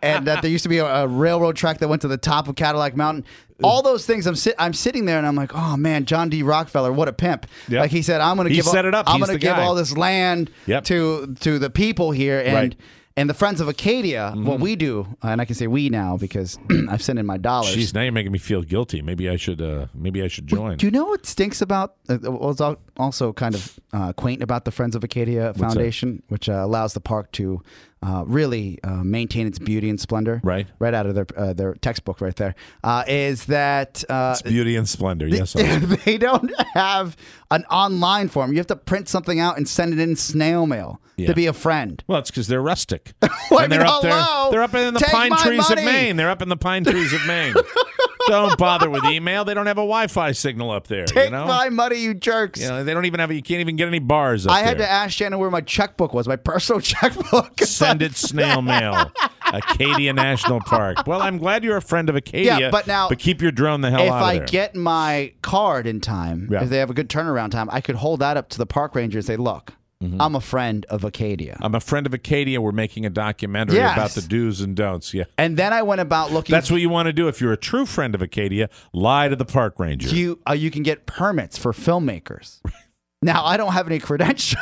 and 0.01 0.27
that 0.27 0.39
there 0.41 0.51
used 0.51 0.63
to 0.63 0.69
be 0.69 0.77
a, 0.77 0.85
a 0.85 1.07
railroad 1.07 1.55
track 1.55 1.79
that 1.79 1.87
went 1.87 2.01
to 2.03 2.07
the 2.07 2.17
top 2.17 2.32
of 2.47 2.55
Cadillac 2.55 2.95
Mountain. 2.95 3.25
All 3.63 3.81
those 3.81 4.05
things. 4.05 4.27
I'm 4.27 4.35
sit, 4.35 4.55
I'm 4.59 4.73
sitting 4.73 5.05
there, 5.05 5.17
and 5.17 5.25
I'm 5.25 5.35
like, 5.35 5.51
oh 5.55 5.77
man, 5.77 6.03
John 6.05 6.27
D. 6.29 6.43
Rockefeller, 6.43 6.91
what 6.91 7.07
a 7.07 7.13
pimp! 7.13 7.45
Yep. 7.69 7.79
Like 7.79 7.91
he 7.91 8.01
said, 8.01 8.19
I'm 8.19 8.35
going 8.35 8.49
to 8.49 8.53
give 8.53 8.65
set 8.65 8.83
it 8.85 8.93
up. 8.93 9.05
I'm 9.07 9.19
going 9.19 9.31
to 9.31 9.37
give 9.37 9.55
guy. 9.55 9.63
all 9.63 9.75
this 9.75 9.95
land 9.95 10.49
Yep. 10.65 10.83
to 10.85 11.35
to 11.41 11.59
the 11.59 11.69
people 11.69 12.11
here, 12.11 12.39
and. 12.39 12.53
Right. 12.53 12.75
And 13.15 13.29
the 13.29 13.35
Friends 13.35 13.61
of 13.61 13.67
Acadia, 13.67 14.31
Mm-hmm. 14.33 14.43
what 14.47 14.59
we 14.59 14.75
do, 14.75 15.05
and 15.21 15.39
I 15.39 15.45
can 15.45 15.53
say 15.53 15.67
we 15.67 15.87
now 15.87 16.17
because 16.17 16.57
I've 16.89 17.03
sent 17.03 17.19
in 17.19 17.27
my 17.27 17.37
dollars. 17.37 17.75
Jeez, 17.75 17.93
now 17.93 18.01
you're 18.01 18.11
making 18.11 18.31
me 18.31 18.39
feel 18.39 18.63
guilty. 18.63 19.03
Maybe 19.03 19.29
I 19.29 19.35
should. 19.35 19.61
Uh, 19.61 19.85
maybe 19.93 20.23
I 20.23 20.27
should 20.27 20.47
join. 20.47 20.77
Do 20.77 20.87
you 20.87 20.91
know 20.91 21.05
what 21.05 21.27
stinks 21.27 21.61
about? 21.61 21.93
Uh, 22.09 22.17
was 22.23 22.59
also 22.97 23.31
kind 23.33 23.53
of 23.53 23.79
uh, 23.93 24.13
quaint 24.13 24.41
about 24.41 24.65
the 24.65 24.71
Friends 24.71 24.95
of 24.95 25.03
Acadia 25.03 25.53
Foundation, 25.53 26.23
which 26.29 26.49
uh, 26.49 26.53
allows 26.53 26.95
the 26.95 27.01
park 27.01 27.31
to 27.33 27.61
uh, 28.05 28.23
really 28.27 28.79
uh, 28.83 29.03
maintain 29.03 29.47
its 29.47 29.59
beauty 29.59 29.89
and 29.89 29.99
splendor. 29.99 30.41
Right. 30.43 30.67
right 30.79 30.93
out 30.93 31.05
of 31.05 31.15
their 31.15 31.25
uh, 31.37 31.53
their 31.53 31.73
textbook, 31.75 32.19
right 32.21 32.35
there. 32.35 32.53
Uh, 32.83 33.03
is 33.07 33.45
that 33.45 34.03
uh, 34.09 34.31
It's 34.33 34.41
beauty 34.41 34.75
and 34.75 34.87
splendor. 34.89 35.27
Yes. 35.27 35.55
Oscar. 35.55 35.79
they 35.79 36.17
don't 36.17 36.51
have 36.73 37.15
an 37.51 37.63
online 37.65 38.27
form. 38.27 38.51
You 38.51 38.57
have 38.57 38.67
to 38.67 38.75
print 38.75 39.07
something 39.07 39.39
out 39.39 39.57
and 39.57 39.67
send 39.67 39.93
it 39.93 39.99
in 39.99 40.15
snail 40.15 40.65
mail 40.65 40.99
Yeah. 41.17 41.27
to 41.27 41.33
be 41.35 41.45
a 41.45 41.53
friend. 41.53 42.03
well, 42.07 42.19
it's 42.19 42.29
because 42.31 42.47
they're 42.47 42.61
rustic. 42.61 43.13
Well, 43.21 43.31
and 43.61 43.71
they're 43.71 43.79
mean, 43.79 43.87
up 43.87 44.01
there. 44.01 44.51
They're 44.51 44.63
up 44.63 44.73
in 44.73 44.93
the 44.93 44.99
pine 44.99 45.31
trees 45.37 45.69
money. 45.69 45.81
of 45.81 45.85
Maine. 45.85 46.15
They're 46.17 46.29
up 46.29 46.41
in 46.41 46.49
the 46.49 46.57
pine 46.57 46.83
trees 46.83 47.13
of 47.13 47.25
Maine. 47.25 47.53
don't 48.27 48.57
bother 48.57 48.89
with 48.89 49.03
email. 49.05 49.45
They 49.45 49.53
don't 49.53 49.65
have 49.67 49.77
a 49.77 49.81
Wi-Fi 49.81 50.31
signal 50.33 50.71
up 50.71 50.87
there. 50.87 51.05
Take 51.05 51.25
you 51.25 51.31
know? 51.31 51.45
my 51.45 51.69
money, 51.69 51.97
you 51.97 52.13
jerks. 52.13 52.61
You 52.61 52.69
know, 52.69 52.83
they 52.83 52.93
don't 52.93 53.05
even 53.05 53.19
have. 53.19 53.31
You 53.31 53.41
can't 53.41 53.61
even 53.61 53.75
get 53.75 53.87
any 53.87 53.99
bars. 53.99 54.45
Up 54.47 54.53
I 54.53 54.59
had 54.59 54.77
there. 54.77 54.85
to 54.87 54.91
ask 54.91 55.11
Shannon 55.17 55.39
where 55.39 55.49
my 55.51 55.61
checkbook 55.61 56.13
was, 56.13 56.27
my 56.27 56.35
personal 56.35 56.79
checkbook. 56.81 57.59
Send 57.61 58.01
it 58.01 58.15
snail 58.15 58.61
mail. 58.61 59.11
Acadia 59.51 60.13
National 60.13 60.59
Park. 60.61 61.05
Well, 61.05 61.21
I'm 61.21 61.37
glad 61.37 61.63
you're 61.63 61.77
a 61.77 61.81
friend 61.81 62.09
of 62.09 62.15
Acadia. 62.15 62.57
Yeah, 62.59 62.69
but 62.71 62.87
now- 62.87 63.09
but 63.09 63.19
keep 63.19 63.41
your 63.41 63.51
drone 63.51 63.81
the 63.81 63.91
hell 63.91 64.01
if 64.01 64.11
out 64.11 64.17
of 64.17 64.23
I 64.23 64.37
there. 64.39 64.45
get 64.47 64.75
my 64.75 65.33
card 65.41 65.85
in 65.85 66.01
time, 66.01 66.47
Yeah. 66.51 66.63
if 66.63 66.69
they 66.69 66.77
have 66.77 66.89
a 66.89 66.93
good 66.93 67.09
turnaround 67.09 67.51
time, 67.51 67.69
I 67.71 67.81
could 67.81 67.95
hold 67.95 68.19
that 68.21 68.35
up 68.37 68.49
to 68.49 68.57
the 68.57 68.65
park 68.65 68.95
ranger 68.95 69.19
and 69.19 69.25
say, 69.25 69.35
"Look, 69.35 69.73
Mm-hmm. 70.03 70.21
I'm 70.21 70.35
a 70.35 70.41
friend 70.41 70.85
of 70.89 71.03
Acadia." 71.03 71.57
I'm 71.61 71.75
a 71.75 71.79
friend 71.79 72.05
of 72.05 72.13
Acadia. 72.13 72.59
We're 72.61 72.71
making 72.71 73.05
a 73.05 73.09
documentary 73.09 73.77
Yes. 73.77 73.93
about 73.97 74.11
the 74.11 74.21
do's 74.21 74.61
and 74.61 74.75
don'ts. 74.75 75.13
Yeah. 75.13 75.23
and 75.37 75.57
then 75.57 75.73
I 75.73 75.81
went 75.83 76.01
about 76.01 76.31
looking. 76.31 76.53
That's 76.53 76.69
what 76.69 76.81
you 76.81 76.89
want 76.89 77.07
to 77.07 77.13
do 77.13 77.27
if 77.27 77.39
you're 77.41 77.53
a 77.53 77.57
true 77.57 77.85
friend 77.85 78.13
of 78.15 78.21
Acadia. 78.21 78.69
Lie 78.93 79.29
to 79.29 79.35
the 79.35 79.45
park 79.45 79.79
ranger. 79.79 80.09
you 80.13 80.39
uh, 80.47 80.53
you 80.53 80.69
can 80.71 80.83
get 80.83 81.05
permits 81.05 81.57
for 81.57 81.71
filmmakers. 81.71 82.61
now 83.21 83.45
I 83.45 83.57
don't 83.57 83.73
have 83.73 83.87
any 83.87 83.99
credentials. 83.99 84.55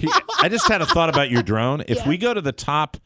He- 0.00 0.10
I 0.40 0.48
just 0.48 0.68
had 0.68 0.82
a 0.82 0.86
thought 0.86 1.08
about 1.08 1.30
your 1.30 1.42
drone. 1.42 1.82
If 1.88 2.06
we 2.06 2.16
go 2.18 2.34
to 2.34 2.40
the 2.40 2.52
top 2.52 2.96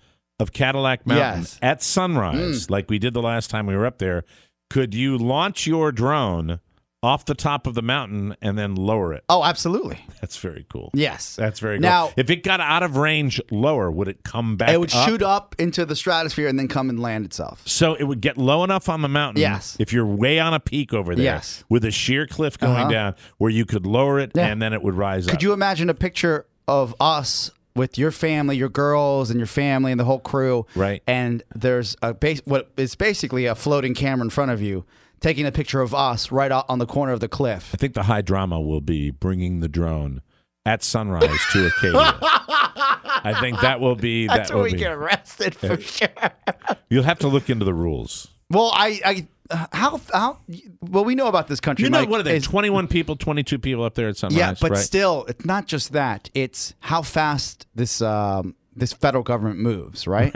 of 0.40 0.52
Cadillac 0.52 1.06
Mountain 1.06 1.40
Yes. 1.42 1.58
at 1.62 1.82
sunrise, 1.82 2.70
like 2.70 2.88
we 2.88 2.98
did 2.98 3.12
the 3.14 3.22
last 3.22 3.50
time 3.50 3.66
we 3.66 3.76
were 3.76 3.86
up 3.86 3.98
there, 3.98 4.24
could 4.70 4.94
you 4.94 5.16
launch 5.18 5.66
your 5.66 5.92
drone 5.92 6.60
off 7.02 7.24
the 7.26 7.34
top 7.34 7.66
of 7.68 7.74
the 7.74 7.82
mountain 7.82 8.34
and 8.42 8.58
then 8.58 8.74
lower 8.74 9.12
it? 9.12 9.22
oh, 9.28 9.44
absolutely. 9.44 10.04
That's 10.20 10.36
very 10.36 10.66
cool. 10.68 10.90
Yes. 10.94 11.36
That's 11.36 11.60
very 11.60 11.76
cool. 11.76 11.82
Now- 11.82 12.10
if 12.16 12.28
it 12.28 12.42
got 12.42 12.60
out 12.60 12.82
of 12.82 12.96
range 12.96 13.40
lower, 13.52 13.88
would 13.90 14.08
it 14.08 14.24
come 14.24 14.56
back? 14.56 14.70
it 14.70 14.80
would 14.80 14.92
up? 14.92 15.08
shoot 15.08 15.22
up 15.22 15.54
into 15.58 15.84
the 15.84 15.94
stratosphere 15.94 16.48
and 16.48 16.58
then 16.58 16.66
come 16.66 16.90
and 16.90 16.98
land 17.00 17.24
itself. 17.24 17.62
So 17.66 17.94
it 17.94 18.02
would 18.04 18.20
get 18.20 18.36
low 18.36 18.64
enough 18.64 18.88
on 18.88 19.02
the 19.02 19.08
mountain. 19.08 19.40
Yes. 19.40 19.76
If 19.78 19.92
you're 19.92 20.06
way 20.06 20.40
on 20.40 20.54
a 20.54 20.60
peak 20.60 20.92
over 20.92 21.14
there. 21.14 21.24
Yes. 21.24 21.62
With 21.68 21.84
a 21.84 21.90
sheer 21.92 22.26
cliff 22.26 22.58
going 22.58 22.72
Uh-huh. 22.74 22.90
down 22.90 23.14
where 23.38 23.50
you 23.50 23.64
could 23.64 23.86
lower 23.86 24.18
it 24.18 24.32
Yeah. 24.34 24.46
and 24.48 24.60
then 24.60 24.72
it 24.72 24.82
would 24.82 24.94
rise 24.94 25.26
up. 25.26 25.30
Could 25.30 25.42
you 25.44 25.52
imagine 25.52 25.88
a 25.88 25.94
picture 25.94 26.46
of 26.66 26.94
us 27.00 27.52
with 27.76 27.96
your 27.96 28.10
family, 28.10 28.56
your 28.56 28.68
girls, 28.68 29.30
and 29.30 29.38
your 29.38 29.46
family, 29.46 29.92
and 29.92 30.00
the 30.00 30.04
whole 30.04 30.18
crew? 30.18 30.66
Right. 30.74 31.00
And 31.06 31.44
there's 31.54 31.96
a 32.02 32.12
base, 32.12 32.42
what 32.44 32.72
is 32.76 32.96
basically 32.96 33.46
a 33.46 33.54
floating 33.54 33.94
camera 33.94 34.24
in 34.24 34.30
front 34.30 34.50
of 34.50 34.60
you, 34.60 34.84
taking 35.20 35.46
a 35.46 35.52
picture 35.52 35.80
of 35.80 35.94
us 35.94 36.30
right 36.32 36.50
out 36.52 36.66
on 36.68 36.78
the 36.78 36.86
corner 36.86 37.12
of 37.12 37.20
the 37.20 37.28
cliff. 37.28 37.70
I 37.74 37.76
think 37.76 37.94
the 37.94 38.04
high 38.04 38.22
drama 38.22 38.60
will 38.60 38.80
be 38.80 39.10
bringing 39.10 39.60
the 39.60 39.68
drone 39.68 40.22
at 40.66 40.82
sunrise 40.82 41.40
to 41.52 41.66
Acadia. 41.66 42.18
I 42.20 43.36
think 43.40 43.60
that 43.60 43.80
will 43.80 43.96
be 43.96 44.26
that 44.28 44.36
That's 44.36 44.50
will 44.50 44.58
where 44.58 44.64
we 44.64 44.72
be. 44.72 44.78
get 44.78 44.92
arrested 44.92 45.54
for 45.54 45.80
sure. 45.80 46.08
You'll 46.90 47.04
have 47.04 47.18
to 47.20 47.28
look 47.28 47.48
into 47.50 47.64
the 47.64 47.74
rules. 47.74 48.28
Well, 48.50 48.70
I, 48.74 49.26
I, 49.50 49.66
how, 49.76 50.00
how, 50.12 50.38
well, 50.80 51.04
we 51.04 51.14
know 51.14 51.26
about 51.26 51.48
this 51.48 51.60
country. 51.60 51.84
You 51.84 51.90
know 51.90 52.00
Mike, 52.00 52.08
what 52.08 52.20
are 52.20 52.22
they? 52.22 52.36
is- 52.36 52.44
21 52.44 52.88
people, 52.88 53.16
22 53.16 53.58
people 53.58 53.84
up 53.84 53.94
there 53.94 54.08
at 54.08 54.16
sunrise. 54.16 54.38
yeah, 54.38 54.54
but 54.60 54.70
right? 54.72 54.78
still, 54.80 55.24
it's 55.28 55.44
not 55.44 55.66
just 55.66 55.92
that. 55.92 56.30
It's 56.34 56.74
how 56.80 57.02
fast 57.02 57.66
this, 57.74 58.00
um, 58.00 58.54
this 58.74 58.92
federal 58.92 59.22
government 59.22 59.58
moves, 59.58 60.06
right? 60.06 60.32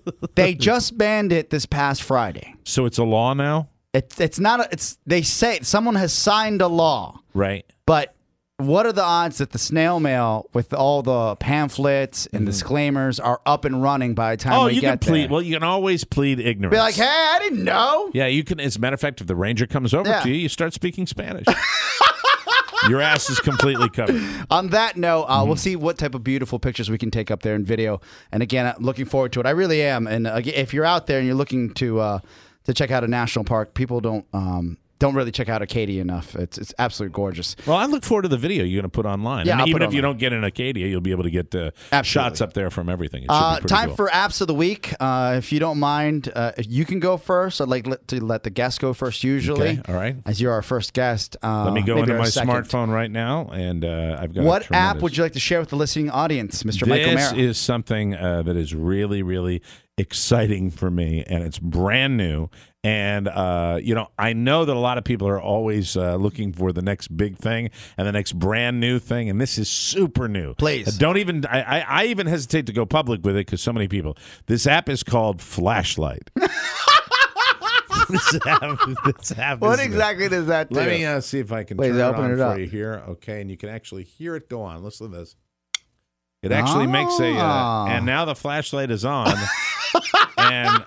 they 0.34 0.54
just 0.54 0.96
banned 0.96 1.32
it 1.32 1.50
this 1.50 1.66
past 1.66 2.02
Friday. 2.02 2.54
so 2.64 2.84
it's 2.86 2.98
a 2.98 3.04
law 3.04 3.34
now, 3.34 3.68
It's 3.96 4.20
it's 4.20 4.38
not 4.38 4.60
a, 4.60 4.68
it's 4.72 4.98
they 5.06 5.22
say 5.22 5.60
someone 5.62 5.94
has 5.96 6.12
signed 6.12 6.60
a 6.62 6.68
law, 6.68 7.20
right? 7.34 7.64
but 7.86 8.12
what 8.58 8.86
are 8.86 8.92
the 8.92 9.02
odds 9.04 9.36
that 9.38 9.50
the 9.50 9.58
snail 9.58 10.00
mail 10.00 10.48
with 10.54 10.72
all 10.72 11.02
the 11.02 11.36
pamphlets 11.36 12.26
and 12.32 12.46
disclaimers 12.46 13.20
are 13.20 13.38
up 13.44 13.64
and 13.66 13.82
running 13.82 14.14
by 14.14 14.34
the 14.34 14.42
time 14.42 14.52
Mm-hmm. 14.54 14.60
Oh, 14.62 14.66
we 14.66 14.72
you 14.74 14.80
can 14.80 14.92
get 14.92 15.00
plead. 15.02 15.22
there? 15.24 15.28
Well, 15.28 15.42
you 15.42 15.54
can 15.56 15.62
always 15.62 16.04
plead 16.04 16.40
ignorance. 16.40 16.74
Be 16.74 16.78
like, 16.78 16.94
hey, 16.94 17.04
I 17.04 17.38
didn't 17.42 17.64
know. 17.64 18.10
Yeah, 18.14 18.26
you 18.28 18.44
can. 18.44 18.58
As 18.58 18.76
a 18.76 18.80
matter 18.80 18.94
of 18.94 19.00
fact, 19.00 19.20
if 19.20 19.26
the 19.26 19.36
ranger 19.36 19.66
comes 19.66 19.92
over 19.92 20.08
Yeah. 20.08 20.20
to 20.20 20.28
you, 20.30 20.36
you 20.36 20.48
start 20.48 20.72
speaking 20.72 21.06
Spanish. 21.06 21.44
Your 22.88 23.00
ass 23.00 23.28
is 23.30 23.40
completely 23.40 23.88
covered. 23.88 24.22
On 24.48 24.68
that 24.68 24.96
note, 24.96 25.24
uh, 25.24 25.38
Mm-hmm. 25.38 25.46
we'll 25.48 25.56
see 25.56 25.74
what 25.76 25.98
type 25.98 26.14
of 26.14 26.22
beautiful 26.22 26.58
pictures 26.60 26.88
we 26.88 26.98
can 26.98 27.10
take 27.10 27.30
up 27.32 27.42
there 27.42 27.54
in 27.56 27.64
video. 27.64 28.00
And 28.30 28.42
again, 28.44 28.64
I'm 28.76 28.82
looking 28.82 29.06
forward 29.06 29.32
to 29.32 29.40
it. 29.40 29.46
I 29.46 29.50
really 29.50 29.82
am. 29.82 30.06
And 30.06 30.26
uh, 30.26 30.40
if 30.44 30.72
you're 30.72 30.84
out 30.84 31.06
there 31.08 31.18
and 31.18 31.26
you're 31.26 31.34
looking 31.36 31.74
to 31.74 31.98
uh, 32.00 32.18
to 32.66 32.74
check 32.74 32.90
out 32.90 33.02
a 33.04 33.08
national 33.08 33.44
park, 33.44 33.74
people 33.74 34.00
don't 34.00 34.26
um, 34.32 34.78
don't 34.98 35.14
really 35.14 35.30
check 35.30 35.50
out 35.50 35.60
Acadia 35.60 36.00
enough. 36.00 36.34
It's 36.36 36.56
it's 36.56 36.72
absolutely 36.78 37.12
gorgeous. 37.14 37.54
Well, 37.66 37.76
I 37.76 37.84
look 37.84 38.02
forward 38.02 38.22
to 38.22 38.28
the 38.28 38.38
video 38.38 38.64
you're 38.64 38.80
going 38.80 38.90
to 38.90 38.94
put 38.94 39.04
online. 39.04 39.44
Yeah, 39.44 39.52
and 39.52 39.60
I'll 39.60 39.68
even 39.68 39.82
if 39.82 39.92
you 39.92 40.00
don't 40.00 40.18
get 40.18 40.32
in 40.32 40.42
Acadia, 40.42 40.86
you'll 40.86 41.02
be 41.02 41.10
able 41.10 41.24
to 41.24 41.30
get 41.30 41.50
the 41.50 41.74
Absolutely. 41.92 42.04
shots 42.30 42.40
up 42.40 42.54
there 42.54 42.70
from 42.70 42.88
everything. 42.88 43.24
It 43.24 43.26
Uh, 43.28 43.60
be 43.60 43.66
time 43.66 43.88
cool. 43.88 43.96
for 43.96 44.08
apps 44.08 44.40
of 44.40 44.46
the 44.46 44.54
week. 44.54 44.94
Uh, 44.98 45.34
if 45.36 45.52
you 45.52 45.60
don't 45.60 45.78
mind, 45.78 46.32
uh, 46.34 46.52
you 46.66 46.86
can 46.86 46.98
go 46.98 47.18
first. 47.18 47.60
I'd 47.60 47.68
like 47.68 47.86
let, 47.86 48.08
to 48.08 48.24
let 48.24 48.42
the 48.44 48.48
guest 48.48 48.80
go 48.80 48.94
first. 48.94 49.22
Usually, 49.22 49.78
Okay, 49.80 49.82
all 49.86 49.94
right. 49.94 50.16
as 50.24 50.40
you're 50.40 50.52
our 50.52 50.62
first 50.62 50.94
guest. 50.94 51.36
Uh, 51.42 51.64
Let 51.64 51.74
me 51.74 51.82
go 51.82 51.98
into 51.98 52.14
my 52.16 52.24
second. 52.24 52.48
smartphone 52.50 52.88
right 52.90 53.10
now, 53.10 53.50
and 53.52 53.84
uh, 53.84 54.16
I've 54.18 54.32
got. 54.34 54.44
What 54.44 54.72
app 54.72 55.02
would 55.02 55.14
you 55.14 55.22
like 55.24 55.34
to 55.34 55.40
share 55.40 55.60
with 55.60 55.68
the 55.68 55.76
listening 55.76 56.08
audience, 56.08 56.62
Mr. 56.62 56.80
This 56.80 56.88
Mike 56.88 57.02
O'Meara? 57.06 57.36
is 57.36 57.58
something 57.58 58.14
uh, 58.14 58.42
that 58.44 58.56
is 58.56 58.74
really, 58.74 59.22
really 59.22 59.60
exciting 59.98 60.70
for 60.70 60.90
me, 60.90 61.24
and 61.26 61.42
it's 61.44 61.58
brand 61.58 62.16
new. 62.16 62.48
And 62.84 63.26
uh, 63.28 63.80
you 63.82 63.94
know, 63.94 64.08
I 64.18 64.32
know 64.32 64.64
that 64.64 64.76
a 64.76 64.78
lot 64.78 64.96
of 64.98 65.04
people 65.04 65.26
are 65.26 65.40
always 65.40 65.96
uh, 65.96 66.16
looking 66.16 66.52
for 66.52 66.72
the 66.72 66.82
next 66.82 67.08
big 67.16 67.36
thing 67.36 67.70
and 67.98 68.06
the 68.06 68.12
next 68.12 68.38
brand 68.38 68.78
new 68.78 68.98
thing, 68.98 69.28
and 69.28 69.40
this 69.40 69.58
is 69.58 69.68
super 69.68 70.28
new. 70.28 70.54
Please. 70.54 70.88
Uh, 70.88 70.92
don't 70.98 71.16
even. 71.16 71.44
I, 71.46 71.62
I, 71.62 71.80
I 71.80 72.04
even 72.06 72.26
hesitate 72.26 72.66
to 72.66 72.72
go 72.72 72.86
public 72.86 73.24
with 73.24 73.34
it 73.36 73.46
because 73.46 73.60
so 73.60 73.72
many 73.72 73.88
people. 73.88 74.16
This 74.46 74.66
app 74.66 74.88
is 74.88 75.02
called 75.02 75.40
Flashlight. 75.42 76.30
this 78.08 78.38
app, 78.46 78.78
this 79.04 79.32
app 79.36 79.58
what 79.60 79.80
exactly 79.80 80.28
does 80.28 80.46
that 80.46 80.68
do? 80.70 80.76
Let 80.76 80.88
me 80.88 81.04
uh, 81.04 81.20
see 81.20 81.40
if 81.40 81.50
I 81.50 81.64
can 81.64 81.76
turn 81.78 81.96
it 81.96 82.00
open 82.00 82.24
on 82.24 82.30
it 82.32 82.36
for 82.36 82.42
up. 82.42 82.58
you 82.58 82.66
here. 82.66 83.02
Okay, 83.08 83.40
and 83.40 83.50
you 83.50 83.56
can 83.56 83.68
actually 83.68 84.04
hear 84.04 84.36
it 84.36 84.48
go 84.48 84.62
on. 84.62 84.84
Listen 84.84 85.10
to 85.10 85.16
this. 85.18 85.34
It 86.42 86.52
actually 86.52 86.86
makes 86.86 87.18
a, 87.18 87.32
uh, 87.32 87.38
Ah. 87.40 87.86
and 87.88 88.06
now 88.06 88.24
the 88.24 88.36
flashlight 88.36 88.92
is 88.92 89.04
on, 89.04 89.26
and 90.36 90.84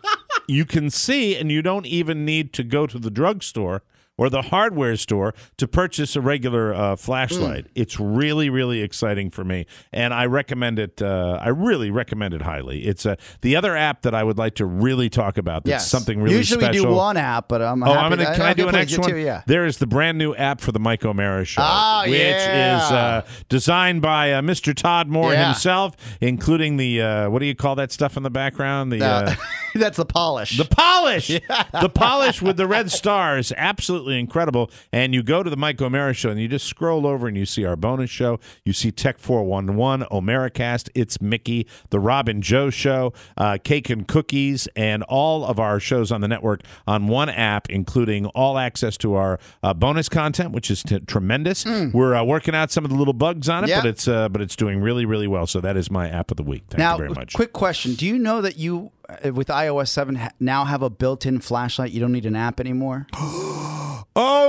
you 0.47 0.65
can 0.65 0.89
see, 0.89 1.35
and 1.35 1.51
you 1.51 1.61
don't 1.61 1.85
even 1.85 2.25
need 2.25 2.53
to 2.53 2.63
go 2.63 2.87
to 2.87 2.99
the 2.99 3.11
drugstore 3.11 3.83
or 4.19 4.29
the 4.29 4.41
hardware 4.41 4.97
store 4.97 5.33
to 5.55 5.65
purchase 5.65 6.13
a 6.17 6.19
regular 6.21 6.73
uh, 6.73 6.95
flashlight. 6.97 7.63
Hmm. 7.67 7.71
It's 7.75 7.99
really, 8.01 8.49
really 8.49 8.81
exciting 8.81 9.29
for 9.29 9.45
me, 9.45 9.65
and 9.93 10.13
I 10.13 10.25
recommend 10.25 10.77
it. 10.77 11.01
Uh, 11.01 11.39
I 11.41 11.47
really 11.47 11.89
recommend 11.89 12.33
it 12.33 12.41
highly. 12.41 12.85
It's 12.85 13.05
uh, 13.05 13.15
the 13.41 13.55
other 13.55 13.77
app 13.77 14.01
that 14.01 14.13
I 14.13 14.23
would 14.25 14.37
like 14.37 14.55
to 14.55 14.65
really 14.65 15.09
talk 15.09 15.37
about. 15.37 15.63
That's 15.63 15.83
yes. 15.85 15.89
something 15.89 16.19
really 16.21 16.35
Usually 16.35 16.59
special. 16.65 16.85
we 16.85 16.89
do 16.91 16.95
one 16.95 17.15
app, 17.15 17.47
but 17.47 17.61
I'm 17.61 17.81
Oh, 17.81 17.85
happy 17.85 17.97
I'm 17.99 18.09
gonna. 18.11 18.23
that- 18.23 18.35
Can 18.35 18.45
I 18.45 18.51
okay, 18.51 18.61
do 18.61 18.67
an 18.67 18.75
extra 18.75 19.01
one? 19.01 19.09
too, 19.11 19.17
yeah. 19.17 19.41
There 19.47 19.65
is 19.65 19.77
the 19.77 19.87
brand 19.87 20.17
new 20.17 20.35
app 20.35 20.59
for 20.59 20.73
the 20.73 20.79
Mike 20.79 21.05
O'Meara 21.05 21.45
Show, 21.45 21.61
Ah, 21.63 22.01
which 22.05 22.11
yeah. 22.19 22.85
is 22.85 22.91
uh, 22.91 23.25
designed 23.47 24.01
by 24.01 24.33
uh, 24.33 24.41
Mr. 24.41 24.75
Todd 24.75 25.07
Moore 25.07 25.31
Yeah. 25.31 25.45
himself, 25.47 25.95
including 26.19 26.75
the 26.75 27.01
uh, 27.01 27.29
what 27.29 27.39
do 27.39 27.45
you 27.45 27.55
call 27.55 27.75
that 27.75 27.91
stuff 27.93 28.17
in 28.17 28.23
the 28.23 28.29
background? 28.29 28.91
The 28.91 28.99
that's 29.75 29.97
the 29.97 30.05
polish. 30.05 30.57
the 30.57 30.65
polish, 30.65 31.27
the 31.81 31.89
polish 31.93 32.41
with 32.41 32.57
the 32.57 32.67
red 32.67 32.91
stars, 32.91 33.53
absolutely 33.55 34.08
incredible. 34.17 34.71
And 34.91 35.13
you 35.13 35.21
go 35.21 35.43
to 35.43 35.49
the 35.49 35.57
Mike 35.57 35.81
O'Meara 35.81 36.13
show, 36.13 36.29
and 36.29 36.39
you 36.39 36.47
just 36.47 36.65
scroll 36.65 37.05
over, 37.05 37.27
and 37.27 37.37
you 37.37 37.45
see 37.45 37.65
our 37.65 37.75
bonus 37.75 38.09
show. 38.09 38.39
You 38.63 38.73
see 38.73 38.91
Tech 38.91 39.19
Four 39.19 39.43
One 39.43 39.75
One, 39.75 40.01
Omeracast, 40.11 40.89
It's 40.95 41.21
Mickey, 41.21 41.67
the 41.89 41.99
Robin 41.99 42.41
Joe 42.41 42.69
Show, 42.69 43.13
uh, 43.37 43.57
Cake 43.63 43.89
and 43.89 44.07
Cookies, 44.07 44.67
and 44.75 45.03
all 45.03 45.45
of 45.45 45.59
our 45.59 45.79
shows 45.79 46.11
on 46.11 46.21
the 46.21 46.27
network 46.27 46.61
on 46.87 47.07
one 47.07 47.29
app, 47.29 47.69
including 47.69 48.25
all 48.27 48.57
access 48.57 48.97
to 48.97 49.15
our 49.15 49.39
uh, 49.63 49.73
bonus 49.73 50.09
content, 50.09 50.51
which 50.51 50.71
is 50.71 50.83
t- 50.83 50.99
tremendous. 50.99 51.65
We're 51.65 52.15
uh, 52.15 52.23
working 52.23 52.55
out 52.55 52.71
some 52.71 52.85
of 52.85 52.91
the 52.91 52.97
little 52.97 53.13
bugs 53.13 53.49
on 53.49 53.63
it. 53.63 53.69
Yeah. 53.69 53.81
but 53.81 53.87
it's 53.87 54.07
uh, 54.07 54.29
but 54.29 54.41
it's 54.41 54.55
doing 54.55 54.79
really 54.81 55.05
really 55.05 55.27
well. 55.27 55.47
So 55.47 55.61
that 55.61 55.77
is 55.77 55.91
my 55.91 56.09
app 56.09 56.31
of 56.31 56.37
the 56.37 56.43
week. 56.43 56.63
Thank 56.69 56.79
now, 56.79 56.93
you 56.93 56.97
very 56.99 57.09
much. 57.09 57.33
quick 57.33 57.53
question: 57.53 57.93
Do 57.93 58.05
you 58.05 58.17
know 58.17 58.41
that 58.41 58.57
you, 58.57 58.91
uh, 59.07 59.33
with 59.33 59.47
iOS 59.47 59.89
seven, 59.89 60.19
now 60.39 60.65
have 60.65 60.81
a 60.81 60.89
built-in 60.89 61.39
flashlight? 61.39 61.91
You 61.91 61.99
don't 61.99 62.11
need 62.11 62.25
an 62.25 62.35
app 62.35 62.59
anymore. 62.59 63.07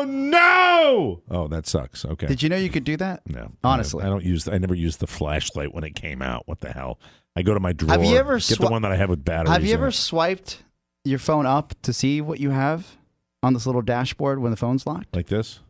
Oh 0.01 0.05
no! 0.05 1.23
Oh, 1.31 1.49
that 1.49 1.67
sucks. 1.67 2.05
Okay. 2.05 2.27
Did 2.27 2.43
you 2.43 2.49
know 2.49 2.57
you 2.57 2.71
could 2.71 2.85
do 2.85 2.97
that? 2.97 3.23
No, 3.29 3.53
Honestly. 3.63 4.03
I 4.05 4.07
don't 4.09 4.25
use. 4.25 4.49
I 4.49 4.59
never 4.59 4.75
used 4.75 5.01
the 5.01 5.07
flashlight 5.07 5.75
when 5.75 5.85
it 5.85 5.95
came 5.95 6.23
out. 6.23 6.49
What 6.49 6.61
the 6.61 6.73
hell? 6.73 6.99
I 7.37 7.43
go 7.43 7.55
to 7.55 7.61
my 7.61 7.73
drawer. 7.73 7.91
Have 7.93 8.05
you 8.05 8.17
ever 8.17 8.39
get 8.39 8.59
the 8.59 8.69
one 8.69 8.83
that 8.83 8.93
I 8.93 8.97
have 8.97 9.11
with 9.11 9.25
batteries? 9.25 9.53
Have 9.53 9.65
you 9.65 9.75
ever 9.75 9.89
it. 9.89 9.93
swiped 9.93 10.63
your 11.05 11.19
phone 11.19 11.47
up 11.47 11.75
to 11.83 11.93
see 11.93 12.21
what 12.21 12.41
you 12.41 12.51
have 12.51 12.97
on 13.43 13.53
this 13.55 13.67
little 13.67 13.83
dashboard 13.83 14.39
when 14.41 14.51
the 14.51 14.57
phone's 14.57 14.87
locked? 14.87 15.15
like 15.15 15.27
this? 15.27 15.61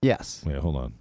Yes, 0.00 0.42
Wait, 0.46 0.56
hold 0.56 0.76
on. 0.76 0.94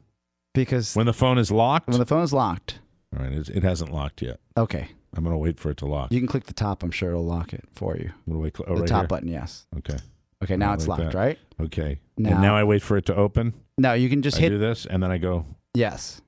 because 0.54 0.96
When 0.96 1.06
the 1.08 1.14
phone 1.14 1.38
is 1.40 1.50
locked. 1.52 1.88
when 1.90 1.98
the 2.00 2.06
phone 2.06 2.24
is 2.24 2.32
locked, 2.34 2.80
All 3.18 3.24
right, 3.24 3.34
it's, 3.34 3.50
it 3.50 3.64
hasn't 3.64 3.92
locked 3.92 4.22
yet. 4.22 4.40
okay, 4.56 4.90
I'm 5.16 5.24
gonna 5.24 5.38
wait 5.40 5.60
for 5.60 5.72
it 5.72 5.78
to 5.78 5.86
lock. 5.88 6.12
you 6.12 6.20
can 6.20 6.28
click 6.28 6.46
the 6.46 6.54
top. 6.54 6.84
I'm 6.84 6.92
sure 6.92 7.10
it'll 7.10 7.26
lock 7.26 7.54
it 7.54 7.64
for 7.72 7.96
you. 7.98 8.12
I'm 8.28 8.34
gonna 8.34 8.40
wait. 8.44 8.56
Oh, 8.68 8.76
the 8.76 8.82
right 8.82 8.88
top 8.88 9.02
here? 9.02 9.08
button, 9.08 9.30
yes. 9.30 9.66
Okay. 9.78 9.98
Okay, 10.44 10.56
now 10.58 10.74
it's 10.74 10.88
like 10.88 11.00
locked, 11.00 11.12
that. 11.14 11.18
right? 11.18 11.40
Okay. 11.60 12.00
Now- 12.24 12.32
and 12.32 12.42
now 12.42 12.56
I 12.56 12.64
wait 12.64 12.82
for 12.82 12.98
it 12.98 13.06
to 13.08 13.16
open. 13.16 13.54
No, 13.78 13.94
you 13.94 14.10
can 14.10 14.22
just 14.22 14.38
I 14.38 14.42
hit 14.42 14.50
do 14.50 14.58
this, 14.58 14.86
and 14.86 15.02
then 15.02 15.12
I 15.12 15.18
go 15.18 15.46
yes, 15.74 16.22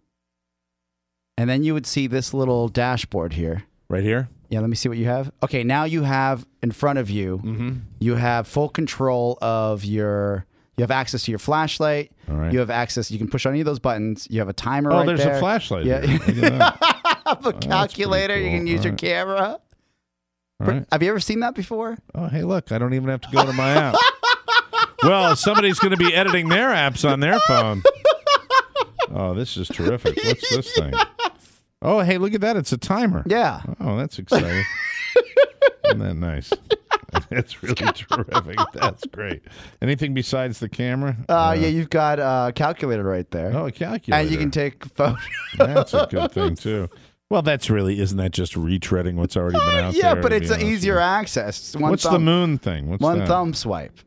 and 1.37 1.49
then 1.49 1.63
you 1.63 1.73
would 1.73 1.85
see 1.85 2.07
this 2.07 2.33
little 2.33 2.67
dashboard 2.67 3.33
here. 3.33 3.63
right 3.89 4.03
here. 4.03 4.29
Yeah, 4.49 4.59
let 4.59 4.69
me 4.69 4.75
see 4.75 4.87
what 4.87 4.97
you 4.99 5.05
have. 5.05 5.31
Okay, 5.41 5.63
now 5.63 5.83
you 5.83 6.03
have 6.03 6.45
in 6.61 6.71
front 6.71 6.99
of 6.99 7.09
you, 7.09 7.39
Mm-hmm. 7.43 7.71
you 7.99 8.15
have 8.15 8.47
full 8.47 8.69
control 8.69 9.37
of 9.41 9.83
your. 9.83 10.45
You 10.77 10.81
have 10.81 10.91
access 10.91 11.23
to 11.25 11.31
your 11.31 11.37
flashlight. 11.39 12.11
All 12.27 12.35
right. 12.35 12.51
You 12.51 12.57
have 12.57 12.71
access. 12.71 13.11
You 13.11 13.19
can 13.19 13.27
push 13.27 13.45
on 13.45 13.51
any 13.51 13.59
of 13.61 13.65
those 13.67 13.77
buttons. 13.77 14.27
You 14.31 14.39
have 14.39 14.49
a 14.49 14.53
timer. 14.53 14.91
Oh, 14.91 14.97
right 14.97 15.05
there's 15.05 15.23
there. 15.23 15.35
a 15.35 15.39
flashlight. 15.39 15.85
Yeah, 15.85 15.99
there. 15.99 16.17
Look 16.17 16.29
at 16.29 16.35
that. 16.35 17.21
have 17.27 17.45
a 17.45 17.53
calculator. 17.53 18.35
You 18.37 18.49
cool. 18.49 18.57
can 18.57 18.67
use 18.67 18.79
All 18.79 18.83
your 18.85 18.91
right. 18.93 18.99
camera. 18.99 19.59
Right. 20.59 20.85
Have 20.91 21.03
you 21.03 21.09
ever 21.09 21.19
seen 21.19 21.41
that 21.41 21.53
before? 21.55 21.97
Oh, 22.15 22.27
hey, 22.27 22.43
look, 22.43 22.71
I 22.71 22.77
don't 22.79 22.93
even 22.95 23.09
have 23.09 23.21
to 23.21 23.29
go 23.31 23.45
to 23.45 23.53
my 23.53 23.69
app. 23.71 23.95
well, 25.03 25.35
somebody's 25.35 25.79
going 25.79 25.91
to 25.91 25.97
be 25.97 26.13
editing 26.13 26.49
their 26.49 26.69
apps 26.69 27.09
on 27.09 27.19
their 27.19 27.39
phone. 27.41 27.83
Oh, 29.11 29.33
this 29.33 29.57
is 29.57 29.67
terrific. 29.67 30.17
What's 30.23 30.49
this 30.49 30.73
thing? 30.73 30.93
Oh, 31.81 31.99
hey, 31.99 32.17
look 32.17 32.33
at 32.33 32.41
that. 32.41 32.55
It's 32.55 32.71
a 32.71 32.77
timer. 32.77 33.23
Yeah. 33.27 33.61
Oh, 33.79 33.97
that's 33.97 34.17
exciting. 34.17 34.63
Isn't 35.85 35.99
that 35.99 36.15
nice? 36.15 36.51
That's 37.29 37.61
really 37.61 37.75
terrific. 37.75 38.57
That's 38.73 39.05
great. 39.05 39.43
Anything 39.81 40.15
besides 40.15 40.59
the 40.59 40.69
camera? 40.69 41.15
Uh, 41.29 41.55
yeah, 41.57 41.67
you've 41.67 41.91
got 41.91 42.19
a 42.19 42.51
calculator 42.53 43.03
right 43.03 43.29
there. 43.29 43.51
Oh, 43.55 43.67
a 43.67 43.71
calculator. 43.71 44.21
and 44.21 44.31
you 44.31 44.37
can 44.37 44.49
take 44.49 44.83
photos. 44.85 45.19
That's 45.57 45.93
a 45.93 46.07
good 46.09 46.31
thing, 46.31 46.55
too. 46.55 46.89
Well, 47.29 47.43
that's 47.43 47.69
really, 47.69 47.99
isn't 47.99 48.17
that 48.17 48.31
just 48.31 48.53
retreading 48.53 49.15
what's 49.15 49.37
already 49.37 49.59
been 49.59 49.83
out 49.83 49.93
yeah, 49.93 50.01
there? 50.01 50.15
Yeah, 50.15 50.21
but 50.21 50.33
it's 50.33 50.51
easier 50.51 50.99
access. 50.99 51.75
One 51.75 51.91
What's 51.91 52.03
the 52.03 52.19
moon 52.19 52.57
thing? 52.57 52.89
What's 52.89 53.01
One 53.01 53.19
that? 53.19 53.27
thumb 53.27 53.53
swipe. 53.53 53.99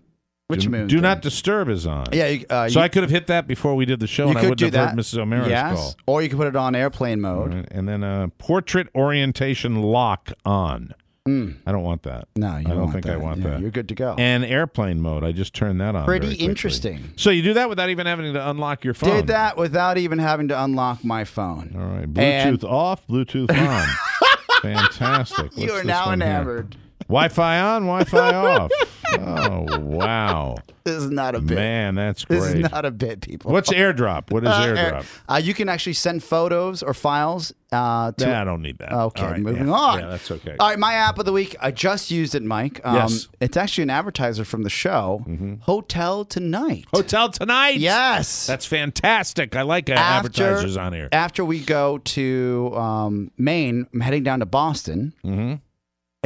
Which 0.48 0.62
do, 0.64 0.68
moon? 0.70 0.86
Do 0.86 0.96
thing? 0.96 1.02
not 1.02 1.22
disturb 1.22 1.68
is 1.68 1.86
on. 1.86 2.06
Yeah, 2.12 2.36
uh, 2.48 2.68
So 2.68 2.78
you, 2.78 2.84
I 2.84 2.88
could 2.88 3.02
have 3.02 3.10
hit 3.10 3.26
that 3.26 3.48
before 3.48 3.74
we 3.74 3.84
did 3.84 3.98
the 3.98 4.06
show, 4.06 4.28
and 4.28 4.38
I 4.38 4.42
do 4.54 4.64
have 4.66 4.72
that. 4.74 4.88
heard 4.90 4.98
Mrs. 4.98 5.18
O'Meara's 5.18 5.48
yes. 5.48 5.74
call. 5.76 5.96
Or 6.06 6.22
you 6.22 6.28
could 6.28 6.38
put 6.38 6.46
it 6.46 6.54
on 6.56 6.76
airplane 6.76 7.20
mode. 7.20 7.52
Right, 7.52 7.68
And 7.72 7.88
then 7.88 8.04
uh, 8.04 8.28
portrait 8.38 8.86
orientation 8.94 9.82
lock 9.82 10.32
on. 10.44 10.94
I 11.28 11.72
don't 11.72 11.82
want 11.82 12.04
that. 12.04 12.28
No, 12.36 12.56
you 12.56 12.68
I 12.68 12.70
don't, 12.70 12.92
think 12.92 13.04
that. 13.04 13.14
I 13.14 13.16
want 13.16 13.40
Yeah, 13.40 13.48
that. 13.50 13.60
You're 13.60 13.72
good 13.72 13.88
to 13.88 13.96
go. 13.96 14.14
And 14.16 14.44
airplane 14.44 15.00
mode, 15.00 15.24
I 15.24 15.32
just 15.32 15.54
turned 15.54 15.80
that 15.80 15.96
on. 15.96 16.04
Pretty 16.04 16.34
interesting. 16.34 17.02
So 17.16 17.30
you 17.30 17.42
do 17.42 17.54
that 17.54 17.68
without 17.68 17.90
even 17.90 18.06
having 18.06 18.32
to 18.32 18.48
unlock 18.48 18.84
your 18.84 18.94
phone. 18.94 19.10
Did 19.16 19.26
that 19.26 19.56
without 19.56 19.98
even 19.98 20.20
having 20.20 20.46
to 20.48 20.62
unlock 20.62 21.04
my 21.04 21.24
phone. 21.24 21.74
All 21.76 21.84
right, 21.98 22.06
Bluetooth 22.14 22.62
And- 22.62 22.64
off, 22.64 23.04
Bluetooth 23.08 23.50
on. 23.50 23.88
Fantastic. 24.62 25.56
you 25.56 25.72
are 25.72 25.82
now 25.82 26.12
enamored. 26.12 26.74
here? 26.74 26.82
Wi-Fi 27.08 27.60
on, 27.60 27.82
Wi-Fi 27.82 28.34
off. 28.34 28.70
Oh 29.18 29.78
wow, 29.80 30.56
This 30.84 30.94
is 30.96 31.10
not 31.10 31.34
a 31.36 31.40
bit. 31.40 31.54
man, 31.54 31.94
that's 31.94 32.24
great. 32.24 32.40
this 32.40 32.48
is 32.54 32.70
not 32.72 32.84
a 32.84 32.90
bit, 32.90 33.20
people. 33.20 33.52
What's 33.52 33.70
AirDrop? 33.70 34.30
What 34.32 34.42
is 34.42 34.48
Uh, 34.50 34.62
air- 34.62 34.76
AirDrop? 34.92 35.06
uh, 35.28 35.36
you 35.42 35.54
can 35.54 35.68
actually 35.68 35.92
send 35.92 36.24
photos 36.24 36.82
or 36.82 36.92
files 36.92 37.52
uh, 37.72 38.10
to. 38.12 38.26
Nah, 38.26 38.40
I 38.40 38.44
don't 38.44 38.62
need 38.62 38.78
that. 38.78 38.92
Okay, 38.92 39.22
All 39.22 39.30
right, 39.30 39.40
moving 39.40 39.68
yeah. 39.68 39.72
on. 39.72 39.98
Yeah, 40.00 40.06
that's 40.08 40.30
okay. 40.30 40.56
All 40.58 40.68
right, 40.68 40.78
my 40.78 40.94
app 40.94 41.18
of 41.18 41.24
the 41.24 41.32
week. 41.32 41.54
I 41.60 41.70
just 41.70 42.10
used 42.10 42.34
it, 42.34 42.42
Mike. 42.42 42.80
Um, 42.84 42.96
Yes. 42.96 43.28
It's 43.40 43.56
actually 43.56 43.82
an 43.84 43.90
advertiser 43.90 44.44
from 44.44 44.62
the 44.64 44.70
show, 44.70 45.24
Hotel 45.62 46.24
Tonight. 46.24 46.86
Hotel 46.92 47.30
tonight. 47.30 47.76
Yes. 47.76 48.46
That's 48.46 48.66
fantastic. 48.66 49.54
I 49.54 49.62
like 49.62 49.88
uh, 49.88 49.94
After- 49.94 50.42
advertisers 50.42 50.76
on 50.76 50.92
here. 50.92 51.08
After 51.12 51.44
we 51.44 51.60
go 51.60 51.98
to 51.98 52.72
um, 52.74 53.30
Maine, 53.38 53.86
I'm 53.94 54.00
heading 54.00 54.24
down 54.24 54.40
to 54.40 54.46
Boston. 54.46 55.14
Mm-hmm. 55.24 55.54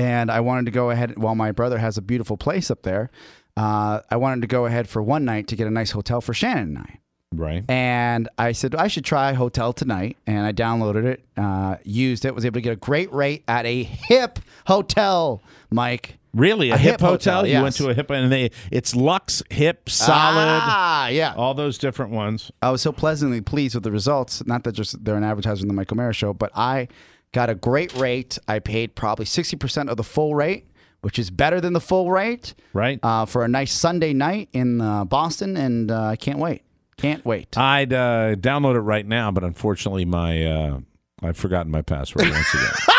And 0.01 0.31
I 0.31 0.41
wanted 0.41 0.65
to 0.65 0.71
go 0.71 0.91
ahead 0.91 1.19
while 1.19 1.35
my 1.35 1.53
brother 1.53 1.79
has 1.79 1.99
a 1.99 2.03
beautiful 2.03 2.37
place 2.37 2.71
up 2.71 2.83
there. 2.83 3.11
Uh, 3.57 4.01
I 4.11 4.17
wanted 4.17 4.41
to 4.41 4.47
go 4.47 4.65
ahead 4.67 4.89
for 4.89 5.03
one 5.03 5.25
night 5.25 5.47
to 5.49 5.57
get 5.57 5.67
a 5.67 5.71
nice 5.71 5.91
hotel 5.91 6.21
for 6.21 6.33
Shannon 6.33 6.77
and 6.77 6.79
I. 6.79 6.99
Right. 7.33 7.65
And 7.69 8.29
I 8.39 8.53
said 8.53 8.75
I 8.75 8.89
should 8.89 9.05
try 9.05 9.35
Hotel 9.35 9.73
Tonight, 9.73 10.17
and 10.27 10.45
I 10.47 10.53
downloaded 10.53 11.05
it, 11.05 11.25
uh, 11.37 11.77
used 11.85 12.25
it, 12.25 12.35
was 12.35 12.45
able 12.45 12.55
to 12.55 12.61
get 12.61 12.73
a 12.73 12.77
great 12.77 13.13
rate 13.13 13.45
at 13.47 13.67
a 13.67 13.83
hip 13.85 14.39
hotel. 14.67 15.43
Mike, 15.71 16.17
Really, 16.33 16.71
a, 16.71 16.75
A 16.75 16.79
hip, 16.79 16.93
hip 16.93 17.01
hotel? 17.01 17.41
hotel, 17.41 17.47
You 17.47 17.63
went 17.63 17.75
to 17.77 17.89
a 17.91 17.95
hip, 17.95 18.09
and 18.11 18.33
they 18.33 18.51
it's 18.71 18.95
Lux, 18.97 19.43
hip, 19.51 19.89
solid, 19.91 20.61
Ah, 20.63 21.09
yeah. 21.09 21.35
all 21.37 21.55
those 21.55 21.77
different 21.77 22.13
ones. 22.13 22.51
I 22.63 22.71
was 22.71 22.81
so 22.83 22.91
pleasantly 22.93 23.41
pleased 23.41 23.75
with 23.75 23.85
the 23.85 23.93
results. 23.93 24.45
Not 24.47 24.63
that 24.65 24.73
just 24.73 25.05
they're 25.05 25.17
an 25.17 25.25
advertiser 25.25 25.63
in 25.63 25.69
the 25.69 25.75
Mike 25.75 25.91
O'Meara 25.93 26.13
show, 26.15 26.33
but 26.33 26.51
I 26.57 26.87
got 27.33 27.51
a 27.51 27.55
great 27.55 27.95
rate. 27.97 28.39
I 28.49 28.59
paid 28.59 28.95
probably 28.95 29.25
sixty 29.27 29.57
percent 29.57 29.89
of 29.91 29.97
the 29.97 30.05
full 30.05 30.35
rate, 30.35 30.67
which 31.01 31.19
is 31.19 31.31
better 31.31 31.61
than 31.61 31.73
the 31.73 31.81
full 31.81 32.11
rate. 32.11 32.55
Right. 32.73 32.99
uh, 33.03 33.27
for 33.27 33.45
a 33.45 33.49
nice 33.49 33.73
Sunday 33.73 34.13
night 34.13 34.49
in 34.53 34.81
uh, 34.81 35.05
Boston, 35.05 35.57
and 35.57 35.91
uh, 35.91 36.03
I 36.05 36.17
can't 36.17 36.39
wait. 36.39 36.63
Can't 36.97 37.25
wait. 37.25 37.57
I'd 37.57 37.93
uh, 37.93 38.35
download 38.37 38.77
it 38.77 38.81
right 38.81 39.07
now, 39.07 39.31
but 39.31 39.43
unfortunately, 39.43 40.05
my 40.05 40.45
uh, 40.45 40.81
I've 41.23 41.37
forgotten 41.37 41.71
my 41.73 41.83
password 41.83 42.29
once 42.31 42.55
again. 42.55 42.71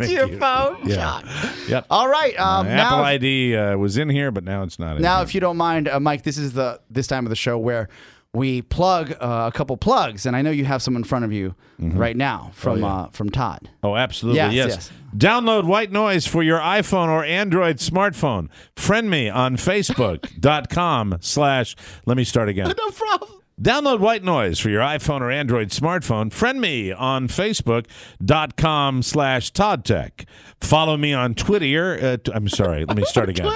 Thank 0.00 0.12
your 0.12 0.28
you. 0.28 0.38
phone. 0.38 0.78
Yeah. 0.84 1.20
Yep. 1.68 1.86
All 1.90 2.08
right. 2.08 2.38
Um, 2.40 2.66
now, 2.66 2.86
Apple 2.86 3.04
ID 3.04 3.54
uh, 3.54 3.76
was 3.76 3.98
in 3.98 4.08
here, 4.08 4.30
but 4.30 4.44
now 4.44 4.62
it's 4.62 4.78
not. 4.78 4.96
in 4.96 5.02
now, 5.02 5.16
here. 5.16 5.24
if 5.24 5.34
you 5.34 5.40
don't 5.40 5.58
mind, 5.58 5.88
uh, 5.88 6.00
Mike, 6.00 6.22
this 6.22 6.38
is 6.38 6.54
the 6.54 6.80
this 6.88 7.06
time 7.06 7.26
of 7.26 7.30
the 7.30 7.36
show 7.36 7.58
where 7.58 7.88
we 8.32 8.62
plug 8.62 9.12
uh, 9.20 9.50
a 9.52 9.56
couple 9.56 9.76
plugs, 9.76 10.24
and 10.26 10.36
I 10.36 10.42
know 10.42 10.50
you 10.50 10.64
have 10.64 10.82
some 10.82 10.94
in 10.96 11.02
front 11.04 11.24
of 11.24 11.32
you 11.32 11.54
right 11.78 12.16
now 12.16 12.50
from 12.54 12.84
uh, 12.84 13.06
from 13.08 13.30
Todd. 13.30 13.68
Oh, 13.82 13.96
absolutely. 13.96 14.36
Yes, 14.38 14.52
Yes, 14.54 14.68
yes. 14.68 14.90
Download 15.16 15.64
White 15.64 15.90
Noise 15.90 16.26
for 16.26 16.40
your 16.42 16.60
iPhone 16.60 17.08
or 17.08 17.24
Android 17.24 17.78
smartphone. 17.78 18.48
Friend 18.76 19.10
me 19.10 19.28
on 19.28 19.56
Facebook.com 19.56 21.18
slash, 21.20 21.74
let 22.06 22.16
me 22.16 22.22
start 22.24 22.48
again. 22.48 22.72
No 22.78 22.90
problem. 22.92 23.30
Download 23.60 23.98
White 23.98 24.22
Noise 24.24 24.58
for 24.58 24.70
your 24.70 24.80
iPhone 24.80 25.20
or 25.20 25.30
Android 25.30 25.68
smartphone. 25.68 26.32
Friend 26.32 26.58
me 26.60 26.92
on 26.92 27.28
Facebook.com 27.28 29.02
slash 29.02 29.52
ToddTech. 29.52 30.24
Follow 30.62 30.96
me 30.96 31.12
on 31.12 31.34
Twitter. 31.34 31.98
Uh, 32.00 32.16
t- 32.16 32.32
I'm 32.32 32.48
sorry. 32.48 32.84
Let 32.86 32.96
me 32.96 33.04
start 33.04 33.28
again. 33.30 33.50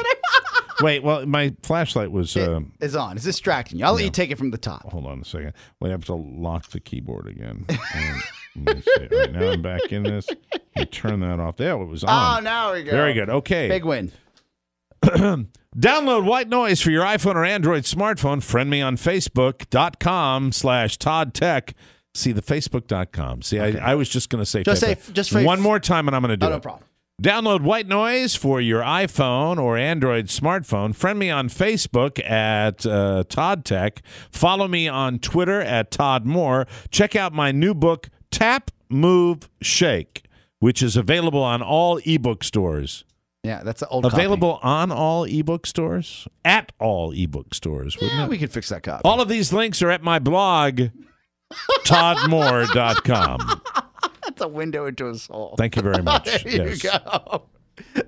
Wait, 0.81 1.03
well, 1.03 1.25
my 1.27 1.55
flashlight 1.63 2.11
was. 2.11 2.37
Uh, 2.37 2.61
Is 2.81 2.97
on. 2.97 3.17
It's 3.17 3.25
distracting 3.25 3.79
you. 3.79 3.85
I'll 3.85 3.95
let 3.95 4.05
you 4.05 4.11
take 4.11 4.31
it 4.31 4.39
from 4.39 4.51
the 4.51 4.59
top. 4.59 4.91
hold 4.91 5.07
on 5.07 5.21
a 5.21 5.25
second. 5.25 5.53
Wait, 5.81 5.89
I 5.89 5.93
have 5.93 6.05
to 6.07 6.15
lock 6.15 6.69
the 6.71 6.81
keyboard 6.81 7.27
again. 7.29 7.65
Let 8.57 8.77
me 8.77 8.83
see. 8.83 9.09
All 9.13 9.19
right, 9.19 9.33
now 9.33 9.51
I'm 9.51 9.63
back 9.63 9.93
in 9.93 10.03
this. 10.03 10.27
You 10.77 10.85
turn 10.87 11.21
that 11.21 11.41
off. 11.41 11.57
There, 11.57 11.73
it 11.81 11.85
was 11.87 12.03
on. 12.05 12.39
Oh, 12.39 12.41
now 12.43 12.73
we 12.73 12.83
go. 12.83 12.91
Very 12.91 13.13
good. 13.15 13.31
Okay. 13.31 13.69
Big 13.69 13.85
win. 13.85 14.13
Download 15.05 16.25
White 16.25 16.49
Noise 16.49 16.81
for 16.81 16.91
your 16.91 17.05
iPhone 17.05 17.35
or 17.35 17.45
Android 17.45 17.83
smartphone. 17.83 18.43
Friend 18.43 18.69
me 18.71 18.81
on 18.81 18.97
Facebook.com 18.97 20.53
slash 20.53 20.97
Todd 20.99 21.35
Tech. 21.35 21.75
See 22.15 22.31
the 22.33 22.43
Facebook.com. 22.43 23.43
See, 23.43 23.59
I, 23.59 23.91
I 23.93 23.95
was 23.97 24.09
just 24.09 24.31
going 24.31 24.41
to 24.43 24.47
say 24.47 24.63
Just 24.63 24.83
Facebook. 24.83 25.03
say- 25.03 25.13
just 25.13 25.33
one 25.35 25.61
more 25.61 25.81
time 25.81 26.07
and 26.07 26.15
I'm 26.17 26.23
going 26.23 26.31
to 26.31 26.37
do 26.37 26.47
Oh, 26.47 26.51
it. 26.51 26.53
no 26.53 26.61
problem. 26.61 26.85
Download 27.23 27.61
White 27.63 27.87
Noise 27.87 28.35
for 28.35 28.61
your 28.61 28.83
iPhone 28.83 29.57
or 29.57 29.77
Android 29.79 30.27
smartphone. 30.27 30.95
Friend 30.95 31.17
me 31.19 31.31
on 31.31 31.49
Facebook 31.49 32.23
at 32.29 32.85
uh, 32.85 33.23
Todd 33.29 33.65
Tech. 33.65 34.03
Follow 34.33 34.67
me 34.67 34.89
on 34.89 35.21
Twitter 35.21 35.61
at 35.61 35.93
Todd 35.93 36.27
Moore. 36.27 36.67
Check 36.91 37.15
out 37.15 37.33
my 37.33 37.53
new 37.53 37.73
book, 37.73 38.11
Tap, 38.33 38.73
Move, 38.89 39.49
Shake, 39.63 40.25
which 40.59 40.83
is 40.83 40.97
available 40.97 41.43
on 41.43 41.63
all 41.63 41.99
ebook 42.05 42.43
stores. 42.43 43.05
Yeah, 43.45 43.63
that's 43.63 43.81
the 43.81 43.89
old 43.89 44.05
copy. 44.05 44.17
Available 44.17 44.59
on 44.63 44.91
all 44.91 45.23
ebook 45.25 45.67
stores? 45.67 46.27
At 46.45 46.73
all 46.81 47.13
ebook 47.13 47.55
stores, 47.55 47.95
wouldn't 47.97 48.13
Yeah, 48.19 48.25
it? 48.25 48.31
we 48.31 48.39
could 48.39 48.51
fix 48.51 48.71
that 48.71 48.83
copy. 48.83 49.03
All 49.05 49.21
of 49.21 49.29
these 49.29 49.53
links 49.53 49.83
are 49.83 49.91
at 49.91 50.03
my 50.03 50.19
blog, 50.19 50.81
toddmore.com. 51.87 53.61
That's 54.35 54.47
a 54.47 54.49
window 54.49 54.87
into 54.87 55.09
a 55.09 55.15
soul. 55.15 55.55
Thank 55.57 55.77
you 55.77 55.83
very 55.83 56.03
much. 56.03 56.25
There 56.45 56.69
yes. 56.69 56.83
you 56.85 56.91
go. 56.91 57.45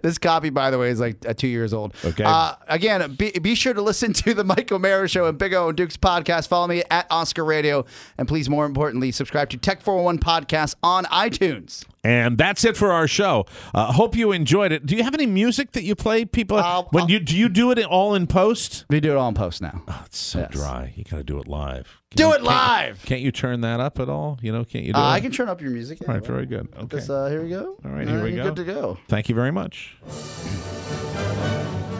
This 0.03 0.18
copy, 0.18 0.51
by 0.51 0.70
the 0.70 0.79
way, 0.79 0.91
is 0.91 1.01
like 1.01 1.27
uh, 1.27 1.35
two 1.35 1.49
years 1.49 1.72
old. 1.72 1.95
Okay. 2.05 2.24
Uh, 2.24 2.55
again, 2.68 3.14
be, 3.14 3.31
be 3.33 3.55
sure 3.55 3.74
to 3.74 3.83
listen 3.83 4.12
to 4.12 4.35
the 4.35 4.45
Mike 4.45 4.70
O'Meara 4.70 5.09
Show 5.09 5.27
and 5.27 5.39
Big 5.39 5.55
O 5.55 5.68
and 5.68 5.77
Duke's 5.77 5.97
podcast. 5.97 6.49
Follow 6.49 6.66
me 6.66 6.83
at 6.91 7.07
Oscar 7.11 7.45
Radio. 7.45 7.85
And 8.18 8.29
please, 8.29 8.49
more 8.49 8.64
importantly, 8.64 9.11
subscribe 9.12 9.51
to 9.51 9.57
Tech 9.57 9.83
411 9.83 10.20
Podcast 10.20 10.74
on 10.83 11.05
iTunes. 11.07 11.85
And 12.07 12.39
that's 12.39 12.65
it 12.65 12.77
for 12.77 12.93
our 12.93 13.09
show. 13.09 13.47
Uh, 13.75 13.91
hope 13.91 14.15
you 14.15 14.31
enjoyed 14.31 14.71
it. 14.71 14.87
Do 14.87 14.95
you 14.95 15.03
have 15.03 15.13
any 15.15 15.27
music 15.27 15.73
that 15.73 15.83
you 15.83 15.97
play, 15.97 16.25
people? 16.25 16.57
I'll- 16.57 16.87
when 16.93 17.03
I'll- 17.05 17.11
you 17.11 17.19
do 17.19 17.37
you 17.37 17.49
do 17.49 17.73
it 17.73 17.79
all 17.85 18.15
in 18.15 18.29
post? 18.29 18.85
We 18.89 19.01
do 19.01 19.11
it 19.11 19.17
all 19.17 19.29
in 19.29 19.35
post 19.35 19.61
now. 19.61 19.83
It's 20.05 20.19
so 20.19 20.39
Yes. 20.41 20.51
dry. 20.53 20.93
You 20.95 21.03
got 21.03 21.17
to 21.17 21.25
do 21.25 21.41
it 21.41 21.49
live. 21.49 22.01
Can 22.13 22.17
Do 22.19 22.23
you- 22.25 22.29
it 22.31 22.33
can't- 22.35 22.45
live! 22.45 23.03
Can't 23.05 23.21
you 23.23 23.33
turn 23.33 23.61
that 23.63 23.81
up 23.81 23.99
at 23.99 24.09
all? 24.09 24.39
You 24.41 24.53
know, 24.53 24.63
can't 24.65 24.85
you 24.85 24.93
do 24.93 24.99
Uh, 25.01 25.03
it? 25.11 25.15
I 25.15 25.21
can 25.21 25.33
turn 25.33 25.49
up 25.49 25.61
your 25.61 25.73
music. 25.73 25.99
All 26.07 26.15
right, 26.15 26.25
very 26.25 26.47
good. 26.47 26.69
Okay. 26.85 26.99
Uh, 27.11 27.29
here 27.29 27.43
we 27.43 27.49
go. 27.51 27.77
All 27.85 27.91
right, 27.91 28.07
here 28.07 28.23
we 28.23 28.31
you're 28.35 28.45
go. 28.45 28.51
Good 28.55 28.67
to 28.67 28.73
go. 28.73 28.99
Thank 29.09 29.29
you 29.29 29.35
very 29.35 29.51
much. 29.51 29.97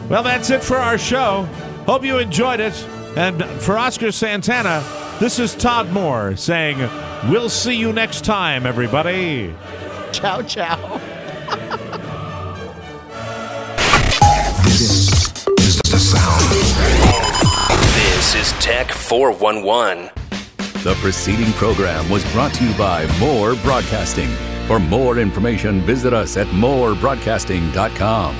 Well, 0.09 0.23
that's 0.23 0.49
it 0.49 0.63
for 0.63 0.77
our 0.77 0.97
show. 0.97 1.43
Hope 1.85 2.05
you 2.05 2.17
enjoyed 2.19 2.61
it. 2.61 2.73
And 3.17 3.43
for 3.61 3.77
Oscar 3.77 4.11
Santana, 4.13 4.81
this 5.19 5.37
is 5.37 5.53
Todd 5.53 5.91
Moore 5.91 6.37
saying, 6.37 6.77
We'll 7.29 7.49
see 7.49 7.73
you 7.75 7.91
next 7.91 8.23
time, 8.23 8.65
everybody. 8.65 9.53
Ciao, 10.11 10.41
ciao. 10.41 10.99
This 14.63 14.81
is 15.59 15.81
the 15.83 15.97
sound. 15.99 16.51
This 17.93 18.35
is 18.35 18.51
Tech 18.63 18.91
411. 18.91 20.09
The 20.83 20.95
preceding 21.01 21.51
program 21.53 22.09
was 22.09 22.23
brought 22.31 22.53
to 22.55 22.65
you 22.65 22.77
by 22.77 23.05
More 23.19 23.55
Broadcasting, 23.55 24.29
For 24.67 24.79
more 24.79 25.17
information, 25.17 25.81
visit 25.81 26.13
us 26.13 26.37
at 26.37 26.47
morebroadcasting.com. 26.47 28.35